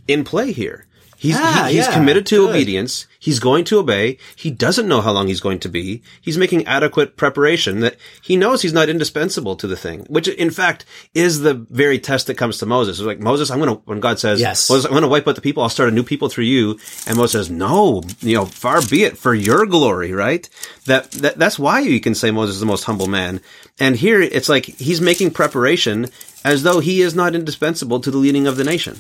in 0.08 0.24
play 0.24 0.52
here. 0.52 0.86
He's 1.22 1.36
Ah, 1.38 1.66
he- 1.68 1.76
he's 1.76 1.86
yeah, 1.86 1.94
committed 1.94 2.26
to 2.28 2.38
good. 2.38 2.50
obedience. 2.52 3.06
He's 3.20 3.40
going 3.40 3.66
to 3.66 3.80
obey. 3.80 4.18
He 4.38 4.50
doesn't 4.50 4.88
know 4.88 5.02
how 5.02 5.12
long 5.12 5.28
he's 5.28 5.42
going 5.42 5.60
to 5.60 5.68
be. 5.70 6.02
He's 6.22 6.38
making 6.38 6.66
adequate 6.66 7.18
preparation 7.18 7.82
that 7.82 7.98
he 8.22 8.38
knows 8.38 8.62
he's 8.62 8.72
not 8.72 8.88
indispensable 8.88 9.58
to 9.58 9.68
the 9.68 9.76
thing, 9.76 10.06
which 10.08 10.30
in 10.30 10.50
fact 10.50 10.86
is 11.14 11.42
the 11.42 11.54
very 11.54 12.00
test 12.00 12.28
that 12.28 12.36
comes 12.36 12.58
to 12.60 12.66
Moses. 12.66 12.98
It's 13.00 13.06
like, 13.06 13.20
Moses, 13.20 13.52
I'm 13.52 13.60
going 13.60 13.76
to, 13.76 13.82
when 13.84 14.00
God 14.00 14.18
says, 14.20 14.40
Yes. 14.40 14.70
Moses, 14.70 14.86
I'm 14.86 14.92
going 14.92 15.02
to 15.04 15.10
wipe 15.10 15.28
out 15.28 15.36
the 15.36 15.42
people. 15.42 15.62
I'll 15.62 15.68
start 15.68 15.90
a 15.90 15.92
new 15.92 16.04
people 16.04 16.30
through 16.30 16.46
you. 16.46 16.80
And 17.06 17.18
Moses 17.18 17.48
says, 17.48 17.52
no, 17.52 18.02
you 18.22 18.36
know, 18.36 18.46
far 18.46 18.82
be 18.88 19.04
it 19.04 19.18
for 19.18 19.34
your 19.36 19.66
glory, 19.66 20.14
right? 20.14 20.48
That, 20.86 21.12
that, 21.12 21.38
that's 21.38 21.60
why 21.60 21.82
you 21.82 22.00
can 22.00 22.16
say 22.16 22.32
Moses 22.32 22.56
is 22.56 22.60
the 22.62 22.66
most 22.66 22.86
humble 22.86 23.08
man. 23.08 23.42
And 23.82 23.98
here 23.98 24.22
it's 24.22 24.48
like 24.48 24.66
he's 24.66 25.02
making 25.02 25.32
preparation 25.32 26.08
as 26.46 26.64
though 26.64 26.80
he 26.80 27.02
is 27.02 27.14
not 27.14 27.36
indispensable 27.36 28.00
to 28.00 28.10
the 28.10 28.18
leading 28.18 28.48
of 28.48 28.56
the 28.56 28.64
nation 28.64 28.98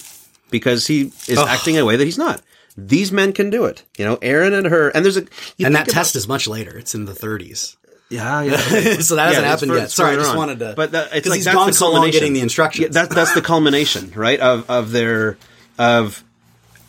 because 0.50 0.88
he 0.88 1.12
is 1.28 1.38
acting 1.38 1.76
in 1.76 1.82
a 1.82 1.86
way 1.86 1.96
that 1.96 2.06
he's 2.06 2.18
not. 2.18 2.42
These 2.78 3.12
men 3.12 3.34
can 3.34 3.50
do 3.50 3.66
it. 3.66 3.84
You 3.98 4.06
know, 4.06 4.18
Aaron 4.22 4.54
and 4.54 4.66
Hur, 4.68 4.90
and 4.90 5.04
there's 5.04 5.18
a, 5.18 5.22
and 5.60 5.76
that 5.76 5.84
about- 5.84 5.88
test 5.90 6.16
is 6.16 6.28
much 6.28 6.48
later. 6.48 6.78
It's 6.78 6.96
in 6.96 7.06
the 7.06 7.12
30s. 7.14 7.76
yeah, 8.10 8.42
yeah. 8.44 8.58
so 8.58 9.16
that 9.16 9.28
hasn't 9.28 9.44
Yeah, 9.44 9.50
happened 9.50 9.72
fur- 9.72 9.78
yet. 9.78 9.92
Sorry, 9.92 10.14
I 10.14 10.16
just 10.16 10.32
on. 10.32 10.38
wanted 10.38 10.60
to. 10.60 10.74
But 10.76 10.94
that, 10.94 11.10
it's 11.14 11.28
like 11.28 11.38
he's 11.38 11.46
that's 11.46 11.56
gone 11.58 11.68
the 11.68 11.74
so 11.74 11.92
long 11.92 12.10
getting 12.12 12.34
the 12.34 12.40
instructions. 12.42 12.96
Yeah, 12.96 13.04
that, 13.04 13.10
that's 13.14 13.34
the 13.34 13.42
culmination, 13.42 14.12
right? 14.16 14.40
Of 14.40 14.70
of 14.70 14.92
their 14.92 15.38
of 15.78 16.24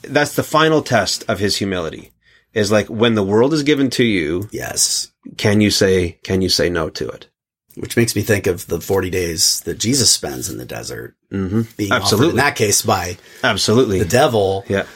that's 0.03 0.35
the 0.37 0.43
final 0.45 0.83
test 0.83 1.25
of 1.29 1.39
his 1.39 1.57
humility. 1.57 2.13
Is 2.53 2.73
like 2.73 2.87
when 2.89 3.15
the 3.15 3.23
world 3.23 3.53
is 3.53 3.63
given 3.63 3.91
to 3.91 4.05
you, 4.05 4.49
yes. 4.51 5.09
can 5.37 5.61
you 5.61 5.71
say 5.71 6.19
can 6.25 6.41
you 6.43 6.49
say 6.49 6.69
no 6.71 6.89
to 6.91 7.09
it? 7.09 7.29
Which 7.77 7.97
makes 7.97 8.17
me 8.17 8.23
think 8.23 8.47
of 8.47 8.67
the 8.67 8.81
40 8.81 9.11
days 9.11 9.61
that 9.61 9.79
Jesus 9.79 10.11
spends 10.11 10.49
in 10.51 10.59
the 10.59 10.65
desert, 10.65 11.15
Mm-hmm. 11.33 11.63
being 11.77 11.93
offered 11.93 12.31
in 12.31 12.37
that 12.37 12.57
case 12.57 12.83
by 12.83 13.17
Absolutely. 13.45 14.01
the 14.01 14.05
devil, 14.09 14.65
yeah. 14.69 14.87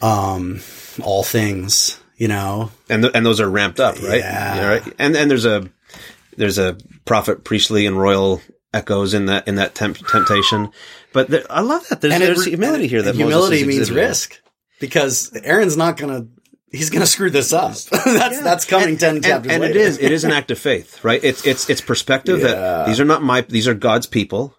um, 0.00 0.60
all 1.02 1.22
things, 1.22 1.98
you 2.16 2.28
know. 2.28 2.70
and 2.90 3.02
th- 3.04 3.14
and 3.14 3.24
those 3.24 3.40
are 3.40 3.48
ramped 3.48 3.78
up, 3.80 4.00
right? 4.02 4.18
Yeah. 4.20 4.68
right. 4.68 4.82
And 4.98 5.16
and 5.16 5.30
there's 5.30 5.44
a 5.44 5.68
there's 6.36 6.58
a 6.58 6.76
prophet, 7.04 7.44
priestly, 7.44 7.86
and 7.86 7.96
royal 7.98 8.40
echoes 8.74 9.14
in 9.14 9.26
that 9.26 9.46
in 9.46 9.54
that 9.56 9.74
temp- 9.74 9.98
temptation. 10.08 10.70
But 11.12 11.28
there, 11.28 11.44
I 11.50 11.60
love 11.60 11.86
that. 11.88 12.00
There's, 12.00 12.18
there's 12.18 12.44
re- 12.46 12.50
humility 12.52 12.88
here. 12.88 13.02
That 13.02 13.14
humility 13.14 13.64
means 13.64 13.90
risk 13.90 14.40
because 14.80 15.30
Aaron's 15.44 15.76
not 15.76 15.96
gonna. 15.96 16.26
He's 16.72 16.90
gonna 16.90 17.06
screw 17.06 17.30
this 17.30 17.52
up. 17.52 17.74
that's 18.04 18.40
that's 18.40 18.64
coming 18.64 18.96
ten 18.96 19.16
And, 19.16 19.24
chapters 19.24 19.52
and 19.52 19.62
later. 19.62 19.78
is 19.78 19.98
it 19.98 20.10
is 20.10 20.24
an 20.24 20.32
act 20.32 20.50
of 20.50 20.58
faith, 20.58 21.04
right? 21.04 21.22
It's 21.22 21.46
it's 21.46 21.68
it's 21.70 21.80
perspective 21.82 22.40
Yeah. 22.40 22.46
that 22.48 22.86
these 22.86 22.98
are 22.98 23.04
not 23.04 23.22
my 23.22 23.42
these 23.42 23.68
are 23.68 23.74
God's 23.74 24.06
people. 24.06 24.56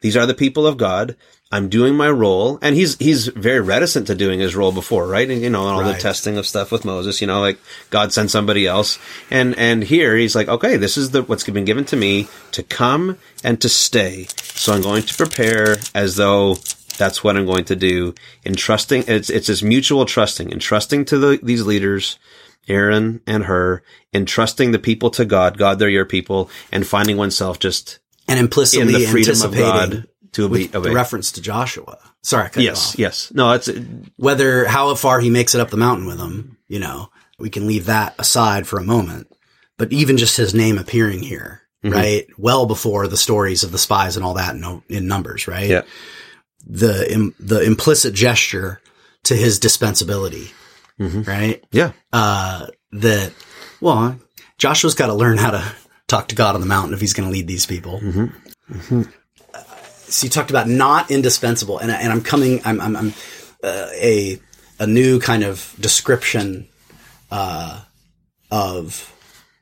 These 0.00 0.16
are 0.16 0.24
the 0.26 0.34
people 0.34 0.66
of 0.66 0.76
God. 0.78 1.16
I'm 1.52 1.68
doing 1.68 1.96
my 1.96 2.08
role, 2.08 2.60
and 2.62 2.76
he's 2.76 2.96
he's 2.98 3.26
very 3.26 3.58
reticent 3.58 4.06
to 4.06 4.14
doing 4.14 4.38
his 4.38 4.54
role 4.54 4.70
before, 4.70 5.08
right? 5.08 5.28
And 5.28 5.42
you 5.42 5.50
know, 5.50 5.62
and 5.68 5.70
all 5.76 5.92
the 5.92 5.98
testing 5.98 6.38
of 6.38 6.46
stuff 6.46 6.70
with 6.70 6.84
Moses, 6.84 7.20
you 7.20 7.26
know, 7.26 7.40
like 7.40 7.58
God 7.90 8.12
sent 8.12 8.30
somebody 8.30 8.68
else, 8.68 9.00
and 9.32 9.58
and 9.58 9.82
here 9.82 10.16
he's 10.16 10.36
like, 10.36 10.46
okay, 10.46 10.76
this 10.76 10.96
is 10.96 11.10
the 11.10 11.22
what's 11.24 11.42
been 11.42 11.64
given 11.64 11.84
to 11.86 11.96
me 11.96 12.28
to 12.52 12.62
come 12.62 13.18
and 13.42 13.60
to 13.62 13.68
stay. 13.68 14.28
So 14.54 14.72
I'm 14.72 14.80
going 14.82 15.02
to 15.02 15.14
prepare 15.16 15.78
as 15.92 16.14
though 16.14 16.56
that's 16.98 17.22
what 17.24 17.36
I'm 17.36 17.46
going 17.46 17.64
to 17.66 17.76
do. 17.76 18.14
In 18.44 18.54
trusting, 18.54 19.04
it's 19.08 19.30
it's 19.30 19.46
this 19.48 19.62
mutual 19.62 20.04
trusting, 20.04 20.52
and 20.52 20.60
trusting 20.60 21.04
to 21.06 21.18
the, 21.18 21.40
these 21.42 21.64
leaders, 21.66 22.18
Aaron 22.68 23.20
and 23.26 23.44
Hur, 23.44 23.82
and 24.12 24.26
trusting 24.28 24.72
the 24.72 24.78
people 24.78 25.10
to 25.10 25.24
God. 25.24 25.58
God, 25.58 25.78
they're 25.78 25.88
your 25.88 26.04
people, 26.04 26.50
and 26.72 26.86
finding 26.86 27.16
oneself 27.16 27.58
just 27.58 27.98
and 28.28 28.38
implicitly 28.38 28.94
in 28.94 29.00
the 29.00 29.06
freedom 29.06 29.40
of 29.42 29.54
God 29.54 30.06
to 30.32 30.44
obey. 30.44 30.68
with 30.68 30.72
the 30.72 30.80
reference 30.92 31.32
to 31.32 31.40
Joshua. 31.40 31.98
Sorry, 32.22 32.44
I 32.44 32.48
cut 32.48 32.62
you 32.62 32.68
Yes, 32.68 32.90
off. 32.92 32.98
yes. 32.98 33.32
No, 33.34 33.52
it's 33.52 33.68
Whether 34.16 34.66
how 34.66 34.94
far 34.94 35.20
he 35.20 35.30
makes 35.30 35.54
it 35.54 35.60
up 35.60 35.70
the 35.70 35.76
mountain 35.76 36.06
with 36.06 36.18
them, 36.18 36.58
you 36.68 36.78
know, 36.78 37.10
we 37.38 37.48
can 37.50 37.66
leave 37.66 37.86
that 37.86 38.14
aside 38.18 38.66
for 38.66 38.78
a 38.78 38.84
moment. 38.84 39.26
But 39.78 39.92
even 39.92 40.18
just 40.18 40.36
his 40.36 40.54
name 40.54 40.78
appearing 40.78 41.22
here, 41.22 41.62
Mm-hmm. 41.82 41.94
right, 41.94 42.26
well 42.36 42.66
before 42.66 43.08
the 43.08 43.16
stories 43.16 43.64
of 43.64 43.72
the 43.72 43.78
spies 43.78 44.14
and 44.16 44.22
all 44.22 44.34
that 44.34 44.54
in, 44.54 44.82
in 44.90 45.06
numbers, 45.08 45.48
right? 45.48 45.66
yeah, 45.66 45.80
The 46.66 47.10
im, 47.12 47.34
the 47.40 47.60
implicit 47.62 48.14
gesture 48.14 48.80
to 49.24 49.34
his 49.34 49.58
dispensability, 49.60 50.52
Mm-hmm. 51.00 51.22
right? 51.22 51.64
yeah, 51.72 51.92
uh, 52.12 52.66
that, 52.92 53.32
well, 53.80 54.18
Joshua's 54.58 54.94
got 54.94 55.06
to 55.06 55.14
learn 55.14 55.38
how 55.38 55.50
to 55.52 55.64
talk 56.08 56.28
to 56.28 56.34
God 56.34 56.54
on 56.54 56.60
the 56.60 56.66
mountain 56.66 56.92
if 56.92 57.00
he's 57.00 57.14
going 57.14 57.26
to 57.28 57.32
lead 57.32 57.46
these 57.46 57.64
people. 57.64 58.00
Uh, 59.54 59.62
so 60.08 60.24
you 60.26 60.30
talked 60.30 60.50
about 60.50 60.68
not 60.68 61.10
indispensable, 61.10 61.78
and, 61.78 61.90
and 61.90 62.12
I'm 62.12 62.20
coming, 62.22 62.60
I'm, 62.64 62.80
I'm, 62.80 62.96
I'm 62.96 63.14
uh, 63.64 63.88
a 63.94 64.38
a 64.78 64.86
new 64.86 65.20
kind 65.20 65.42
of 65.44 65.74
description 65.80 66.68
uh, 67.30 67.82
of 68.50 69.12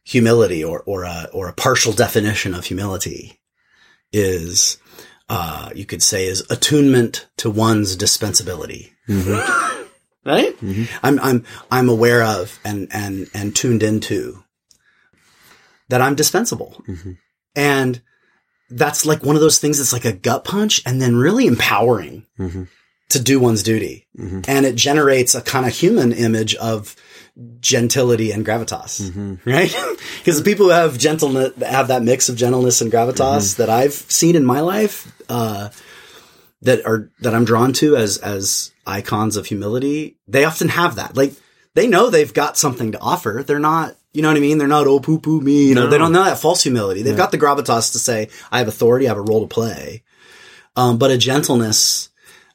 humility, 0.04 0.62
or 0.64 0.82
or 0.86 1.04
a 1.04 1.28
or 1.32 1.48
a 1.48 1.52
partial 1.52 1.92
definition 1.92 2.54
of 2.54 2.64
humility 2.64 3.40
is. 4.12 4.78
Uh, 5.28 5.70
you 5.74 5.84
could 5.84 6.02
say 6.02 6.26
is 6.26 6.44
attunement 6.50 7.28
to 7.36 7.50
one's 7.50 7.96
dispensability. 7.96 8.90
Mm-hmm. 9.08 9.74
Right? 10.24 10.54
Mm-hmm. 10.60 10.94
I'm 11.02 11.18
I'm 11.20 11.44
I'm 11.70 11.88
aware 11.88 12.22
of 12.22 12.58
and 12.62 12.88
and 12.90 13.30
and 13.32 13.56
tuned 13.56 13.82
into 13.82 14.44
that 15.88 16.02
I'm 16.02 16.16
dispensable, 16.16 16.82
mm-hmm. 16.86 17.12
and 17.56 18.02
that's 18.68 19.06
like 19.06 19.22
one 19.22 19.36
of 19.36 19.40
those 19.40 19.58
things 19.58 19.78
that's 19.78 19.94
like 19.94 20.04
a 20.04 20.12
gut 20.12 20.44
punch, 20.44 20.82
and 20.84 21.00
then 21.00 21.16
really 21.16 21.46
empowering 21.46 22.26
to 23.08 23.22
do 23.22 23.40
one's 23.40 23.62
duty, 23.62 24.06
and 24.18 24.66
it 24.66 24.74
generates 24.74 25.34
a 25.34 25.40
kind 25.40 25.64
of 25.64 25.72
human 25.72 26.12
image 26.12 26.54
of 26.56 26.94
gentility 27.60 28.30
and 28.32 28.44
gravitas, 28.44 29.38
right? 29.44 29.74
Because 30.18 30.38
the 30.38 30.44
people 30.44 30.66
who 30.66 30.72
have 30.72 30.98
gentleness 30.98 31.52
have 31.62 31.88
that 31.88 32.02
mix 32.02 32.28
of 32.28 32.36
gentleness 32.36 32.80
and 32.80 32.90
gravitas 32.92 33.56
that 33.56 33.70
I've 33.70 33.92
seen 33.94 34.36
in 34.36 34.44
my 34.44 34.60
life. 34.60 35.12
Uh, 35.28 35.68
that 36.62 36.84
are 36.84 37.08
that 37.20 37.36
I'm 37.36 37.44
drawn 37.44 37.72
to 37.74 37.94
as 37.96 38.18
as 38.18 38.72
icons 38.84 39.36
of 39.36 39.46
humility, 39.46 40.16
they 40.26 40.44
often 40.44 40.68
have 40.68 40.96
that. 40.96 41.16
Like 41.16 41.34
they 41.74 41.86
know 41.86 42.10
they've 42.10 42.34
got 42.34 42.58
something 42.58 42.90
to 42.92 42.98
offer. 43.00 43.44
They're 43.46 43.60
not, 43.60 43.94
you 44.12 44.22
know 44.22 44.28
what 44.28 44.36
I 44.36 44.40
mean? 44.40 44.58
They're 44.58 44.66
not 44.66 44.88
oh 44.88 44.98
poo 44.98 45.20
poo 45.20 45.40
me. 45.40 45.68
You 45.68 45.76
know, 45.76 45.84
No. 45.84 45.90
they 45.90 45.98
don't 45.98 46.10
know 46.10 46.24
that 46.24 46.38
false 46.40 46.64
humility. 46.64 47.02
They've 47.02 47.16
got 47.16 47.30
the 47.30 47.38
gravitas 47.38 47.92
to 47.92 47.98
say 48.00 48.28
I 48.50 48.58
have 48.58 48.66
authority, 48.66 49.06
I 49.06 49.10
have 49.10 49.18
a 49.18 49.22
role 49.22 49.42
to 49.42 49.46
play, 49.54 50.02
um, 50.74 50.98
but 50.98 51.12
a 51.12 51.16
gentleness 51.18 52.08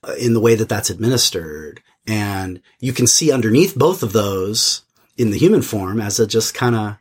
uh, 0.04 0.16
in 0.20 0.34
the 0.34 0.42
way 0.42 0.56
that 0.56 0.68
that's 0.68 0.90
administered, 0.90 1.82
and 2.08 2.62
you 2.80 2.94
can 2.94 3.08
see 3.08 3.32
underneath 3.32 3.76
both 3.76 4.04
of 4.04 4.14
those 4.14 4.84
in 5.18 5.32
the 5.32 5.38
human 5.38 5.62
form 5.62 6.02
as 6.02 6.20
a 6.20 6.28
just 6.28 6.54
kind 6.54 6.76
of 6.76 6.98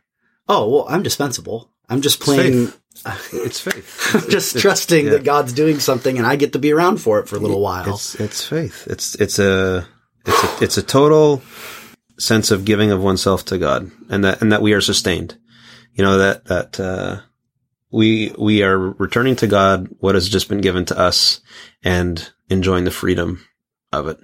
oh 0.47 0.69
well, 0.69 0.85
I'm 0.89 1.03
dispensable. 1.03 1.69
I'm 1.89 2.01
just 2.01 2.19
playing. 2.19 2.71
it's 3.33 3.59
faith. 3.59 4.27
Just 4.29 4.59
trusting 4.59 5.07
that 5.07 5.23
God's 5.23 5.51
doing 5.51 5.79
something 5.79 6.17
and 6.17 6.27
I 6.27 6.35
get 6.35 6.53
to 6.53 6.59
be 6.59 6.71
around 6.71 6.97
for 6.97 7.19
it 7.19 7.27
for 7.27 7.35
a 7.35 7.39
little 7.39 7.59
while. 7.59 7.93
It's 7.93 8.15
it's 8.15 8.45
faith. 8.45 8.87
It's 8.87 9.15
it's 9.15 9.39
a 9.39 9.87
it's 10.25 10.43
a 10.43 10.63
it's 10.63 10.77
a 10.77 10.83
total 10.83 11.41
sense 12.17 12.51
of 12.51 12.65
giving 12.65 12.91
of 12.91 13.01
oneself 13.01 13.45
to 13.45 13.57
God, 13.57 13.91
and 14.09 14.23
that 14.23 14.41
and 14.41 14.51
that 14.51 14.61
we 14.61 14.73
are 14.73 14.81
sustained. 14.81 15.37
You 15.93 16.03
know 16.03 16.17
that 16.19 16.45
that 16.45 16.79
uh, 16.79 17.21
we 17.91 18.33
we 18.37 18.63
are 18.63 18.77
returning 18.77 19.35
to 19.37 19.47
God 19.47 19.89
what 19.99 20.15
has 20.15 20.29
just 20.29 20.49
been 20.49 20.61
given 20.61 20.85
to 20.85 20.97
us, 20.97 21.41
and 21.83 22.31
enjoying 22.49 22.83
the 22.83 22.91
freedom 22.91 23.45
of 23.91 24.07
it. 24.07 24.19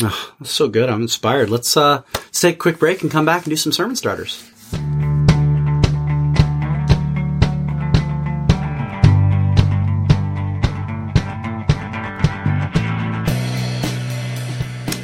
Oh, 0.00 0.34
that's 0.40 0.50
so 0.50 0.68
good. 0.68 0.88
I'm 0.88 1.02
inspired. 1.02 1.50
Let's 1.50 1.76
uh 1.76 2.02
let's 2.14 2.40
take 2.40 2.56
a 2.56 2.58
quick 2.58 2.78
break 2.78 3.02
and 3.02 3.10
come 3.10 3.24
back 3.24 3.44
and 3.44 3.50
do 3.50 3.56
some 3.56 3.72
sermon 3.72 3.94
starters. 3.94 4.48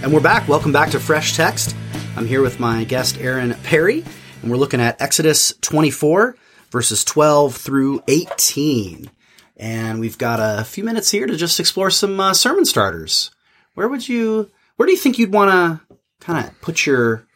And 0.03 0.15
we're 0.15 0.21
back. 0.21 0.49
Welcome 0.49 0.73
back 0.73 0.91
to 0.91 1.01
Fresh 1.01 1.37
Text. 1.37 1.77
I'm 2.17 2.27
here 2.27 2.41
with 2.41 2.59
my 2.59 2.85
guest 2.85 3.19
Aaron 3.19 3.55
Perry, 3.63 4.05
and 4.41 4.51
we're 4.51 4.57
looking 4.57 4.81
at 4.81 5.01
Exodus 5.03 5.53
24 5.61 6.35
verses 6.71 7.05
12 7.05 7.57
through 7.57 8.03
18. 8.09 9.11
And 9.59 10.01
we've 10.01 10.19
got 10.19 10.39
a 10.41 10.65
few 10.65 10.85
minutes 10.85 11.11
here 11.11 11.27
to 11.27 11.37
just 11.37 11.61
explore 11.61 11.91
some 11.91 12.19
uh, 12.21 12.33
sermon 12.33 12.65
starters. 12.65 13.31
Where 13.75 13.89
would 13.89 14.09
you 14.09 14.51
where 14.79 14.87
do 14.87 14.93
you 14.93 14.99
think 14.99 15.19
you'd 15.19 15.33
want 15.33 15.51
to 15.51 15.97
kind 16.25 16.47
of 16.47 16.61
put 16.61 16.87
your, 16.87 17.27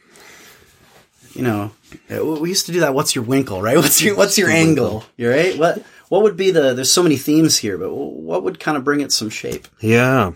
you 1.35 1.43
know, 1.43 1.73
uh, 2.09 2.25
we 2.25 2.49
used 2.49 2.67
to 2.67 2.73
do 2.73 2.81
that. 2.81 2.95
What's 2.95 3.15
your 3.17 3.25
winkle, 3.25 3.61
right? 3.61 3.77
What's 3.83 4.01
your 4.01 4.17
what's 4.17 4.39
your 4.39 4.49
angle? 4.49 5.05
You 5.17 5.29
right? 5.29 5.59
What 5.59 5.85
what 6.09 6.23
would 6.23 6.37
be 6.37 6.51
the? 6.53 6.73
There's 6.73 6.93
so 6.93 7.03
many 7.03 7.17
themes 7.17 7.59
here, 7.59 7.77
but 7.77 7.93
what 7.93 8.45
would 8.45 8.61
kind 8.61 8.77
of 8.77 8.85
bring 8.85 9.01
it 9.01 9.13
some 9.13 9.29
shape? 9.29 9.67
Yeah. 9.81 10.33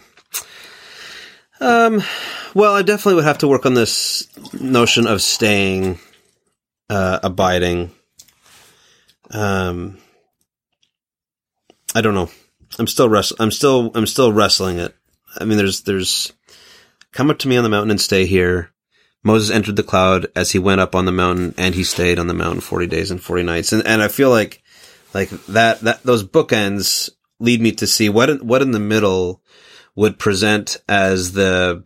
Um. 1.61 2.03
Well, 2.55 2.75
I 2.75 2.83
definitely 2.83 3.15
would 3.15 3.25
have 3.25 3.39
to 3.39 3.49
work 3.49 3.65
on 3.67 3.75
this 3.75 4.27
notion 4.53 5.07
of 5.07 5.23
staying, 5.23 5.99
uh, 6.91 7.21
abiding. 7.23 7.93
Um. 9.31 9.99
I 11.95 12.01
don't 12.03 12.15
know. 12.15 12.31
I'm 12.79 12.87
still 12.87 13.09
wrest- 13.09 13.33
I'm 13.39 13.51
still 13.51 13.91
I'm 13.95 14.07
still 14.07 14.33
wrestling 14.33 14.79
it. 14.79 14.95
I 15.39 15.45
mean, 15.45 15.57
there's 15.57 15.83
there's 15.83 16.33
come 17.17 17.31
up 17.31 17.39
to 17.41 17.49
me 17.49 17.57
on 17.57 17.64
the 17.64 17.71
mountain 17.71 17.91
and 17.91 18.01
stay 18.01 18.27
here. 18.27 18.71
Moses 19.25 19.51
entered 19.55 19.77
the 19.77 19.83
cloud 19.83 20.27
as 20.37 20.53
he 20.53 20.59
went 20.59 20.81
up 20.81 20.95
on 20.95 21.05
the 21.07 21.12
mountain, 21.12 21.55
and 21.59 21.75
he 21.75 21.83
stayed 21.83 22.19
on 22.19 22.27
the 22.29 22.35
mountain 22.35 22.61
forty 22.61 22.87
days 22.87 23.11
and 23.11 23.21
forty 23.21 23.43
nights. 23.43 23.73
And 23.73 23.85
and 23.87 24.03
I 24.03 24.09
feel 24.09 24.31
like 24.31 24.62
like 25.14 25.31
that 25.47 25.81
that 25.81 26.03
those 26.05 26.23
bookends 26.25 27.11
lead 27.41 27.61
me 27.61 27.73
to 27.73 27.87
see 27.87 28.09
what 28.09 28.31
in, 28.31 28.39
what 28.47 28.62
in 28.62 28.71
the 28.71 28.79
middle 28.79 29.43
would 29.97 30.19
present 30.19 30.77
as 30.89 31.33
the 31.33 31.83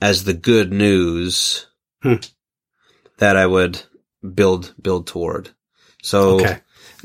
as 0.00 0.24
the 0.24 0.34
good 0.34 0.72
news 0.72 1.66
Hmm. 2.02 2.16
that 3.18 3.36
I 3.36 3.46
would 3.46 3.82
build 4.34 4.74
build 4.82 5.06
toward. 5.06 5.50
So 6.02 6.40
Okay. 6.40 6.60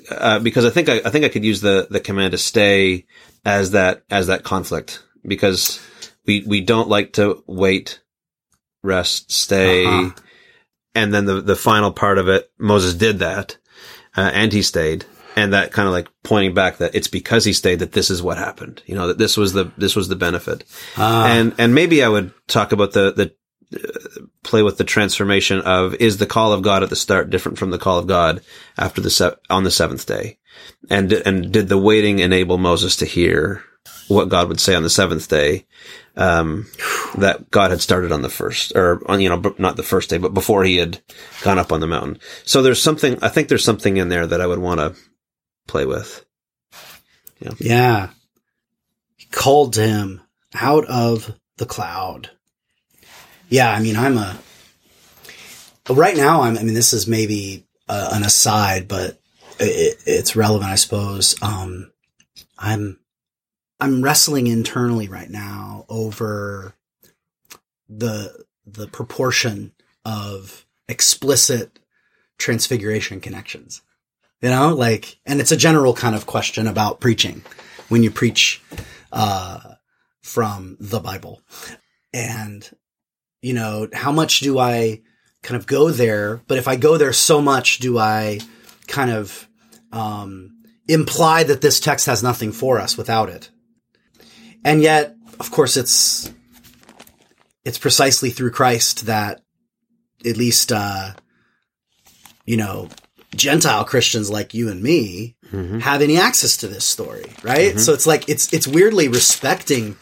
uh, 0.09 0.39
because 0.39 0.65
I 0.65 0.69
think 0.69 0.89
I, 0.89 0.97
I 1.05 1.09
think 1.11 1.23
I 1.23 1.29
could 1.29 1.45
use 1.45 1.61
the 1.61 1.87
the 1.89 1.99
command 2.01 2.31
to 2.31 2.37
stay 2.37 3.05
as 3.45 3.71
that 3.71 4.03
as 4.09 4.27
that 4.27 4.43
conflict 4.43 5.01
because 5.25 5.79
we 6.25 6.43
we 6.47 6.61
don't 6.61 6.89
like 6.89 7.13
to 7.13 7.43
wait, 7.47 7.99
rest, 8.83 9.31
stay, 9.31 9.85
Uh-huh. 9.85 10.11
and 10.95 11.13
then 11.13 11.25
the 11.25 11.41
the 11.41 11.55
final 11.55 11.91
part 11.91 12.17
of 12.17 12.27
it, 12.27 12.51
Moses 12.59 12.93
did 12.93 13.19
that, 13.19 13.57
uh, 14.17 14.31
and 14.33 14.51
he 14.53 14.61
stayed, 14.61 15.05
and 15.35 15.53
that 15.53 15.71
kind 15.71 15.87
of 15.87 15.93
like 15.93 16.07
pointing 16.23 16.53
back 16.53 16.77
that 16.77 16.95
it's 16.95 17.07
because 17.07 17.45
he 17.45 17.53
stayed 17.53 17.79
that 17.79 17.93
this 17.93 18.09
is 18.09 18.21
what 18.21 18.37
happened, 18.37 18.81
you 18.85 18.95
know, 18.95 19.07
that 19.07 19.17
this 19.17 19.37
was 19.37 19.53
the 19.53 19.71
this 19.77 19.95
was 19.95 20.07
the 20.07 20.15
benefit, 20.15 20.63
Ah. 20.97 21.27
and 21.27 21.53
and 21.57 21.73
maybe 21.75 22.03
I 22.03 22.09
would 22.09 22.33
talk 22.47 22.71
about 22.71 22.91
the 22.93 23.11
the 23.13 23.33
uh, 23.73 24.25
play 24.43 24.61
with 24.63 24.77
the 24.77 24.83
transformation 24.83 25.61
of 25.61 25.93
is 25.95 26.17
the 26.17 26.25
call 26.25 26.51
of 26.51 26.61
God 26.61 26.83
at 26.83 26.89
the 26.89 26.95
start 26.95 27.29
different 27.29 27.57
from 27.57 27.71
the 27.71 27.77
call 27.79 27.97
of 27.97 28.05
God 28.07 28.41
after 28.77 28.99
the 29.01 29.09
se- 29.09 29.35
on 29.49 29.63
the 29.63 29.71
seventh 29.71 30.05
day, 30.05 30.37
and 30.89 31.11
and 31.13 31.51
did 31.53 31.69
the 31.69 31.77
waiting 31.77 32.19
enable 32.19 32.57
Moses 32.57 32.95
to 32.97 33.05
hear 33.05 33.63
what 34.09 34.27
God 34.29 34.49
would 34.49 34.59
say 34.59 34.75
on 34.75 34.83
the 34.83 34.89
seventh 34.89 35.29
day, 35.29 35.65
um, 36.17 36.67
that 37.17 37.49
God 37.51 37.71
had 37.71 37.81
started 37.81 38.11
on 38.11 38.21
the 38.21 38.29
first 38.29 38.73
or 38.75 39.01
on 39.09 39.21
you 39.21 39.29
know 39.29 39.55
not 39.57 39.77
the 39.77 39.83
first 39.83 40.09
day 40.09 40.17
but 40.17 40.33
before 40.33 40.63
he 40.63 40.77
had 40.77 41.01
gone 41.43 41.59
up 41.59 41.71
on 41.71 41.79
the 41.79 41.87
mountain. 41.87 42.19
So 42.43 42.61
there's 42.61 42.81
something 42.81 43.17
I 43.21 43.29
think 43.29 43.47
there's 43.47 43.63
something 43.63 43.97
in 43.97 44.09
there 44.09 44.27
that 44.27 44.41
I 44.41 44.47
would 44.47 44.59
want 44.59 44.79
to 44.79 44.95
play 45.67 45.85
with. 45.85 46.25
Yeah. 47.59 48.09
He 49.15 49.25
called 49.31 49.75
him 49.75 50.21
out 50.53 50.85
of 50.85 51.37
the 51.57 51.65
cloud. 51.65 52.29
Yeah, 53.49 53.71
I 53.71 53.81
mean, 53.81 53.97
I'm 53.97 54.17
a. 54.17 54.39
Right 55.89 56.15
now, 56.15 56.41
I'm. 56.41 56.57
I 56.57 56.63
mean, 56.63 56.73
this 56.73 56.93
is 56.93 57.07
maybe 57.07 57.65
uh, 57.89 58.11
an 58.13 58.23
aside, 58.23 58.87
but 58.87 59.19
it, 59.59 60.01
it's 60.05 60.35
relevant, 60.35 60.71
I 60.71 60.75
suppose. 60.75 61.35
Um, 61.41 61.91
I'm. 62.57 62.97
I'm 63.81 64.03
wrestling 64.03 64.45
internally 64.45 65.07
right 65.07 65.29
now 65.29 65.85
over 65.89 66.75
the 67.89 68.45
the 68.65 68.87
proportion 68.87 69.73
of 70.05 70.65
explicit 70.87 71.79
transfiguration 72.37 73.19
connections. 73.19 73.81
You 74.41 74.49
know, 74.49 74.73
like, 74.73 75.19
and 75.25 75.41
it's 75.41 75.51
a 75.51 75.57
general 75.57 75.93
kind 75.93 76.15
of 76.15 76.27
question 76.27 76.67
about 76.67 76.99
preaching 76.99 77.43
when 77.89 78.03
you 78.03 78.11
preach 78.11 78.61
uh, 79.11 79.59
from 80.21 80.77
the 80.79 80.99
Bible. 80.99 81.41
And, 82.13 82.67
you 83.41 83.53
know, 83.53 83.87
how 83.93 84.11
much 84.11 84.39
do 84.39 84.57
I 84.59 85.01
kind 85.43 85.59
of 85.59 85.67
go 85.67 85.89
there? 85.89 86.41
But 86.47 86.57
if 86.57 86.67
I 86.67 86.75
go 86.75 86.97
there 86.97 87.13
so 87.13 87.41
much, 87.41 87.79
do 87.79 87.97
I 87.97 88.39
kind 88.87 89.11
of 89.11 89.47
um, 89.91 90.63
imply 90.87 91.43
that 91.43 91.61
this 91.61 91.79
text 91.79 92.05
has 92.05 92.23
nothing 92.23 92.51
for 92.51 92.79
us 92.79 92.97
without 92.97 93.29
it? 93.29 93.49
And 94.63 94.81
yet, 94.81 95.15
of 95.39 95.51
course, 95.51 95.77
it's 95.77 96.31
it's 97.65 97.77
precisely 97.77 98.29
through 98.29 98.51
Christ 98.51 99.05
that 99.05 99.41
at 100.25 100.37
least 100.37 100.71
uh, 100.71 101.11
you 102.45 102.57
know 102.57 102.89
Gentile 103.35 103.83
Christians 103.85 104.29
like 104.29 104.53
you 104.53 104.69
and 104.69 104.81
me 104.81 105.35
have 105.81 106.01
any 106.01 106.17
access 106.17 106.55
to 106.57 106.67
this 106.67 106.85
story, 106.85 107.25
right? 107.43 107.77
So 107.79 107.93
it's 107.93 108.07
like 108.07 108.29
it's 108.29 108.53
it's 108.53 108.67
weirdly 108.67 109.07
respecting 109.09 109.97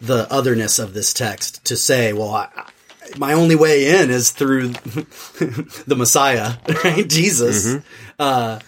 the 0.00 0.26
otherness 0.32 0.78
of 0.78 0.94
this 0.94 1.12
text 1.12 1.62
to 1.66 1.76
say, 1.76 2.12
well, 2.12 2.30
I, 2.30 2.48
I- 2.56 2.70
my 3.18 3.32
only 3.32 3.56
way 3.56 4.00
in 4.00 4.08
is 4.08 4.30
through 4.30 4.68
the 4.68 5.94
Messiah, 5.98 6.54
right? 6.84 7.08
Jesus. 7.08 7.82
Uh, 8.20 8.60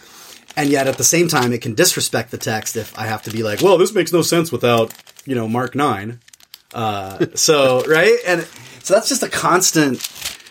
and 0.56 0.68
yet 0.68 0.88
at 0.88 0.98
the 0.98 1.04
same 1.04 1.28
time, 1.28 1.52
it 1.52 1.62
can 1.62 1.74
disrespect 1.74 2.32
the 2.32 2.38
text 2.38 2.74
if 2.76 2.98
I 2.98 3.06
have 3.06 3.22
to 3.22 3.30
be 3.30 3.44
like, 3.44 3.62
well, 3.62 3.78
this 3.78 3.94
makes 3.94 4.12
no 4.12 4.20
sense 4.20 4.50
without, 4.50 4.92
you 5.24 5.34
know, 5.34 5.48
Mark 5.48 5.74
9. 5.74 6.20
Uh, 6.74 7.26
so, 7.34 7.84
right? 7.88 8.16
And 8.26 8.46
so 8.82 8.94
that's 8.94 9.08
just 9.08 9.22
a 9.22 9.28
constant 9.28 10.00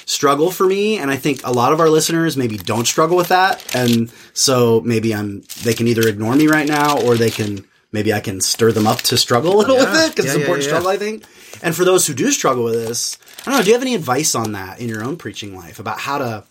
struggle 0.06 0.52
for 0.52 0.66
me. 0.66 0.98
And 0.98 1.10
I 1.10 1.16
think 1.18 1.42
a 1.46 1.52
lot 1.52 1.74
of 1.74 1.80
our 1.80 1.90
listeners 1.90 2.36
maybe 2.38 2.58
don't 2.58 2.86
struggle 2.86 3.16
with 3.18 3.30
that. 3.30 3.76
And 3.76 4.12
so 4.34 4.82
maybe 4.82 5.14
I'm, 5.16 5.44
they 5.64 5.74
can 5.74 5.88
either 5.88 6.08
ignore 6.08 6.36
me 6.36 6.48
right 6.48 6.68
now 6.68 7.00
or 7.02 7.16
they 7.16 7.30
can, 7.32 7.66
maybe 7.92 8.14
I 8.14 8.20
can 8.20 8.42
stir 8.42 8.72
them 8.72 8.88
up 8.88 9.00
to 9.04 9.18
struggle 9.18 9.56
a 9.56 9.58
little 9.58 9.78
Yeah. 9.78 9.92
with 9.92 10.02
it 10.06 10.10
because 10.12 10.26
Yeah, 10.26 10.32
it's 10.32 10.38
yeah, 10.38 10.42
important 10.42 10.66
struggle, 10.66 10.90
I 10.90 10.98
think. 10.98 11.24
And 11.64 11.76
for 11.76 11.86
those 11.86 12.08
who 12.08 12.14
do 12.14 12.32
struggle 12.32 12.64
with 12.64 12.74
this, 12.74 13.18
I 13.42 13.52
don't 13.52 13.60
know, 13.60 13.62
do 13.64 13.68
you 13.70 13.74
have 13.76 13.82
any 13.82 13.96
advice 13.96 14.36
on 14.36 14.52
that 14.54 14.80
in 14.80 14.90
your 14.90 15.04
own 15.04 15.18
preaching 15.18 15.56
life 15.56 15.80
about 15.80 16.00
how 16.00 16.18
to, 16.18 16.44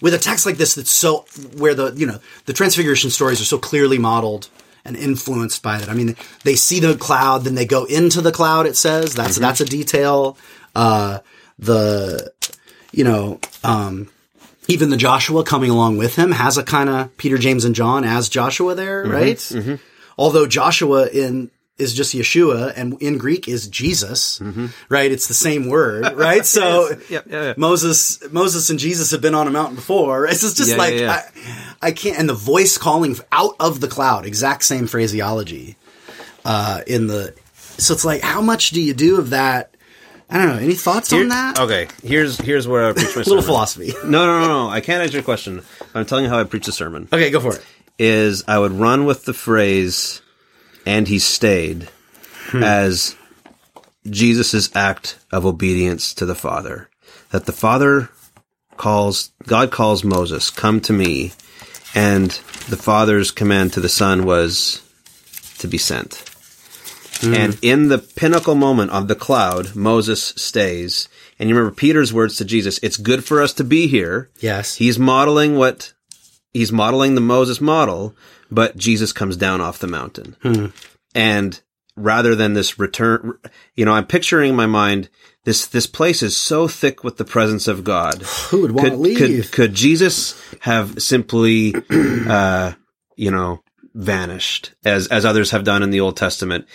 with 0.00 0.14
a 0.14 0.18
text 0.18 0.46
like 0.46 0.56
this 0.56 0.74
that's 0.74 0.90
so, 0.90 1.24
where 1.56 1.74
the, 1.74 1.92
you 1.94 2.06
know, 2.06 2.18
the 2.46 2.52
transfiguration 2.52 3.10
stories 3.10 3.40
are 3.40 3.44
so 3.44 3.58
clearly 3.58 3.98
modeled 3.98 4.48
and 4.84 4.96
influenced 4.96 5.62
by 5.62 5.78
that. 5.78 5.88
I 5.88 5.94
mean, 5.94 6.16
they 6.44 6.54
see 6.56 6.80
the 6.80 6.96
cloud, 6.96 7.44
then 7.44 7.54
they 7.54 7.66
go 7.66 7.84
into 7.84 8.20
the 8.20 8.32
cloud, 8.32 8.66
it 8.66 8.76
says. 8.76 9.14
That's, 9.14 9.34
Mm-hmm. 9.34 9.42
that's 9.42 9.60
a 9.60 9.64
detail. 9.64 10.38
Uh, 10.74 11.18
the, 11.58 12.32
you 12.92 13.04
know, 13.04 13.40
um, 13.64 14.08
even 14.68 14.90
the 14.90 14.96
Joshua 14.96 15.44
coming 15.44 15.70
along 15.70 15.96
with 15.98 16.16
him 16.16 16.30
has 16.32 16.56
a 16.58 16.62
kind 16.62 16.88
of 16.88 17.16
Peter, 17.16 17.38
James, 17.38 17.64
and 17.64 17.74
John 17.74 18.04
as 18.04 18.28
Joshua 18.28 18.74
there, 18.74 19.04
Mm-hmm. 19.04 19.12
right? 19.70 19.80
Although 20.18 20.46
Joshua 20.46 21.08
in 21.08 21.50
is 21.78 21.94
just 21.94 22.14
Yeshua 22.14 22.72
and 22.76 23.00
in 23.00 23.18
Greek 23.18 23.46
is 23.48 23.68
Jesus, 23.68 24.40
right? 24.88 25.10
It's 25.12 25.28
the 25.28 25.34
same 25.34 25.68
word, 25.68 26.12
right? 26.14 26.44
So 26.44 26.90
Yep, 27.08 27.26
yeah, 27.28 27.42
yeah. 27.42 27.54
Moses, 27.56 28.20
Moses 28.32 28.68
and 28.70 28.78
Jesus 28.78 29.10
have 29.12 29.20
been 29.20 29.34
on 29.34 29.46
a 29.46 29.50
mountain 29.50 29.76
before. 29.76 30.26
It's 30.26 30.40
just, 30.40 30.56
just 30.56 30.70
Yeah, 30.70 30.76
like. 30.76 30.94
I, 31.02 31.22
I 31.80 31.92
can't, 31.92 32.18
and 32.18 32.28
the 32.28 32.34
voice 32.34 32.76
calling 32.78 33.16
out 33.30 33.54
of 33.60 33.80
the 33.80 33.86
cloud, 33.88 34.26
exact 34.26 34.64
same 34.64 34.86
phraseology, 34.88 35.76
uh, 36.44 36.80
in 36.86 37.06
the, 37.06 37.34
so 37.54 37.94
it's 37.94 38.04
like, 38.04 38.22
how 38.22 38.40
much 38.40 38.70
do 38.70 38.82
you 38.82 38.94
do 38.94 39.18
of 39.18 39.30
that? 39.30 39.74
I 40.30 40.36
don't 40.38 40.48
know. 40.48 40.62
Any 40.62 40.74
thoughts 40.74 41.12
on 41.12 41.28
that? 41.28 41.58
Okay, 41.58 41.88
here's 42.02 42.36
here's 42.38 42.68
where 42.68 42.88
I 42.88 42.92
preach 42.92 43.06
my 43.06 43.12
A 43.12 43.14
little 43.24 43.24
sermon. 43.36 43.44
philosophy. 43.44 43.92
No, 44.04 44.26
no, 44.26 44.40
no, 44.40 44.46
no. 44.48 44.68
I 44.68 44.80
can't 44.82 45.02
answer 45.02 45.16
your 45.16 45.22
question. 45.22 45.62
I'm 45.94 46.04
telling 46.04 46.24
you 46.24 46.30
how 46.30 46.38
I 46.38 46.44
preach 46.44 46.68
a 46.68 46.72
sermon. 46.72 47.08
Okay, 47.10 47.30
go 47.30 47.40
for 47.40 47.54
it. 47.54 47.64
Is 47.98 48.44
I 48.46 48.58
would 48.58 48.72
run 48.72 49.06
with 49.06 49.24
the 49.24 49.32
phrase, 49.32 50.20
"and 50.88 51.06
he 51.06 51.18
stayed," 51.18 51.88
hmm. 52.50 52.62
as 52.62 53.14
Jesus' 54.08 54.74
act 54.74 55.18
of 55.30 55.46
obedience 55.46 56.14
to 56.14 56.26
the 56.26 56.34
Father. 56.34 56.88
That 57.30 57.46
the 57.46 57.52
Father 57.52 58.10
calls, 58.76 59.30
God 59.46 59.70
calls 59.70 60.02
Moses, 60.02 60.50
"Come 60.50 60.80
to 60.82 60.92
me," 60.92 61.32
and 61.94 62.30
the 62.68 62.76
Father's 62.76 63.30
command 63.30 63.72
to 63.74 63.80
the 63.80 63.88
Son 63.88 64.24
was 64.24 64.80
to 65.58 65.68
be 65.68 65.78
sent. 65.78 66.24
Hmm. 67.20 67.34
And 67.34 67.58
in 67.62 67.88
the 67.88 67.98
pinnacle 67.98 68.54
moment 68.54 68.92
of 68.92 69.08
the 69.08 69.16
cloud, 69.16 69.74
Moses 69.74 70.32
stays. 70.36 71.08
And 71.38 71.48
you 71.48 71.54
remember 71.54 71.74
Peter's 71.74 72.12
words 72.12 72.36
to 72.36 72.44
Jesus, 72.44 72.78
it's 72.82 72.96
good 72.96 73.24
for 73.24 73.42
us 73.42 73.52
to 73.54 73.64
be 73.64 73.86
here. 73.88 74.30
Yes. 74.40 74.76
He's 74.76 74.98
modeling 74.98 75.56
what 75.56 75.92
he's 76.58 76.72
modeling 76.72 77.14
the 77.14 77.20
Moses 77.20 77.60
model, 77.60 78.14
but 78.50 78.76
Jesus 78.76 79.12
comes 79.12 79.36
down 79.36 79.60
off 79.60 79.78
the 79.78 79.86
mountain. 79.86 80.36
And 81.14 81.60
rather 81.96 82.34
than 82.34 82.54
this 82.54 82.78
return, 82.78 83.38
you 83.74 83.84
know, 83.84 83.92
I'm 83.92 84.06
picturing 84.06 84.50
in 84.50 84.56
my 84.56 84.66
mind 84.66 85.08
this 85.44 85.66
this 85.66 85.86
place 85.86 86.22
is 86.22 86.36
so 86.36 86.68
thick 86.68 87.02
with 87.02 87.16
the 87.16 87.24
presence 87.24 87.66
of 87.68 87.82
God. 87.84 88.22
Who 88.50 88.62
would 88.62 88.72
want 88.72 88.86
to 88.88 88.90
Could, 88.90 89.00
leave? 89.00 89.18
could 89.18 89.52
could 89.52 89.74
Jesus 89.74 90.40
have 90.60 91.00
simply, 91.02 91.74
uh, 92.28 92.72
you 93.16 93.30
know, 93.30 93.62
vanished 93.94 94.74
as 94.84 95.08
as 95.08 95.24
others 95.24 95.50
have 95.52 95.64
done 95.64 95.82
in 95.82 95.90
the 95.90 96.00
Old 96.00 96.16
Testament? 96.16 96.66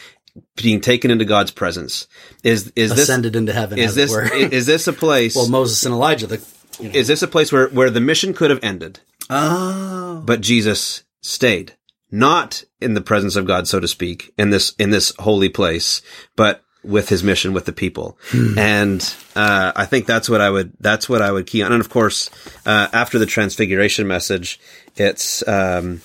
being 0.56 0.82
taken 0.82 1.12
into 1.12 1.26
God's 1.26 1.52
presence. 1.52 2.08
Is 2.44 2.72
is 2.76 2.90
this 2.90 3.04
Ascended 3.04 3.36
into 3.36 3.54
heaven. 3.54 3.78
is 3.78 3.94
this 3.94 4.10
were. 4.12 4.24
is 4.34 4.66
this 4.66 4.88
a 4.88 4.94
place? 5.06 5.36
well, 5.36 5.48
Moses 5.48 5.86
and 5.86 5.94
Elijah. 5.94 6.26
The 6.26 6.42
you 6.80 6.90
know. 6.90 6.96
is 6.96 7.08
this 7.08 7.22
a 7.22 7.28
place 7.28 7.52
where 7.52 7.68
where 7.70 7.92
the 7.92 8.02
mission 8.02 8.34
could 8.34 8.50
have 8.50 8.60
ended, 8.64 9.00
oh, 9.30 10.21
but 10.26 10.41
Jesus 10.41 11.03
stayed, 11.21 11.76
not 12.11 12.63
in 12.82 12.93
the 12.93 13.01
presence 13.01 13.36
of 13.36 13.45
God, 13.45 13.67
so 13.67 13.80
to 13.80 13.88
speak, 13.88 14.34
in 14.38 14.49
this 14.49 14.74
in 14.80 14.89
this 14.89 15.13
holy 15.19 15.49
place, 15.49 16.01
but 16.36 16.63
with 16.84 17.07
his 17.09 17.24
mission 17.24 17.53
with 17.53 17.65
the 17.65 17.71
people, 17.71 18.17
and 18.57 19.15
uh, 19.36 19.71
I 19.76 19.86
think 19.86 20.05
that's 20.05 20.30
what 20.30 20.41
I 20.41 20.49
would 20.49 20.74
that's 20.80 21.07
what 21.07 21.21
I 21.21 21.32
would 21.32 21.47
key 21.47 21.63
on. 21.63 21.71
And 21.71 21.82
of 21.82 21.89
course, 21.89 22.30
uh, 22.65 22.88
after 22.91 23.19
the 23.19 23.26
transfiguration 23.26 24.07
message, 24.07 24.59
it's. 24.95 25.47
Um, 25.47 26.01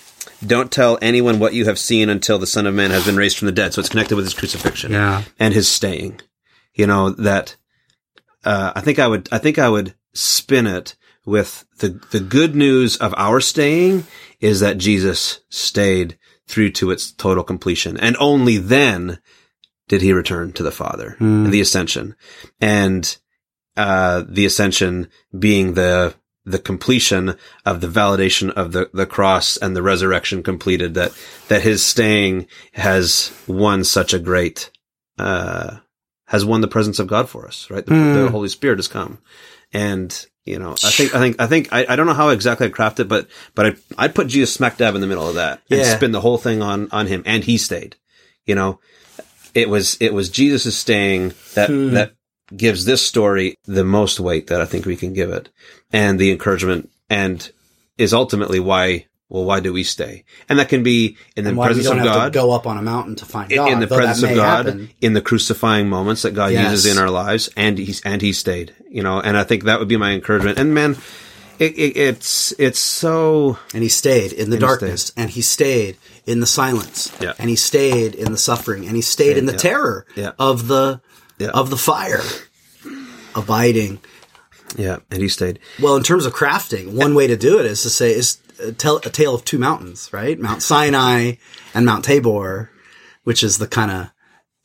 don't 0.47 0.71
tell 0.71 0.99
anyone 1.03 1.41
what 1.41 1.55
you 1.55 1.65
have 1.65 1.79
seen 1.79 2.09
until 2.09 2.39
the 2.39 2.47
Son 2.47 2.67
of 2.67 2.75
Man 2.75 2.91
has 2.93 3.05
been 3.05 3.17
raised 3.17 3.39
from 3.39 3.47
the 3.47 3.53
dead. 3.53 3.75
So 3.75 3.81
it's 3.81 3.89
connected 3.89 4.15
with 4.15 4.25
his 4.25 4.35
crucifixion 4.35 4.93
yeah. 4.93 5.25
and 5.39 5.53
his 5.53 5.69
staying. 5.69 6.21
You 6.75 6.87
know 6.87 7.11
that. 7.11 7.57
Uh, 8.45 8.73
I 8.75 8.81
think 8.81 9.01
I 9.01 9.09
would. 9.09 9.29
I 9.33 9.39
think 9.39 9.59
I 9.59 9.69
would 9.69 9.95
spin 10.13 10.67
it 10.67 10.95
with 11.25 11.65
the 11.79 12.01
the 12.11 12.21
good 12.21 12.55
news 12.55 12.97
of 12.97 13.15
our 13.17 13.41
staying 13.41 14.05
is 14.41 14.61
that 14.61 14.79
Jesus 14.79 15.41
stayed 15.49 16.19
through 16.47 16.71
to 16.73 16.91
its 16.91 17.13
total 17.13 17.45
completion, 17.45 17.97
and 17.99 18.17
only 18.19 18.57
then 18.57 19.19
did 19.89 20.03
he 20.03 20.13
return 20.13 20.53
to 20.53 20.63
the 20.63 20.71
Father 20.71 21.17
Hmm. 21.19 21.47
in 21.47 21.51
the 21.51 21.61
ascension, 21.61 22.15
and 22.61 23.17
uh, 23.77 24.25
the 24.29 24.45
ascension 24.47 25.09
being 25.39 25.75
the 25.75 26.15
the 26.45 26.59
completion 26.59 27.35
of 27.67 27.83
the 27.83 27.87
validation 27.87 28.51
of 28.53 28.73
the, 28.73 28.89
the 28.95 29.05
cross 29.07 29.59
and 29.59 29.77
the 29.77 29.83
resurrection 29.83 30.43
completed 30.43 30.95
that 30.95 31.13
that 31.49 31.63
his 31.63 31.85
staying 31.85 32.47
has 32.73 33.31
won 33.47 33.85
such 33.85 34.15
a 34.15 34.19
great 34.19 34.71
uh 35.19 35.77
has 36.27 36.45
won 36.45 36.61
the 36.61 36.69
presence 36.69 36.99
of 36.99 37.07
God 37.07 37.29
for 37.29 37.47
us, 37.47 37.71
right? 37.71 37.85
The, 37.85 37.95
Hmm. 37.95 38.13
the 38.15 38.31
Holy 38.31 38.49
Spirit 38.49 38.79
has 38.79 38.89
come. 38.89 39.19
And, 39.73 40.27
you 40.49 40.59
know, 40.59 40.73
I 40.73 40.91
think, 40.91 41.15
I 41.15 41.19
think, 41.19 41.41
I 41.41 41.47
think, 41.47 41.69
I, 41.73 41.87
I 41.91 41.97
don't 41.97 42.07
know 42.07 42.15
how 42.15 42.31
exactly 42.31 42.67
I 42.67 42.71
craft 42.71 43.01
it, 43.01 43.09
but, 43.09 43.29
but 43.55 43.67
I, 43.67 43.77
I'd 43.97 44.15
put 44.15 44.27
Jesus 44.29 44.53
smack 44.53 44.77
dab 44.79 44.95
in 44.95 45.01
the 45.01 45.07
middle 45.07 45.29
of 45.29 45.35
that 45.37 45.61
and 45.71 45.81
Yeah. 45.81 45.97
spin 45.97 46.13
the 46.13 46.21
whole 46.21 46.39
thing 46.39 46.63
on, 46.63 46.89
on 46.91 47.07
him. 47.07 47.23
And 47.27 47.45
he 47.45 47.59
stayed, 47.59 47.97
you 48.47 48.55
know, 48.55 48.81
it 49.55 49.69
was, 49.69 49.97
it 50.01 50.15
was 50.15 50.31
Jesus' 50.31 50.77
staying 50.77 51.35
that, 51.55 51.69
Hmm. 51.69 51.95
that 51.95 52.13
gives 52.57 52.85
this 52.87 53.03
story 53.05 53.57
the 53.67 53.85
most 53.85 54.19
weight 54.19 54.47
that 54.47 54.61
I 54.61 54.65
think 54.65 54.87
we 54.87 54.97
can 54.97 55.13
give 55.13 55.31
it 55.31 55.51
and 55.93 56.19
the 56.19 56.31
encouragement 56.31 56.91
and 57.11 57.51
is 57.99 58.15
ultimately 58.15 58.61
why, 58.61 59.07
well, 59.29 59.45
why 59.45 59.61
do 59.61 59.73
we 59.73 59.83
stay? 59.85 60.25
And 60.49 60.59
that 60.59 60.69
can 60.69 60.83
be 60.83 61.17
in 61.37 61.45
the 61.45 61.55
presence 61.55 61.85
don't 61.87 61.99
of 61.99 62.05
have 62.07 62.15
God 62.15 62.25
to 62.27 62.31
go 62.31 62.53
up 62.53 62.67
on 62.67 62.79
a 62.79 62.83
mountain 62.83 63.15
to 63.17 63.25
find 63.27 63.51
in- 63.53 63.57
God. 63.59 63.73
in 63.73 63.81
the 63.81 63.87
presence 63.87 64.23
of 64.23 64.35
God, 64.35 64.67
happen. 64.67 64.91
in 65.01 65.13
the 65.13 65.21
crucifying 65.21 65.89
moments 65.89 66.23
that 66.23 66.33
God 66.35 66.53
Yes. 66.53 66.71
uses 66.73 66.93
in 66.93 66.99
our 66.99 67.11
lives, 67.11 67.51
and 67.57 67.77
he's 67.79 68.01
and 68.03 68.23
he 68.23 68.33
stayed, 68.33 68.73
you 68.91 69.03
know, 69.03 69.21
and 69.21 69.37
I 69.37 69.45
think 69.45 69.65
that 69.65 69.79
would 69.81 69.89
be 69.89 69.97
my 69.99 70.13
encouragement. 70.13 70.59
And 70.59 70.73
man, 70.75 70.97
it, 71.59 71.73
it, 71.79 71.97
it's 71.97 72.53
it's 72.59 72.79
so 72.79 73.59
And 73.75 73.83
he 73.83 73.89
stayed 73.89 74.33
in 74.33 74.51
the 74.51 74.57
And 74.57 74.63
he 74.63 74.67
darkness, 74.67 75.13
and 75.17 75.29
he 75.31 75.43
stayed 75.43 75.97
in 76.27 76.41
the 76.41 76.47
silence, 76.47 77.11
Yeah. 77.21 77.33
and 77.39 77.51
he 77.51 77.57
stayed 77.57 78.15
in 78.15 78.33
the 78.33 78.39
suffering, 78.39 78.87
and 78.87 78.97
he 78.97 79.03
stayed 79.03 79.37
in 79.37 79.47
the 79.47 79.53
yeah. 79.53 79.59
terror 79.59 80.07
Yeah. 80.17 80.33
of 80.39 80.69
the 80.69 81.01
of 81.53 81.71
the 81.71 81.77
fire, 81.77 82.23
abiding. 83.35 84.01
yeah, 84.77 84.99
and 85.11 85.23
he 85.23 85.29
stayed. 85.29 85.59
Well, 85.81 85.97
in 85.97 86.03
terms 86.03 86.27
of 86.27 86.35
crafting, 86.35 86.93
one 86.93 87.15
way 87.15 87.27
to 87.27 87.37
do 87.37 87.59
it 87.59 87.67
is 87.67 87.83
to 87.83 87.91
say 87.91 88.13
is 88.15 88.39
uh, 88.63 88.73
tell 88.77 88.97
a 88.99 89.01
tale 89.11 89.35
of 89.35 89.45
two 89.45 89.59
mountains, 89.59 90.11
right? 90.13 90.39
Mount 90.39 90.63
Sinai 90.63 91.35
and 91.75 91.87
Mount 91.87 92.05
Tabor, 92.05 92.71
which 93.25 93.43
is 93.43 93.59
the 93.59 93.67
kind 93.67 93.91
of 93.91 94.11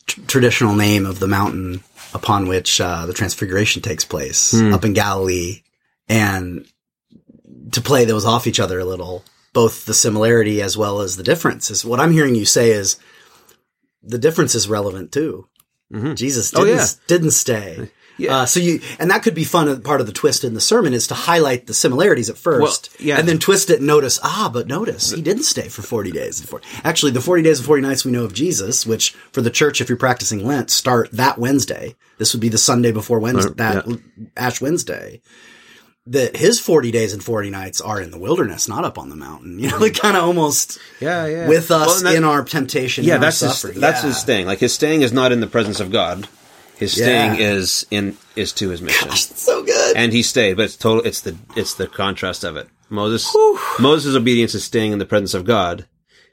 tr- 0.07 0.21
traditional 0.27 0.75
name 0.75 1.05
of 1.05 1.19
the 1.19 1.27
mountain 1.27 1.83
upon 2.13 2.47
which 2.47 2.79
uh, 2.79 3.05
the 3.05 3.13
Transfiguration 3.13 3.81
takes 3.81 4.05
place 4.05 4.51
Hmm. 4.51 4.73
up 4.73 4.85
in 4.85 4.93
Galilee, 4.93 5.61
and 6.07 6.65
to 7.71 7.81
play 7.81 8.05
those 8.05 8.25
off 8.25 8.45
each 8.47 8.59
other 8.59 8.79
a 8.79 8.85
little, 8.85 9.23
both 9.53 9.85
the 9.85 9.93
similarity 9.93 10.61
as 10.61 10.77
well 10.77 11.01
as 11.01 11.15
the 11.17 11.23
difference. 11.23 11.71
Is 11.71 11.83
what 11.85 11.99
I'm 11.99 12.11
hearing 12.11 12.35
you 12.35 12.45
say 12.45 12.71
is 12.71 12.97
the 14.03 14.17
difference 14.19 14.53
is 14.55 14.67
relevant 14.69 15.11
too. 15.11 15.47
Jesus 16.15 16.51
Oh, 16.55 16.63
didn't, 16.65 16.77
yeah. 16.79 16.85
didn't 17.07 17.31
stay. 17.31 17.91
Yeah. 18.17 18.37
Uh, 18.41 18.45
so 18.45 18.59
you, 18.59 18.79
and 18.99 19.09
that 19.09 19.23
could 19.23 19.33
be 19.33 19.43
fun. 19.43 19.67
uh, 19.67 19.79
Part 19.79 19.99
of 20.01 20.05
the 20.07 20.13
twist 20.13 20.43
in 20.43 20.53
the 20.53 20.61
sermon 20.61 20.93
is 20.93 21.07
to 21.07 21.15
highlight 21.15 21.65
the 21.67 21.73
similarities 21.73 22.29
at 22.29 22.37
first, 22.37 22.89
Well, 22.99 23.07
yeah. 23.07 23.17
and 23.19 23.27
then 23.27 23.39
twist 23.39 23.69
it 23.71 23.77
and 23.79 23.87
notice, 23.87 24.19
ah, 24.23 24.49
but 24.53 24.67
notice 24.67 25.11
he 25.11 25.21
didn't 25.21 25.43
stay 25.43 25.67
for 25.67 25.81
40 25.81 26.11
days. 26.11 26.39
and 26.39 26.47
40 26.47 26.65
Actually, 26.83 27.11
the 27.13 27.21
40 27.21 27.41
days 27.41 27.57
and 27.59 27.65
40 27.65 27.81
nights 27.81 28.05
we 28.05 28.11
know 28.11 28.23
of 28.23 28.33
Jesus, 28.33 28.85
which 28.85 29.11
for 29.31 29.41
the 29.41 29.49
church, 29.49 29.81
if 29.81 29.89
you're 29.89 29.97
practicing 29.97 30.45
Lent, 30.45 30.69
start 30.69 31.09
that 31.11 31.37
Wednesday. 31.39 31.95
This 32.19 32.33
would 32.33 32.41
be 32.41 32.49
the 32.49 32.57
Sunday 32.59 32.91
before 32.91 33.19
Wednesday, 33.19 33.49
Or- 33.51 33.55
that 33.55 33.99
Ash 34.37 34.61
Wednesday. 34.61 35.21
That 36.07 36.35
his 36.35 36.59
40 36.59 36.91
days 36.91 37.13
and 37.13 37.23
40 37.23 37.49
nights 37.49 37.79
are 37.79 38.01
in 38.01 38.11
the 38.11 38.19
wilderness, 38.19 38.67
not 38.67 38.83
up 38.83 38.97
on 38.97 39.09
the 39.09 39.15
mountain. 39.15 39.57
You 39.63 39.69
know, 39.71 39.77
like 39.77 39.95
kind 39.95 40.17
of 40.17 40.23
almost 40.23 40.77
Yeah, 40.99 41.25
yeah. 41.25 41.47
with 41.47 41.71
us 41.71 41.87
Well, 41.87 42.11
that- 42.11 42.15
in 42.17 42.25
our 42.25 42.43
temptation. 42.43 43.05
yeah, 43.05 43.17
that's 43.17 43.39
his, 43.39 43.61
that's 43.61 44.03
Yeah. 44.03 44.09
his 44.09 44.17
staying. 44.17 44.45
Like 44.45 44.59
his 44.59 44.73
staying 44.73 45.01
is 45.01 45.13
not 45.13 45.31
in 45.31 45.39
the 45.39 45.47
presence 45.47 45.79
of 45.79 45.91
God. 45.91 46.27
His 46.77 46.93
staying 46.93 47.35
Yeah. 47.39 47.51
is 47.53 47.85
in 47.91 48.17
is 48.35 48.51
to 48.53 48.69
his 48.69 48.81
mission. 48.81 49.11
So 49.11 49.63
good. 49.63 49.95
and 49.95 50.11
he 50.11 50.23
stayed, 50.23 50.57
but 50.57 50.63
it's 50.65 50.75
total. 50.75 51.03
It's 51.05 51.21
the 51.21 51.35
it's 51.55 51.73
the 51.75 51.87
contrast 51.87 52.43
of 52.43 52.55
it. 52.57 52.67
Moses 52.89 53.33
Moses' 53.79 54.15
obedience 54.15 54.53
is 54.55 54.63
staying 54.63 54.91
in 54.91 54.99
the 54.99 55.05
presence 55.05 55.33
of 55.33 55.45
God. 55.45 55.85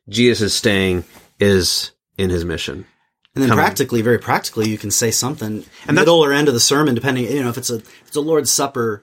Jesus' 0.09 0.55
staying 0.55 1.05
is 1.38 1.93
in 2.18 2.30
his 2.30 2.45
mission. 2.45 2.86
And 3.34 3.43
then 3.43 3.49
Come 3.51 3.59
on. 3.59 3.64
practically, 3.64 4.03
very 4.03 4.18
practically, 4.18 4.68
you 4.68 4.76
can 4.78 4.91
say 4.91 5.11
something 5.12 5.64
and 5.86 5.95
middle 5.95 6.18
or 6.18 6.32
end 6.32 6.49
of 6.49 6.55
the 6.55 6.59
sermon, 6.61 6.95
depending. 6.97 7.30
You 7.30 7.43
know, 7.45 7.49
if 7.51 7.59
it's 7.59 7.70
a 7.70 7.76
if 7.76 8.05
it's 8.09 8.16
a 8.16 8.20
Lord's 8.20 8.51
Supper 8.51 9.03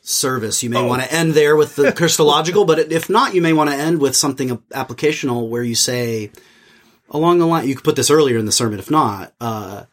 service, 0.00 0.62
you 0.62 0.70
may 0.70 0.82
want 0.82 1.02
to 1.02 1.12
end 1.12 1.34
there 1.34 1.54
with 1.54 1.76
the 1.76 1.92
Christological. 1.96 2.64
But 2.64 2.90
if 2.90 3.08
not, 3.08 3.34
you 3.34 3.42
may 3.42 3.52
want 3.52 3.70
to 3.70 3.76
end 3.76 4.00
with 4.00 4.16
something 4.16 4.56
applicational 4.74 5.48
where 5.48 5.62
you 5.62 5.74
say 5.76 6.30
along 7.10 7.38
the 7.38 7.46
line. 7.46 7.68
You 7.68 7.74
could 7.76 7.84
put 7.84 7.94
this 7.96 8.10
earlier 8.10 8.36
in 8.38 8.46
the 8.46 8.52
sermon. 8.52 8.78
If 8.80 8.90
not, 8.90 9.32
uh, 9.40 9.84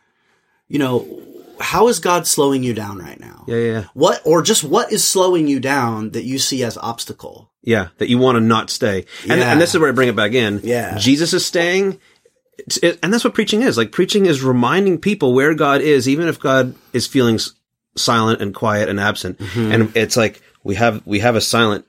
you 0.67 0.79
know, 0.79 1.21
how 1.59 1.87
is 1.87 1.99
God 1.99 2.27
slowing 2.27 2.63
you 2.63 2.73
down 2.73 2.97
right 2.99 3.19
now? 3.19 3.45
Yeah, 3.47 3.55
yeah, 3.57 3.71
yeah. 3.71 3.83
What 3.93 4.21
or 4.25 4.41
just 4.41 4.63
what 4.63 4.91
is 4.91 5.07
slowing 5.07 5.47
you 5.47 5.59
down 5.59 6.11
that 6.11 6.23
you 6.23 6.37
see 6.39 6.63
as 6.63 6.77
obstacle? 6.77 7.51
Yeah, 7.61 7.87
that 7.97 8.09
you 8.09 8.17
want 8.17 8.35
to 8.35 8.41
not 8.41 8.69
stay. 8.69 9.05
And, 9.29 9.39
Yeah. 9.39 9.51
and 9.51 9.61
this 9.61 9.73
is 9.73 9.79
where 9.79 9.89
I 9.89 9.93
bring 9.93 10.09
it 10.09 10.15
back 10.15 10.33
in. 10.33 10.61
Yeah. 10.63 10.97
Jesus 10.97 11.33
is 11.33 11.45
staying. 11.45 11.99
It- 12.81 12.99
and 13.01 13.11
that's 13.13 13.23
what 13.23 13.33
preaching 13.33 13.61
is. 13.63 13.77
Like 13.77 13.91
preaching 13.91 14.25
is 14.27 14.43
reminding 14.43 14.99
people 14.99 15.33
where 15.33 15.53
God 15.55 15.81
is, 15.81 16.07
even 16.07 16.27
if 16.27 16.39
God 16.39 16.75
is 16.93 17.07
feeling 17.07 17.35
s- 17.35 17.51
silent 17.95 18.41
and 18.41 18.53
quiet 18.53 18.87
and 18.89 18.99
absent. 18.99 19.39
Mm-hmm. 19.39 19.71
And 19.71 19.97
it's 19.97 20.15
like 20.17 20.41
we 20.63 20.75
have, 20.75 21.01
we 21.05 21.19
have 21.19 21.35
a 21.35 21.41
silent 21.41 21.85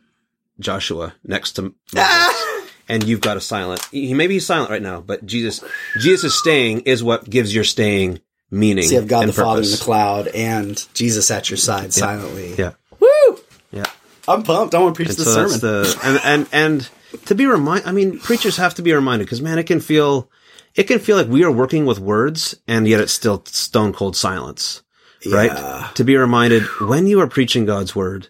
Joshua 0.59 1.15
next 1.25 1.53
to 1.53 1.75
and 2.89 3.05
you've 3.05 3.21
got 3.21 3.37
a 3.37 3.41
silent, 3.41 3.85
he 3.91 4.15
maybe 4.15 4.35
he's 4.35 4.47
silent 4.47 4.71
right 4.71 4.83
now, 4.83 5.01
but 5.01 5.27
Jesus, 5.27 5.63
Jesus' 6.01 6.25
is 6.25 6.39
staying 6.39 6.81
is 6.83 7.03
what 7.05 7.29
gives 7.29 7.55
your 7.55 7.65
staying 7.65 8.21
meaning. 8.51 8.85
So 8.85 8.93
you 8.93 9.01
have 9.01 9.09
God 9.09 9.29
the 9.29 9.33
Father 9.33 9.63
in 9.63 9.71
the 9.71 9.77
cloud 9.81 10.29
and 10.29 10.87
Jesus 10.95 11.31
at 11.31 11.51
your 11.51 11.57
side 11.57 11.93
silently. 11.93 12.55
Yeah. 12.57 12.73
Woo! 13.01 13.39
Yeah. 13.73 13.85
I'm 14.29 14.43
pumped. 14.43 14.75
I 14.75 14.79
want 14.81 14.95
to 14.95 14.99
preach 14.99 15.11
And 15.11 15.19
the 15.19 15.25
so 15.25 15.49
sermon. 15.49 15.61
the 15.61 16.01
and 16.05 16.21
and 16.25 16.49
and 16.53 16.91
to 17.27 17.35
be 17.35 17.47
reminded, 17.47 17.87
I 17.87 17.93
mean, 17.93 18.19
preachers 18.19 18.57
have 18.57 18.75
to 18.75 18.83
be 18.83 18.93
reminded 18.93 19.25
because 19.25 19.41
man, 19.41 19.59
it 19.59 19.65
can 19.65 19.81
feel 19.81 20.31
it 20.75 20.85
can 20.85 20.99
feel 20.99 21.17
like 21.17 21.29
we 21.29 21.45
are 21.45 21.51
working 21.51 21.87
with 21.87 21.99
words, 21.99 22.55
and 22.67 22.87
yet 22.87 23.01
it's 23.01 23.13
still 23.13 23.43
stone 23.47 23.93
cold 23.93 24.17
silence, 24.17 24.83
right? 25.31 25.51
Yeah. 25.53 25.91
To 25.95 26.05
be 26.05 26.17
reminded 26.17 26.65
when 26.81 27.07
you 27.07 27.21
are 27.21 27.27
preaching 27.29 27.65
God's 27.65 27.95
word, 27.97 28.29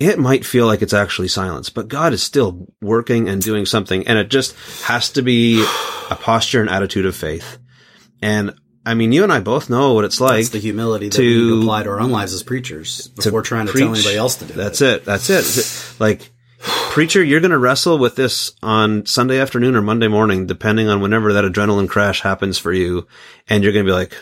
it 0.00 0.18
might 0.18 0.44
feel 0.44 0.66
like 0.66 0.82
it's 0.82 0.94
actually 0.94 1.28
silence, 1.28 1.68
but 1.68 1.86
God 1.88 2.12
is 2.12 2.22
still 2.22 2.66
working 2.80 3.28
and 3.28 3.42
doing 3.42 3.66
something, 3.66 4.06
and 4.08 4.18
it 4.18 4.28
just 4.30 4.56
has 4.82 5.10
to 5.12 5.22
be 5.22 5.62
a 6.10 6.16
posture 6.16 6.60
and 6.62 6.70
attitude 6.70 7.06
of 7.06 7.14
faith. 7.14 7.58
And 8.22 8.54
I 8.90 8.94
mean, 8.94 9.12
you 9.12 9.22
and 9.22 9.32
I 9.32 9.40
both 9.40 9.70
know 9.70 9.94
what 9.94 10.04
it's 10.04 10.20
like. 10.20 10.36
That's 10.38 10.48
the 10.50 10.58
humility 10.58 11.08
that 11.08 11.16
to- 11.16 11.56
we 11.56 11.62
apply 11.62 11.84
to 11.84 11.90
our 11.90 12.00
own 12.00 12.10
lives 12.10 12.34
as 12.34 12.42
preachers 12.42 13.06
before 13.08 13.42
trying 13.42 13.66
to 13.66 13.72
tell 13.72 13.88
preach. 13.88 13.98
anybody 14.00 14.16
else 14.16 14.36
to 14.36 14.44
do 14.46 14.54
That's 14.54 14.80
it. 14.80 15.02
it. 15.02 15.04
That's 15.04 15.30
it. 15.30 16.00
Like, 16.00 16.30
preacher, 16.90 17.22
you're 17.22 17.40
going 17.40 17.52
to 17.52 17.58
wrestle 17.58 17.98
with 17.98 18.16
this 18.16 18.52
on 18.62 19.06
Sunday 19.06 19.38
afternoon 19.38 19.76
or 19.76 19.82
Monday 19.82 20.08
morning, 20.08 20.46
depending 20.46 20.88
on 20.88 21.00
whenever 21.00 21.32
that 21.34 21.44
adrenaline 21.44 21.88
crash 21.88 22.20
happens 22.20 22.58
for 22.58 22.72
you. 22.72 23.06
And 23.48 23.62
you're 23.62 23.72
going 23.72 23.86
to 23.86 23.88
be 23.88 23.94
like, 23.94 24.14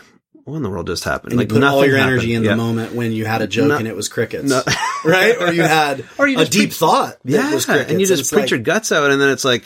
what 0.44 0.56
in 0.56 0.62
the 0.62 0.70
world 0.70 0.86
just 0.86 1.04
happened? 1.04 1.32
And 1.32 1.38
like, 1.38 1.50
you 1.50 1.54
put 1.60 1.64
all 1.64 1.84
your 1.84 1.96
happened. 1.96 2.12
energy 2.14 2.34
in 2.34 2.42
Yeah. 2.44 2.50
the 2.52 2.56
moment 2.56 2.94
when 2.94 3.12
you 3.12 3.24
had 3.26 3.42
a 3.42 3.46
joke 3.46 3.78
and 3.78 3.88
it 3.88 3.96
was 3.96 4.08
crickets, 4.08 4.52
right? 5.04 5.36
Or 5.40 5.52
you 5.52 5.62
had 5.62 6.04
Or 6.18 6.26
you 6.28 6.38
a 6.40 6.44
deep 6.44 6.70
preach- 6.70 6.74
thought 6.76 7.16
Yeah. 7.24 7.58
And 7.68 8.00
you 8.00 8.06
just 8.06 8.30
preach 8.32 8.42
like, 8.44 8.50
your 8.50 8.60
guts 8.60 8.92
out 8.92 9.10
and 9.10 9.20
then 9.20 9.30
it's 9.30 9.44
like, 9.44 9.64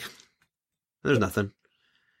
there's 1.03 1.19
nothing. 1.19 1.51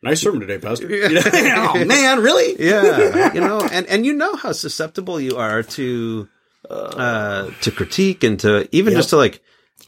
Nice 0.03 0.21
sermon 0.21 0.41
today, 0.41 0.59
Pastor. 0.59 0.87
You 0.93 1.09
know? 1.09 1.71
oh 1.75 1.85
man, 1.85 2.19
really? 2.21 2.55
Yeah. 2.63 3.33
you 3.33 3.41
know, 3.41 3.61
and, 3.71 3.87
and 3.87 4.05
you 4.05 4.13
know 4.13 4.35
how 4.35 4.51
susceptible 4.51 5.19
you 5.19 5.37
are 5.37 5.63
to, 5.63 6.27
uh, 6.69 7.49
to 7.61 7.71
critique 7.71 8.23
and 8.23 8.39
to 8.41 8.67
even 8.71 8.93
Yep. 8.93 8.99
just 8.99 9.09
to 9.09 9.17
like 9.17 9.41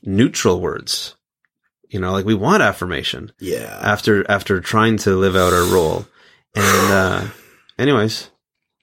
neutral 0.03 0.59
words. 0.61 1.16
You 1.89 1.99
know, 1.99 2.11
like 2.11 2.26
we 2.26 2.34
want 2.34 2.63
affirmation. 2.63 3.32
Yeah. 3.39 3.80
after 3.82 4.30
after 4.30 4.59
trying 4.59 4.97
to 4.99 5.16
live 5.16 5.36
out 5.36 5.53
our 5.53 5.63
role 5.66 6.05
And 6.55 6.91
uh, 6.91 7.28
anyways, 7.80 8.30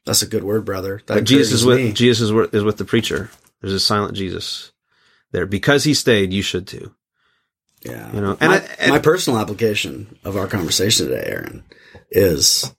That's 0.07 0.23
a 0.23 0.27
good 0.27 0.45
word, 0.45 0.65
brother. 0.65 1.03
That 1.07 1.15
but 1.15 1.25
Jesus 1.25 1.53
is 1.53 1.65
with 1.65 1.79
me. 1.79 1.93
Jesus 1.93 2.23
is 2.23 2.33
with, 2.33 2.55
is 2.55 2.63
with 2.65 2.77
the 2.79 2.85
preacher. 2.85 3.31
There's 3.61 3.73
a 3.75 3.81
silent 3.81 4.17
Jesus 4.17 4.73
there 5.33 5.47
because 5.47 5.85
he 5.85 5.95
stayed. 5.95 6.33
You 6.33 6.43
should 6.43 6.67
too. 6.67 6.95
Yeah. 7.85 8.13
You 8.13 8.21
know, 8.21 8.37
and 8.41 8.51
my, 8.53 8.57
I- 8.59 8.69
and- 8.79 8.91
my 8.91 8.99
personal 8.99 9.39
application 9.39 10.19
of 10.25 10.37
our 10.37 10.47
conversation 10.47 11.07
today, 11.09 11.25
Aaron, 11.27 11.65
is 12.11 12.73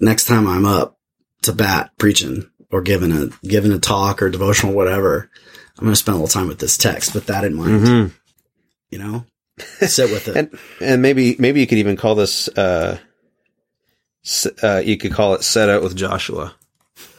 next 0.00 0.26
time 0.26 0.46
I'm 0.46 0.64
up 0.66 0.98
to 1.42 1.52
bat 1.52 1.90
preaching 1.98 2.48
or 2.70 2.82
giving 2.82 3.12
a 3.12 3.28
giving 3.46 3.72
a 3.72 3.78
talk 3.78 4.22
or 4.22 4.30
devotional, 4.30 4.72
whatever, 4.74 5.30
I'm 5.78 5.84
going 5.84 5.92
to 5.92 5.96
spend 5.96 6.14
a 6.16 6.20
little 6.20 6.28
time 6.32 6.48
with 6.48 6.58
this 6.58 6.76
text. 6.76 7.14
With 7.14 7.26
that 7.26 7.44
in 7.44 7.54
mind, 7.54 7.86
hmm 7.86 8.06
you 8.90 8.98
know, 8.98 9.24
sit 9.80 10.10
with 10.10 10.28
it. 10.28 10.36
And 10.36 10.58
and 10.80 11.02
maybe 11.02 11.36
maybe 11.38 11.60
you 11.60 11.66
could 11.66 11.78
even 11.78 11.96
call 11.96 12.14
this. 12.14 12.48
Uh, 12.48 12.98
uh, 14.62 14.82
you 14.84 14.96
could 14.96 15.12
call 15.12 15.34
it 15.34 15.42
set 15.42 15.68
out 15.68 15.82
with 15.82 15.96
Joshua. 15.96 16.54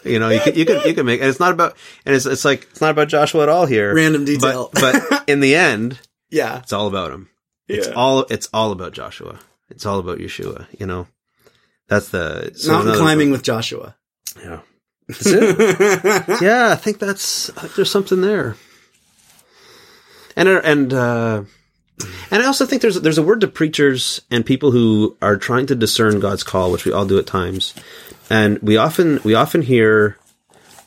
You 0.06 0.20
know, 0.20 0.30
you 0.30 0.40
could 0.40 0.56
you 0.56 0.66
could 0.66 0.86
you 0.86 0.94
could 0.94 1.06
make 1.06 1.20
and 1.20 1.30
it's 1.30 1.40
not 1.40 1.52
about 1.52 1.76
and 2.06 2.16
it's 2.16 2.26
it's 2.26 2.46
like 2.46 2.64
it's 2.72 2.82
not 2.82 2.92
about 2.92 3.08
Joshua 3.10 3.44
at 3.44 3.50
all 3.50 3.66
here. 3.66 3.94
Random 3.94 4.24
detail. 4.26 4.70
but 4.74 5.02
but 5.10 5.24
in 5.28 5.40
the 5.40 5.56
end, 5.56 6.00
yeah, 6.34 6.58
it's 6.60 6.74
all 6.74 6.88
about 6.88 7.12
him. 7.12 7.30
It's 7.68 7.88
yeah. 7.88 7.94
all 7.94 8.26
it's 8.30 8.50
all 8.54 8.72
about 8.72 8.94
Joshua. 8.94 9.40
It's 9.70 9.86
all 9.86 10.00
about 10.00 10.18
Yeshua. 10.18 10.66
You 10.78 10.88
know, 10.88 11.08
that's 11.88 12.10
the 12.10 12.52
so 12.56 12.74
Mountain 12.74 12.96
climbing 12.96 13.32
with 13.32 13.44
Joshua. 13.44 13.96
Yeah, 14.42 14.62
that's 15.08 15.28
it. 15.28 16.42
yeah, 16.42 16.72
I 16.72 16.76
think 16.76 17.00
that's 17.00 17.48
there's 17.76 17.92
something 17.92 18.22
there. 18.22 18.56
And 20.36 20.50
uh, 20.50 20.62
and 20.64 20.94
uh, 20.94 21.44
and 22.32 22.44
I 22.44 22.46
also 22.48 22.66
think 22.66 22.82
there's 22.82 23.00
there's 23.00 23.20
a 23.20 23.24
word 23.24 23.42
to 23.42 23.48
preachers 23.48 24.22
and 24.32 24.44
people 24.44 24.72
who 24.72 25.16
are 25.22 25.38
trying 25.38 25.68
to 25.68 25.76
discern 25.76 26.20
God's 26.20 26.44
call, 26.44 26.72
which 26.72 26.86
we 26.86 26.92
all 26.92 27.06
do 27.06 27.20
at 27.20 27.28
times, 27.28 27.76
and 28.30 28.58
we 28.60 28.76
often 28.76 29.20
we 29.24 29.36
often 29.36 29.62
hear 29.62 30.18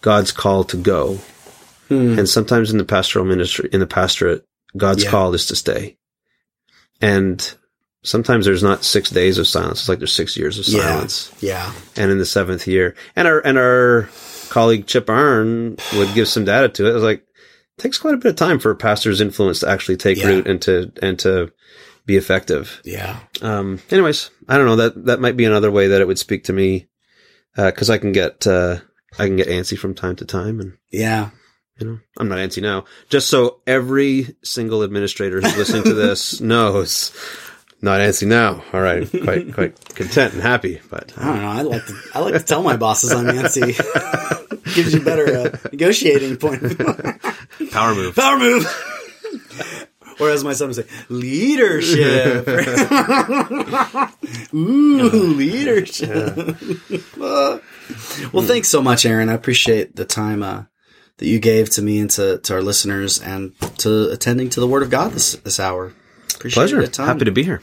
God's 0.01 0.33
call 0.33 0.65
to 0.65 0.77
go, 0.77 1.19
and 1.89 2.29
sometimes 2.29 2.73
in 2.73 2.79
the 2.79 2.85
pastoral 2.85 3.25
ministry 3.25 3.71
in 3.73 3.79
the 3.79 3.87
pastorate, 3.87 4.45
God's 4.77 5.05
Yeah. 5.05 5.11
call 5.11 5.35
is 5.35 5.47
to 5.47 5.57
stay, 5.57 5.97
and 7.01 7.55
sometimes 8.03 8.45
there's 8.47 8.63
not 8.63 8.85
six 8.85 9.11
days 9.11 9.39
of 9.39 9.47
silence; 9.49 9.81
it's 9.81 9.89
like 9.89 9.99
there's 9.99 10.13
six 10.13 10.37
years 10.37 10.59
of 10.59 10.67
silence 10.67 11.31
yeah, 11.41 11.73
and 11.97 12.11
in 12.11 12.19
the 12.19 12.27
seventh 12.27 12.67
year. 12.67 12.95
And 13.15 13.27
our 13.29 13.41
and 13.41 13.59
our 13.59 14.09
colleague 14.49 14.87
Chip 14.87 15.09
Arn 15.11 15.77
would 15.97 16.15
give 16.15 16.29
some 16.29 16.45
data 16.45 16.69
to 16.69 16.87
it. 16.87 16.91
It 16.91 16.95
was 16.95 17.03
like 17.03 17.19
it 17.21 17.83
takes 17.83 17.99
quite 17.99 18.15
a 18.15 18.19
bit 18.19 18.31
of 18.31 18.37
time 18.37 18.59
for 18.59 18.71
a 18.71 18.77
pastor's 18.77 19.21
influence 19.21 19.61
to 19.61 19.69
actually 19.69 19.97
take 19.97 20.19
Yeah. 20.19 20.29
root 20.29 20.47
and 20.47 20.63
to 20.63 20.93
and 21.03 21.19
to 21.21 21.53
be 22.07 22.17
effective. 22.17 22.81
yeah, 22.85 23.19
Um, 23.43 23.81
anyways, 23.91 24.31
I 24.49 24.57
don't 24.57 24.67
know 24.67 24.77
that 24.77 25.07
that 25.07 25.21
might 25.21 25.37
be 25.37 25.45
another 25.45 25.73
way 25.73 25.89
that 25.89 26.01
it 26.01 26.07
would 26.07 26.21
speak 26.21 26.45
to 26.45 26.53
me 26.53 26.87
because 27.57 27.91
I 27.91 27.99
can 27.99 28.13
get 28.13 28.47
uh, 28.47 28.79
I 29.19 29.27
can 29.27 29.37
get 29.37 29.49
antsy 29.49 29.77
from 29.77 29.95
time 29.95 30.15
to 30.17 30.25
time, 30.25 30.61
and 30.61 30.75
yeah. 30.93 31.31
You 31.79 31.87
know 31.87 31.99
I'm 32.19 32.29
not 32.29 32.39
antsy 32.39 32.63
now. 32.63 32.85
Just 33.09 33.29
so 33.29 33.61
every 33.67 34.37
single 34.43 34.83
administrator 34.83 35.41
who's 35.41 35.57
listening 35.57 35.85
to 35.85 35.95
this 35.95 36.41
knows. 36.53 37.13
Not 37.83 38.01
antsy 38.01 38.27
now. 38.27 38.65
All 38.73 38.81
right, 38.81 39.07
quite 39.23 39.53
quite 39.53 39.95
content 39.95 40.33
and 40.33 40.43
happy, 40.43 40.81
but 40.91 41.13
I 41.19 41.25
don't 41.27 41.43
know. 41.43 41.49
I 41.49 41.63
like 41.63 41.87
to 41.87 41.95
I 42.15 42.21
like 42.21 42.33
to 42.33 42.41
tell 42.41 42.63
my 42.63 42.77
bosses 42.77 43.13
I'm 43.13 43.27
Nancy. 43.27 43.61
Gives 44.75 44.95
you 44.95 45.03
better 45.03 45.37
uh, 45.37 45.57
negotiating 45.71 46.39
point. 46.39 46.63
power 47.71 47.95
move. 47.95 48.17
Power 48.17 48.39
move. 48.39 48.67
Or 50.19 50.31
as 50.31 50.43
my 50.43 50.55
son 50.55 50.69
would 50.69 50.77
say, 50.77 50.87
leadership. 51.11 52.49
Ooh, 54.55 55.35
leadership. 55.35 56.57
Uh, 57.21 57.59
well, 58.33 58.45
thanks 58.45 58.69
so 58.69 58.81
much, 58.81 59.05
Aaron. 59.05 59.29
I 59.29 59.35
appreciate 59.35 59.95
the 59.95 60.07
time 60.07 60.43
uh, 60.43 60.65
that 61.19 61.27
you 61.27 61.39
gave 61.39 61.71
to 61.71 61.83
me 61.83 61.99
and 61.99 62.11
to, 62.11 62.39
to 62.39 62.55
our 62.55 62.63
listeners 62.63 63.21
and 63.21 63.59
to 63.79 64.11
attending 64.11 64.51
to 64.51 64.61
the 64.61 64.67
Word 64.67 64.83
of 64.83 64.91
God 64.91 65.13
this, 65.13 65.35
this 65.37 65.59
hour. 65.59 65.93
Appreciate 66.35 66.61
Pleasure. 66.61 66.81
the 66.81 66.89
time. 66.89 67.07
Happy 67.07 67.25
to 67.25 67.33
be 67.33 67.43
here. 67.43 67.63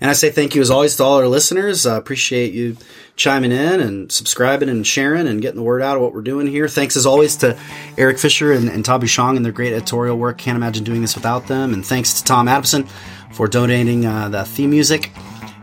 And 0.00 0.10
I 0.10 0.14
say 0.14 0.30
thank 0.30 0.54
you 0.54 0.60
as 0.60 0.70
always 0.70 0.96
to 0.96 1.04
all 1.04 1.18
our 1.18 1.28
listeners. 1.28 1.86
I 1.86 1.96
appreciate 1.96 2.52
you 2.52 2.76
chiming 3.14 3.52
in 3.52 3.80
and 3.80 4.10
subscribing 4.10 4.68
and 4.68 4.84
sharing 4.84 5.28
and 5.28 5.40
getting 5.40 5.56
the 5.56 5.62
word 5.62 5.80
out 5.80 5.96
of 5.96 6.02
what 6.02 6.12
we're 6.12 6.22
doing 6.22 6.48
here. 6.48 6.66
Thanks 6.66 6.96
as 6.96 7.06
always 7.06 7.36
to 7.36 7.56
Eric 7.96 8.18
Fisher 8.18 8.52
and, 8.52 8.68
and 8.68 8.84
Tabi 8.84 9.06
Shong 9.06 9.36
and 9.36 9.44
their 9.44 9.52
great 9.52 9.72
editorial 9.72 10.18
work. 10.18 10.38
Can't 10.38 10.56
imagine 10.56 10.82
doing 10.82 11.02
this 11.02 11.14
without 11.14 11.46
them. 11.46 11.72
And 11.72 11.86
thanks 11.86 12.14
to 12.14 12.24
Tom 12.24 12.48
Adamson 12.48 12.88
for 13.32 13.46
donating 13.46 14.04
uh, 14.04 14.28
the 14.28 14.44
theme 14.44 14.70
music. 14.70 15.12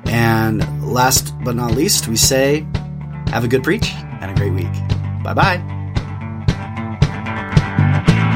And 0.05 0.83
last 0.89 1.33
but 1.43 1.55
not 1.55 1.71
least, 1.71 2.07
we 2.07 2.15
say 2.15 2.65
have 3.27 3.43
a 3.43 3.47
good 3.47 3.63
preach 3.63 3.91
and 3.93 4.31
a 4.31 4.35
great 4.35 4.53
week. 4.53 5.23
Bye 5.23 5.33
bye. 5.33 5.78
Thank 8.05 8.23
you. 8.23 8.28